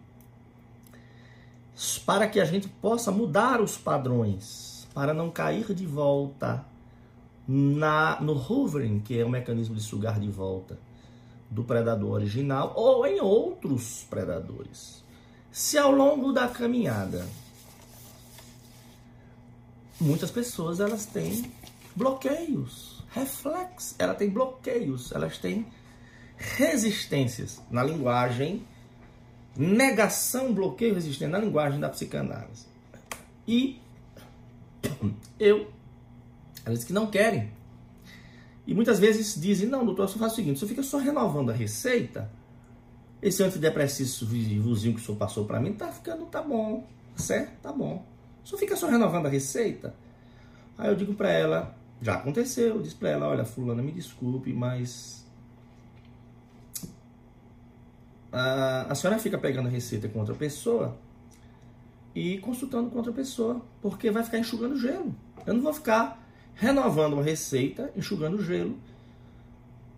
[2.05, 6.65] para que a gente possa mudar os padrões, para não cair de volta
[7.47, 10.77] na, no hovering, que é o mecanismo de sugar de volta
[11.49, 15.03] do predador original ou em outros predadores.
[15.51, 17.27] Se ao longo da caminhada
[19.99, 21.51] muitas pessoas elas têm
[21.95, 25.67] bloqueios, reflexos, ela tem bloqueios, elas têm
[26.35, 28.65] resistências na linguagem
[29.55, 32.65] negação, bloqueio, resistência na linguagem da psicanálise.
[33.47, 33.79] E
[35.39, 35.71] eu,
[36.65, 37.51] eles que não querem.
[38.65, 41.53] E muitas vezes dizem, não, doutor, só faz o seguinte, você fica só renovando a
[41.53, 42.31] receita,
[43.21, 47.61] esse antidepressivozinho que o senhor passou para mim, tá ficando, tá bom, certo?
[47.61, 48.05] Tá bom.
[48.43, 49.93] Só fica só renovando a receita.
[50.77, 54.51] Aí eu digo para ela, já aconteceu, eu disse para ela, olha, fulana, me desculpe,
[54.53, 55.22] mas
[58.33, 60.97] a, senhora fica pegando receita com outra pessoa
[62.15, 65.15] e consultando com outra pessoa, porque vai ficar enxugando gelo.
[65.45, 66.19] Eu não vou ficar
[66.55, 68.77] renovando uma receita, enxugando gelo,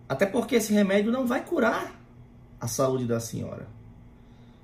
[0.06, 1.98] até porque esse remédio não vai curar
[2.60, 3.66] a saúde da senhora.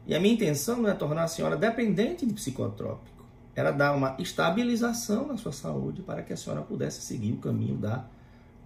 [0.06, 3.24] E a minha intenção não é tornar a senhora dependente de psicotrópico,
[3.54, 7.76] era dar uma estabilização na sua saúde para que a senhora pudesse seguir o caminho
[7.76, 8.04] da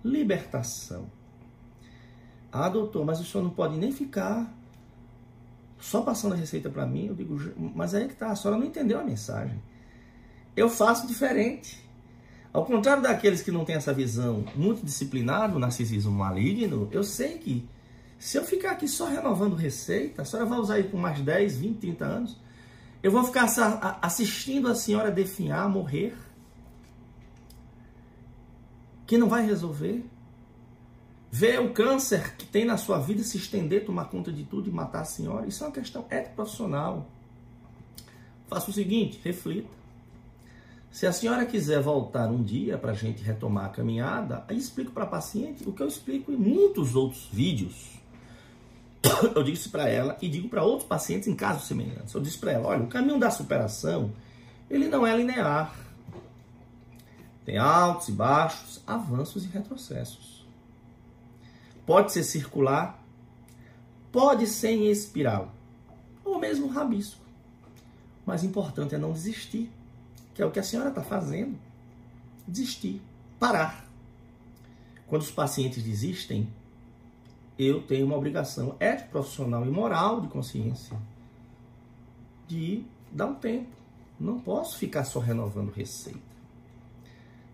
[0.05, 1.07] libertação.
[2.51, 4.53] Ah, doutor, mas o senhor não pode nem ficar
[5.79, 7.39] só passando a receita para mim, eu digo,
[7.75, 9.61] mas aí que tá, a senhora não entendeu a mensagem.
[10.57, 11.85] Eu faço diferente.
[12.53, 17.37] Ao contrário daqueles que não têm essa visão muito disciplinada, o narcisismo maligno, eu sei
[17.37, 17.69] que
[18.19, 21.59] se eu ficar aqui só renovando receita, a senhora vai usar isso por mais 10,
[21.59, 22.37] 20, 30 anos,
[23.03, 23.47] eu vou ficar
[24.01, 26.17] assistindo a senhora definhar, morrer,
[29.07, 30.05] que não vai resolver.
[31.31, 34.73] Ver o câncer que tem na sua vida se estender, tomar conta de tudo e
[34.73, 37.07] matar a senhora, isso é uma questão ético-profissional.
[38.49, 39.69] Faça o seguinte, reflita.
[40.91, 44.93] Se a senhora quiser voltar um dia para a gente retomar a caminhada, aí explico
[44.93, 47.97] para a paciente o que eu explico em muitos outros vídeos.
[49.35, 52.13] Eu disse para ela e digo para outros pacientes em casos semelhantes.
[52.15, 54.11] Eu disse para ela, olha, o caminho da superação,
[54.71, 55.75] ele não é linear.
[57.45, 60.36] Tem altos e baixos, avanços e retrocessos.
[61.87, 63.03] Pode ser circular,
[64.11, 65.55] pode ser em espiral,
[66.25, 67.25] ou mesmo rabisco.
[68.27, 69.71] Mas o importante é não desistir,
[70.35, 71.57] que é o que a senhora está fazendo.
[72.47, 73.01] Desistir,
[73.39, 73.87] parar.
[75.07, 76.49] Quando os pacientes desistem,
[77.59, 80.97] eu tenho uma obrigação ética, profissional e moral de consciência
[82.49, 83.69] de dar um tempo.
[84.19, 86.19] Não posso ficar só renovando receita.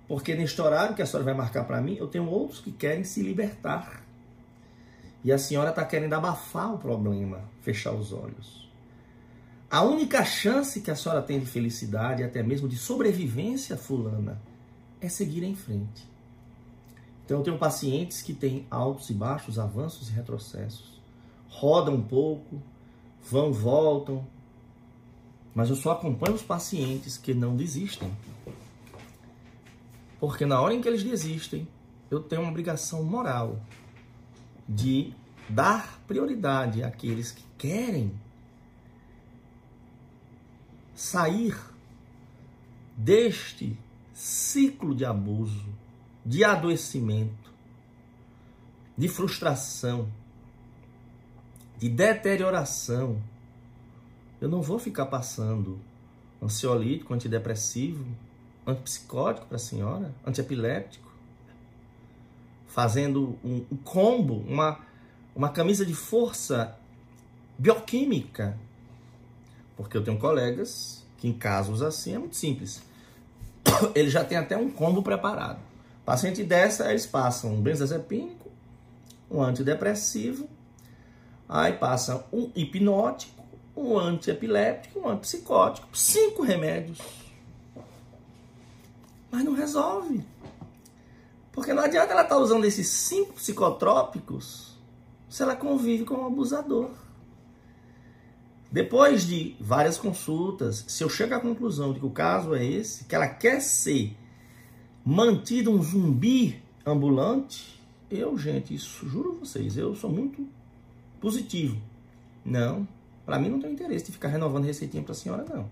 [0.09, 3.05] Porque neste horário que a senhora vai marcar para mim, eu tenho outros que querem
[3.05, 4.02] se libertar.
[5.25, 8.69] E a senhora está querendo abafar o problema, fechar os olhos.
[9.71, 14.41] A única chance que a senhora tem de felicidade, até mesmo de sobrevivência fulana,
[15.01, 16.07] é seguir em frente.
[17.25, 21.01] Então eu tenho pacientes que têm altos e baixos, avanços e retrocessos.
[21.49, 22.61] Rodam um pouco,
[23.31, 24.27] vão, voltam.
[25.55, 28.11] Mas eu só acompanho os pacientes que não desistem.
[30.19, 31.67] Porque na hora em que eles desistem,
[32.11, 33.59] eu tenho uma obrigação moral
[34.75, 35.13] de
[35.49, 38.13] dar prioridade àqueles que querem
[40.95, 41.55] sair
[42.97, 43.77] deste
[44.15, 45.67] ciclo de abuso,
[46.25, 47.53] de adoecimento,
[48.97, 50.09] de frustração,
[51.79, 53.21] de deterioração.
[54.41, 55.79] Eu não vou ficar passando
[56.41, 58.07] ansiolítico, antidepressivo,
[58.67, 61.12] antipsicótico para a senhora, antiepiléptico
[62.73, 64.81] fazendo um, combo, uma,
[65.37, 66.75] uma camisa de força
[67.59, 68.59] bioquímica.
[69.77, 72.83] Porque eu tenho colegas que em casos assim é muito simples.
[73.95, 75.61] Ele já tem até um combo preparado.
[76.05, 78.51] Paciente dessa, eles passam um benzodiazepínico,
[79.31, 80.49] um antidepressivo,
[81.49, 83.45] aí passam um hipnótico,
[83.77, 86.99] um antiepiléptico, um antipsicótico, cinco remédios.
[89.31, 90.25] Mas não resolve.
[91.53, 94.73] Porque não adianta ela estar tá usando esses cinco psicotrópicos
[95.29, 96.91] se ela convive com um abusador.
[98.71, 103.05] Depois de várias consultas, se eu chego à conclusão de que o caso é esse,
[103.05, 104.17] que ela quer ser
[105.05, 107.81] mantida um zumbi ambulante,
[108.11, 110.47] eu, gente, isso juro vocês, eu sou muito
[111.21, 111.81] positivo.
[112.45, 112.89] Não,
[113.25, 115.71] para mim não tem interesse de ficar renovando receitinha para a senhora, não.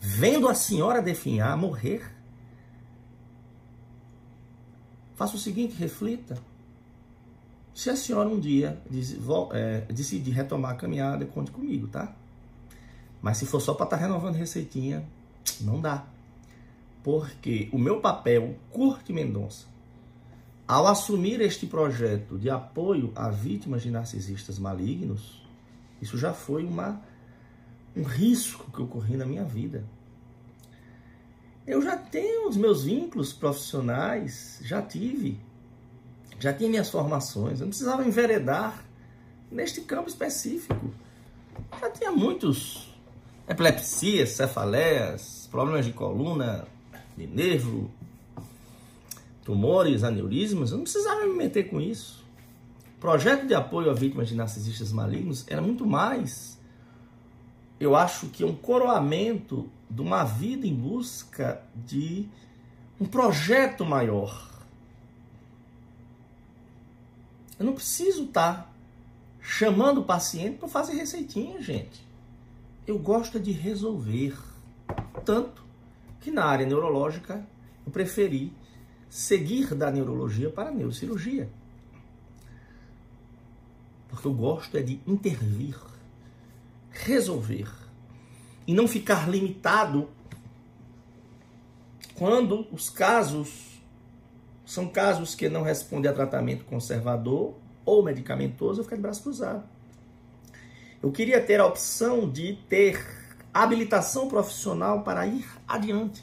[0.00, 2.02] Vendo a senhora definhar, morrer,
[5.16, 6.36] faça o seguinte, reflita.
[7.74, 8.80] Se a senhora um dia
[9.52, 12.14] é, decidir retomar a caminhada, conte comigo, tá?
[13.22, 15.04] Mas se for só para estar tá renovando receitinha,
[15.60, 16.04] não dá.
[17.02, 19.66] Porque o meu papel, Curte Mendonça,
[20.66, 25.42] ao assumir este projeto de apoio a vítimas de narcisistas malignos,
[26.00, 27.00] isso já foi uma,
[27.96, 29.84] um risco que ocorreu na minha vida.
[31.66, 35.38] Eu já tenho os meus vínculos profissionais, já tive,
[36.40, 38.84] já tinha minhas formações, eu não precisava enveredar
[39.50, 40.92] neste campo específico.
[41.80, 42.92] Já tinha muitos
[43.48, 46.66] epilepsias, cefaleias, problemas de coluna,
[47.16, 47.88] de nervo,
[49.44, 52.24] tumores, aneurismas, eu não precisava me meter com isso.
[52.96, 56.58] O projeto de apoio a vítimas de narcisistas malignos era muito mais,
[57.82, 62.28] eu acho que um coroamento de uma vida em busca de
[63.00, 64.50] um projeto maior.
[67.58, 68.72] Eu não preciso estar
[69.40, 72.12] chamando o paciente para fazer receitinha, gente
[72.86, 74.36] eu gosto de resolver.
[75.24, 75.62] Tanto
[76.20, 77.46] que na área neurológica
[77.86, 78.52] eu preferi
[79.08, 81.48] seguir da neurologia para a neurocirurgia.
[84.08, 85.76] Porque eu gosto é de intervir,
[86.92, 87.68] resolver
[88.66, 90.08] e não ficar limitado
[92.14, 93.80] quando os casos
[94.64, 97.54] são casos que não respondem a tratamento conservador
[97.84, 99.64] ou medicamentoso, eu ficar de braço cruzado.
[101.02, 103.04] Eu queria ter a opção de ter
[103.52, 106.22] habilitação profissional para ir adiante.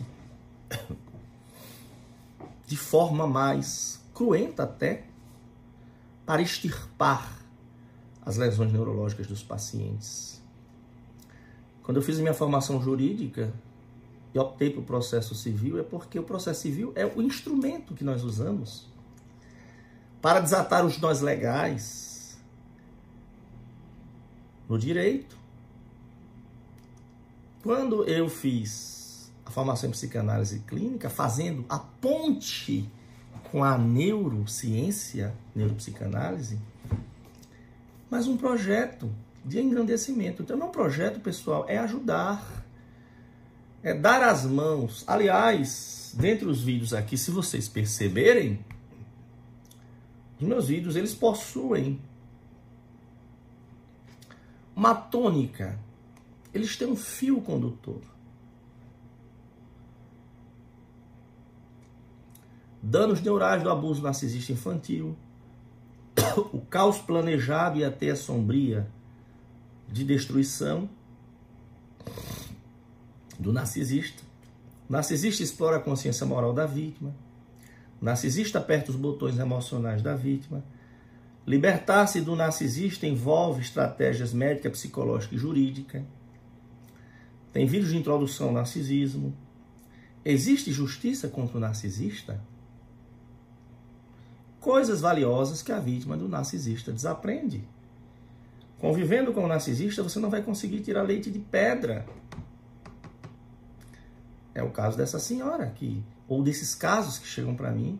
[2.65, 5.03] De forma mais cruenta até,
[6.25, 7.39] para extirpar
[8.25, 10.38] as lesões neurológicas dos pacientes.
[11.89, 13.51] Quando eu fiz minha formação jurídica
[14.31, 18.03] e optei para o processo civil, é porque o processo civil é o instrumento que
[18.03, 18.85] nós usamos
[20.21, 22.37] para desatar os nós legais,
[24.69, 25.35] no direito.
[27.63, 32.87] Quando eu fiz a formação em psicanálise clínica, fazendo a ponte
[33.51, 36.59] com a neurociência, neuropsicanálise,
[38.11, 39.11] mas um projeto
[39.43, 40.41] de engrandecimento.
[40.41, 42.65] Então, meu projeto, pessoal, é ajudar,
[43.81, 45.03] é dar as mãos.
[45.07, 48.59] Aliás, dentre os vídeos aqui, se vocês perceberem,
[50.39, 51.99] os meus vídeos eles possuem
[54.75, 55.77] uma tônica.
[56.53, 58.01] Eles têm um fio condutor.
[62.81, 65.17] Danos neurais do abuso narcisista infantil,
[66.53, 68.89] o caos planejado e até a sombria
[69.91, 70.89] de destruição
[73.37, 74.23] do narcisista.
[74.89, 77.13] O narcisista explora a consciência moral da vítima.
[78.01, 80.63] O narcisista aperta os botões emocionais da vítima
[81.49, 86.05] Libertar-se do narcisista envolve estratégias médica, psicológica e jurídica.
[87.51, 89.35] Tem vídeos de introdução ao narcisismo.
[90.23, 92.39] Existe justiça contra o narcisista?
[94.59, 97.67] Coisas valiosas que a vítima do narcisista desaprende.
[98.79, 102.05] Convivendo com o narcisista, você não vai conseguir tirar leite de pedra.
[104.55, 107.99] É o caso dessa senhora aqui, ou desses casos que chegam para mim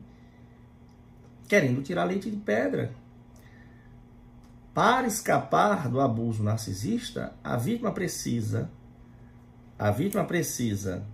[1.48, 2.94] querendo tirar leite de pedra.
[4.74, 8.70] Para escapar do abuso narcisista, a vítima precisa
[9.80, 11.06] a vítima precisa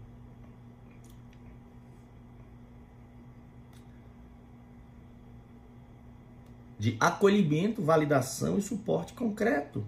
[6.77, 9.85] de acolhimento, validação e suporte concreto.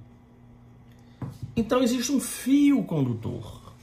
[1.55, 3.73] Então existe um fio condutor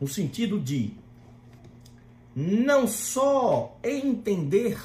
[0.00, 0.94] no sentido de
[2.34, 4.78] não só entender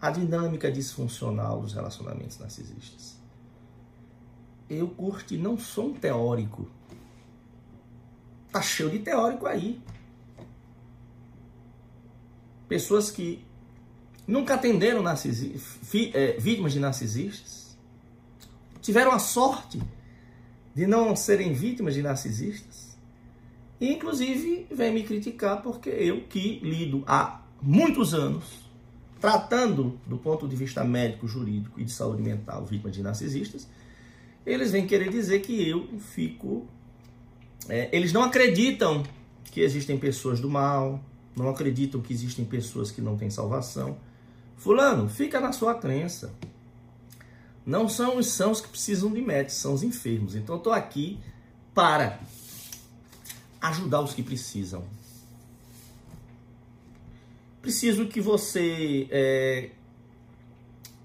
[0.00, 3.18] a dinâmica disfuncional dos relacionamentos narcisistas.
[4.68, 6.66] Eu curti, não sou um teórico.
[8.50, 9.82] Tá cheio de teórico aí.
[12.66, 13.43] Pessoas que
[14.26, 17.76] nunca atenderam é, vítimas de narcisistas,
[18.80, 19.80] tiveram a sorte
[20.74, 22.96] de não serem vítimas de narcisistas,
[23.80, 28.64] e inclusive vem me criticar porque eu que lido há muitos anos
[29.24, 33.66] tratando do ponto de vista médico, jurídico e de saúde mental vítimas de narcisistas,
[34.44, 36.66] eles vêm querer dizer que eu fico.
[37.66, 39.02] É, eles não acreditam
[39.50, 41.02] que existem pessoas do mal,
[41.34, 43.96] não acreditam que existem pessoas que não têm salvação.
[44.64, 46.32] Fulano, fica na sua crença.
[47.66, 50.34] Não são os sãos que precisam de médicos, são os enfermos.
[50.34, 51.20] Então eu estou aqui
[51.74, 52.18] para
[53.60, 54.82] ajudar os que precisam.
[57.60, 59.06] Preciso que você.
[59.10, 59.70] É...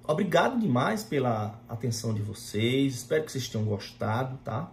[0.08, 2.96] Obrigado demais pela atenção de vocês.
[2.96, 4.72] Espero que vocês tenham gostado, tá?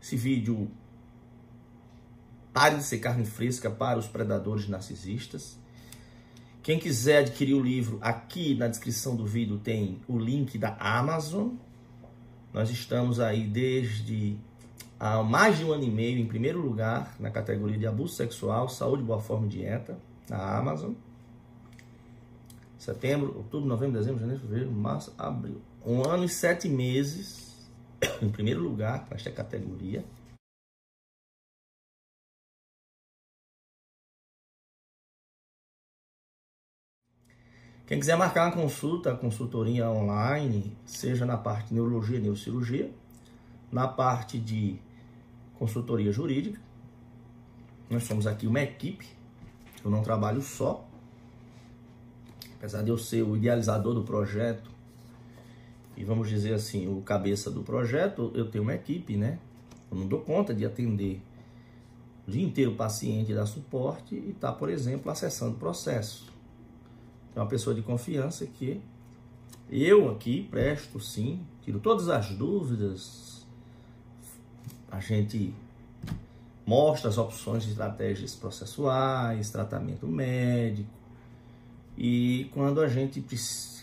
[0.00, 0.70] Esse vídeo
[2.52, 5.59] pare de ser carne fresca para os predadores narcisistas.
[6.62, 11.54] Quem quiser adquirir o livro, aqui na descrição do vídeo tem o link da Amazon.
[12.52, 14.36] Nós estamos aí desde
[14.98, 18.68] há mais de um ano e meio em primeiro lugar na categoria de abuso sexual,
[18.68, 20.92] saúde, boa forma e dieta na Amazon.
[22.76, 25.62] Setembro, outubro, novembro, dezembro, janeiro, fevereiro, março, abril.
[25.84, 27.56] Um ano e sete meses
[28.20, 30.04] em primeiro lugar nesta categoria.
[37.90, 42.88] Quem quiser marcar uma consulta, consultoria online, seja na parte de neurologia e neurocirurgia,
[43.72, 44.78] na parte de
[45.58, 46.60] consultoria jurídica,
[47.90, 49.08] nós somos aqui uma equipe,
[49.84, 50.88] eu não trabalho só,
[52.58, 54.70] apesar de eu ser o idealizador do projeto,
[55.96, 59.40] e vamos dizer assim, o cabeça do projeto, eu tenho uma equipe, né?
[59.90, 61.20] Eu não dou conta de atender
[62.28, 66.29] o dia inteiro o paciente dar suporte e estar, tá, por exemplo, acessando o processo
[67.40, 68.80] uma pessoa de confiança que
[69.70, 73.46] eu aqui presto sim, tiro todas as dúvidas,
[74.90, 75.54] a gente
[76.66, 80.90] mostra as opções de estratégias processuais, tratamento médico,
[81.96, 83.24] e quando a gente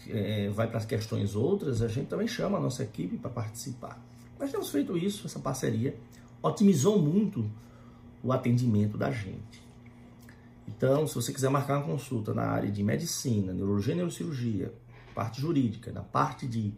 [0.09, 3.99] é, vai para as questões outras, a gente também chama a nossa equipe para participar.
[4.39, 5.95] Nós temos feito isso, essa parceria
[6.41, 7.49] otimizou muito
[8.23, 9.66] o atendimento da gente.
[10.68, 14.73] Então, se você quiser marcar uma consulta na área de medicina, neurologia e neurocirurgia,
[15.15, 16.73] parte jurídica, na parte de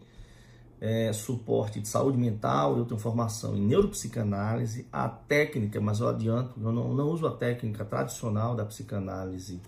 [0.79, 6.59] é, suporte de saúde mental, eu tenho formação em neuropsicanálise, a técnica, mas eu adianto,
[6.61, 9.59] eu não, não uso a técnica tradicional da psicanálise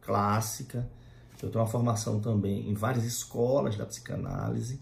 [0.00, 0.88] clássica,
[1.42, 4.80] eu tenho uma formação também em várias escolas da psicanálise,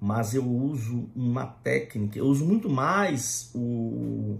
[0.00, 4.38] mas eu uso uma técnica, eu uso muito mais o,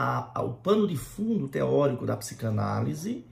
[0.00, 3.22] a, ao pano de fundo teórico da psicanálise.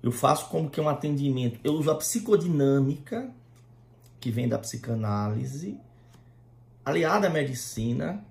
[0.00, 1.58] Eu faço como que um atendimento.
[1.64, 3.28] Eu uso a psicodinâmica,
[4.20, 5.80] que vem da psicanálise,
[6.84, 8.24] aliada à medicina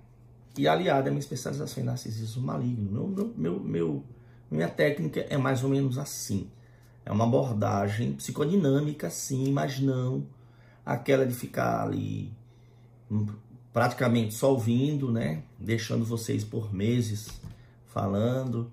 [0.56, 3.08] e aliada à minha especialização em narcisismo maligno.
[3.08, 4.04] Meu, meu, meu,
[4.50, 6.48] minha técnica é mais ou menos assim.
[7.04, 10.26] É uma abordagem psicodinâmica, sim, mas não
[10.86, 12.32] aquela de ficar ali
[13.74, 15.42] praticamente só ouvindo, né?
[15.58, 17.28] Deixando vocês por meses
[17.88, 18.70] falando.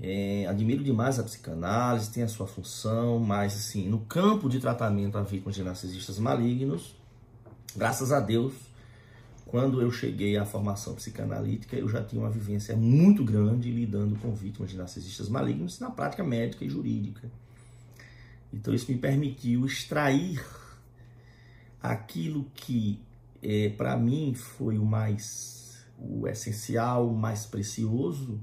[0.00, 5.16] É, admiro demais a psicanálise, tem a sua função, mas assim, no campo de tratamento
[5.16, 6.94] a vítimas de narcisistas malignos,
[7.74, 8.52] graças a Deus,
[9.46, 14.34] quando eu cheguei à formação psicanalítica, eu já tinha uma vivência muito grande lidando com
[14.34, 17.30] vítimas de narcisistas malignos na prática médica e jurídica.
[18.52, 20.44] Então isso me permitiu extrair
[21.80, 23.00] aquilo que
[23.42, 28.40] é, para mim foi o mais o essencial, o mais precioso,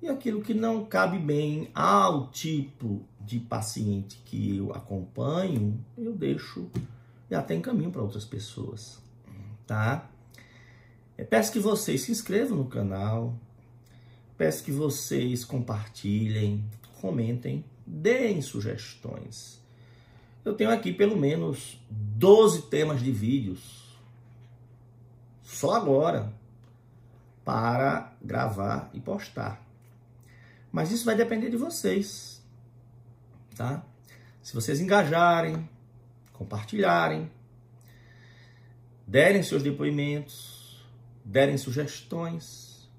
[0.00, 6.68] e aquilo que não cabe bem ao tipo de paciente que eu acompanho, eu deixo
[7.30, 9.00] e até encaminho para outras pessoas,
[9.66, 10.10] tá?
[11.16, 13.38] Eu peço que vocês se inscrevam no canal,
[14.36, 16.64] peço que vocês compartilhem,
[17.00, 19.60] comentem, deem sugestões.
[20.44, 23.81] Eu tenho aqui pelo menos 12 temas de vídeos
[25.52, 26.32] só agora
[27.44, 29.62] para gravar e postar.
[30.72, 32.42] Mas isso vai depender de vocês,
[33.54, 33.84] tá?
[34.42, 35.68] Se vocês engajarem,
[36.32, 37.30] compartilharem,
[39.06, 40.82] derem seus depoimentos,
[41.22, 42.90] derem sugestões,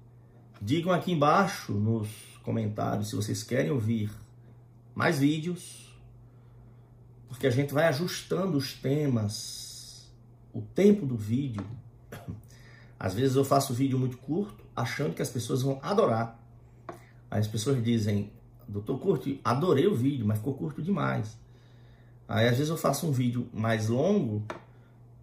[0.62, 2.08] digam aqui embaixo nos
[2.42, 4.10] comentários se vocês querem ouvir
[4.94, 5.92] mais vídeos,
[7.26, 10.08] porque a gente vai ajustando os temas,
[10.52, 11.66] o tempo do vídeo
[13.04, 16.40] às vezes eu faço vídeo muito curto, achando que as pessoas vão adorar.
[17.30, 18.32] Aí as pessoas dizem,
[18.66, 21.36] doutor Curto, adorei o vídeo, mas ficou curto demais.
[22.26, 24.42] Aí às vezes eu faço um vídeo mais longo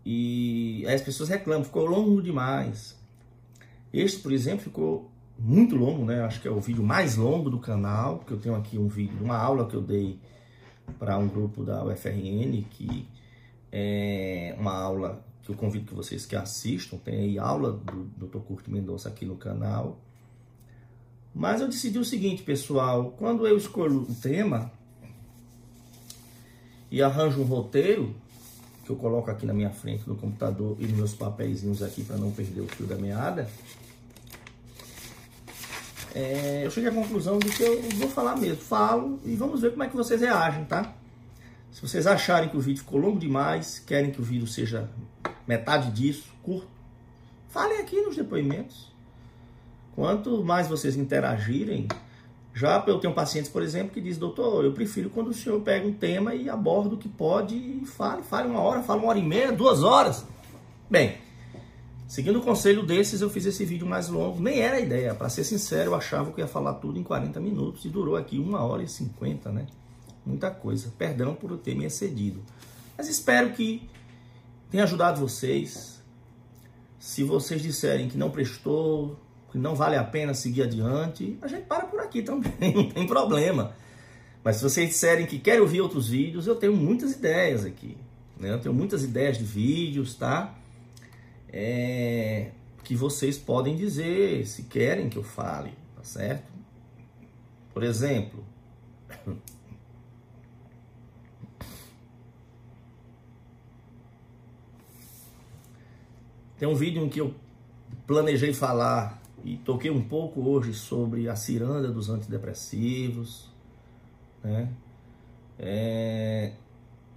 [0.05, 2.95] e aí as pessoas reclamam, ficou longo demais.
[3.91, 5.09] Este, por exemplo, ficou
[5.39, 6.21] muito longo, né?
[6.21, 9.17] Acho que é o vídeo mais longo do canal, que eu tenho aqui um vídeo,
[9.19, 10.19] uma aula que eu dei
[10.99, 13.07] para um grupo da UFRN que
[13.71, 16.97] é, uma aula eu convido que vocês que assistam.
[16.97, 18.39] Tem aí aula do Dr.
[18.39, 19.99] Curto Mendonça aqui no canal.
[21.33, 24.71] Mas eu decidi o seguinte, pessoal, quando eu escolho o tema
[26.89, 28.13] e arranjo um roteiro,
[28.83, 32.17] que eu coloco aqui na minha frente no computador e nos meus papeizinhos aqui para
[32.17, 33.49] não perder o fio da meada,
[36.13, 38.61] é, eu cheguei à conclusão de que eu vou falar mesmo.
[38.61, 40.93] Falo e vamos ver como é que vocês reagem, tá?
[41.71, 44.89] Se vocês acharem que o vídeo ficou longo demais, querem que o vídeo seja
[45.47, 46.67] metade disso, curto,
[47.49, 48.91] falem aqui nos depoimentos.
[49.95, 51.87] Quanto mais vocês interagirem,
[52.53, 55.87] já eu tenho pacientes, por exemplo, que diz, doutor, eu prefiro quando o senhor pega
[55.87, 59.19] um tema e aborda o que pode e fale, fale uma hora, fale uma hora
[59.19, 60.25] e meia, duas horas.
[60.89, 61.17] Bem,
[62.07, 64.41] seguindo o conselho desses, eu fiz esse vídeo mais longo.
[64.41, 67.39] Nem era a ideia, para ser sincero, eu achava que ia falar tudo em 40
[67.39, 69.67] minutos e durou aqui uma hora e 50, né?
[70.25, 70.93] Muita coisa.
[70.97, 72.41] Perdão por eu ter me excedido.
[72.97, 73.89] Mas espero que
[74.71, 76.01] tenha ajudado vocês.
[76.97, 79.19] Se vocês disserem que não prestou,
[79.51, 83.05] que não vale a pena seguir adiante, a gente para por aqui também, não tem
[83.05, 83.75] problema.
[84.43, 87.97] Mas se vocês disserem que querem ouvir outros vídeos, eu tenho muitas ideias aqui.
[88.39, 88.51] Né?
[88.51, 90.55] Eu tenho muitas ideias de vídeos, tá?
[91.53, 92.51] É,
[92.83, 96.49] que vocês podem dizer se querem que eu fale, tá certo?
[97.73, 98.43] Por exemplo,
[106.61, 107.33] tem um vídeo em que eu
[108.05, 113.49] planejei falar e toquei um pouco hoje sobre a ciranda dos antidepressivos,
[114.43, 114.71] né?
[115.57, 116.51] É,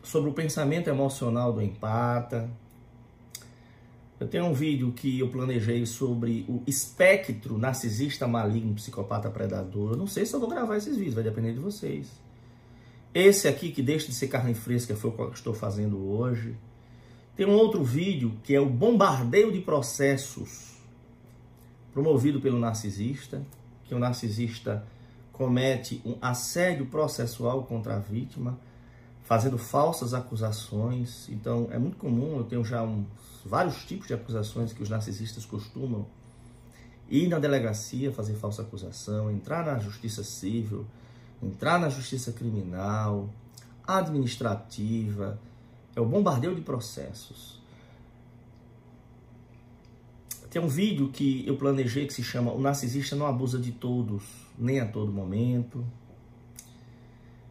[0.02, 2.48] sobre o pensamento emocional do empata.
[4.18, 9.90] Eu tenho um vídeo que eu planejei sobre o espectro narcisista maligno, psicopata predador.
[9.92, 12.10] Eu não sei se eu vou gravar esses vídeos, vai depender de vocês.
[13.12, 16.56] Esse aqui, que deixa de ser carne fresca, foi o que estou fazendo hoje.
[17.36, 20.74] Tem um outro vídeo que é o bombardeio de processos
[21.92, 23.42] promovido pelo narcisista,
[23.84, 24.84] que o narcisista
[25.32, 28.58] comete um assédio processual contra a vítima,
[29.24, 31.28] fazendo falsas acusações.
[31.28, 33.06] Então, é muito comum, eu tenho já uns,
[33.44, 36.06] vários tipos de acusações que os narcisistas costumam
[37.08, 40.86] ir na delegacia fazer falsa acusação, entrar na justiça civil,
[41.42, 43.28] entrar na justiça criminal,
[43.86, 45.38] administrativa,
[45.94, 47.62] é o bombardeio de processos.
[50.50, 54.22] Tem um vídeo que eu planejei que se chama O Narcisista Não Abusa de Todos,
[54.56, 55.84] nem a todo momento.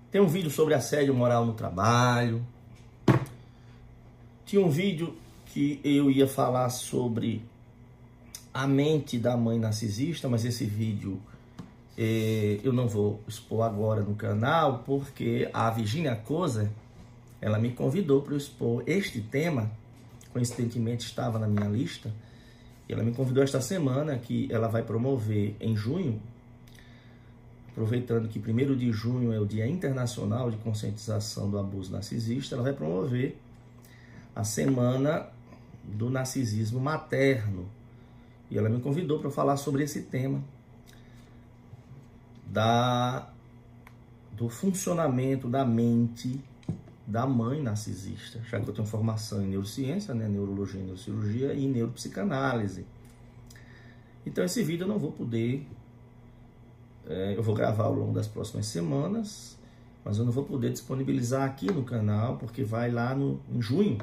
[0.09, 2.45] Tem um vídeo sobre assédio moral no trabalho.
[4.45, 5.17] Tinha um vídeo
[5.47, 7.43] que eu ia falar sobre
[8.53, 11.19] a mente da mãe narcisista, mas esse vídeo
[11.97, 16.69] eh, eu não vou expor agora no canal, porque a Virginia Kozer,
[17.43, 19.69] ela me convidou para expor este tema,
[20.31, 22.09] coincidentemente estava na minha lista,
[22.87, 26.21] ela me convidou esta semana que ela vai promover em junho,
[27.69, 32.63] aproveitando que 1 de junho é o Dia Internacional de Conscientização do Abuso Narcisista, ela
[32.63, 33.37] vai promover
[34.33, 35.27] a Semana
[35.83, 37.67] do Narcisismo Materno.
[38.49, 40.41] E ela me convidou para falar sobre esse tema
[42.45, 43.27] da
[44.31, 46.39] do funcionamento da mente
[47.05, 51.67] da mãe narcisista, já que eu tenho formação em neurociência, né, neurologia e neurocirurgia e
[51.67, 52.85] neuropsicanálise.
[54.25, 55.67] Então esse vídeo eu não vou poder,
[57.05, 59.57] é, eu vou gravar ao longo das próximas semanas,
[60.03, 63.97] mas eu não vou poder disponibilizar aqui no canal, porque vai lá no, em junho,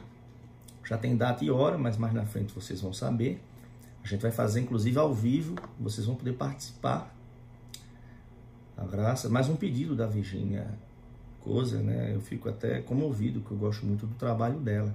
[0.84, 3.42] já tem data e hora, mas mais na frente vocês vão saber.
[4.04, 7.14] A gente vai fazer inclusive ao vivo, vocês vão poder participar.
[8.76, 10.66] A graça, mais um pedido da Virginia
[11.44, 12.12] coisa, né?
[12.14, 14.94] Eu fico até comovido, que eu gosto muito do trabalho dela.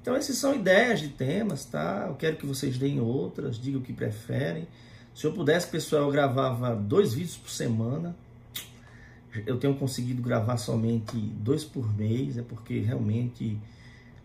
[0.00, 2.06] Então, essas são ideias de temas, tá?
[2.08, 4.66] Eu quero que vocês deem outras, digam o que preferem.
[5.14, 8.16] Se eu pudesse, pessoal, eu gravava dois vídeos por semana.
[9.46, 13.58] Eu tenho conseguido gravar somente dois por mês, é porque realmente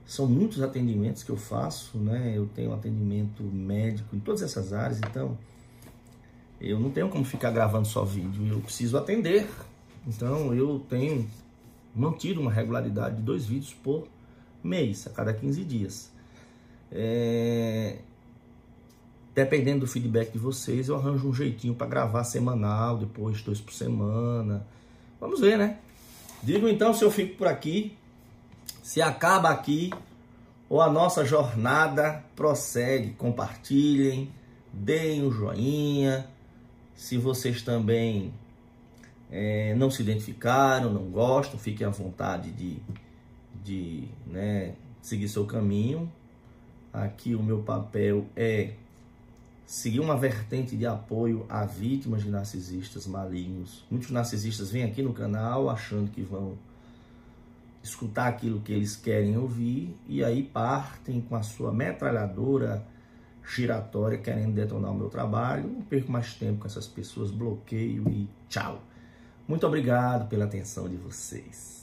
[0.06, 2.34] são muitos atendimentos que eu faço, né?
[2.36, 5.38] Eu tenho atendimento médico em todas essas áreas, então
[6.60, 9.48] eu não tenho como ficar gravando só vídeo, eu preciso atender
[10.08, 11.30] então eu tenho
[11.94, 14.08] mantido uma regularidade de dois vídeos por
[14.64, 16.12] mês, a cada 15 dias.
[16.92, 17.98] É...
[19.36, 23.74] Dependendo do feedback de vocês, eu arranjo um jeitinho para gravar semanal, depois dois por
[23.74, 24.66] semana.
[25.20, 25.78] Vamos ver, né?
[26.42, 27.96] Digo então se eu fico por aqui,
[28.82, 29.92] se acaba aqui
[30.70, 33.12] ou a nossa jornada prossegue.
[33.12, 34.32] Compartilhem,
[34.72, 36.28] deem um joinha.
[36.96, 38.34] Se vocês também
[39.32, 42.78] é, não se identificaram, não gostam, fiquem à vontade de,
[43.64, 46.12] de né, seguir seu caminho.
[46.94, 48.74] Aqui o meu papel é
[49.66, 53.86] seguir uma vertente de apoio a vítimas de narcisistas malignos.
[53.91, 56.58] Muitos narcisistas vêm aqui no canal achando que vão
[57.84, 62.86] escutar aquilo que eles querem ouvir e aí partem com a sua metralhadora
[63.45, 65.68] giratória querendo detonar o meu trabalho.
[65.68, 68.82] Não perco mais tempo com essas pessoas, bloqueio e tchau.
[69.48, 71.77] Muito obrigado pela atenção de vocês.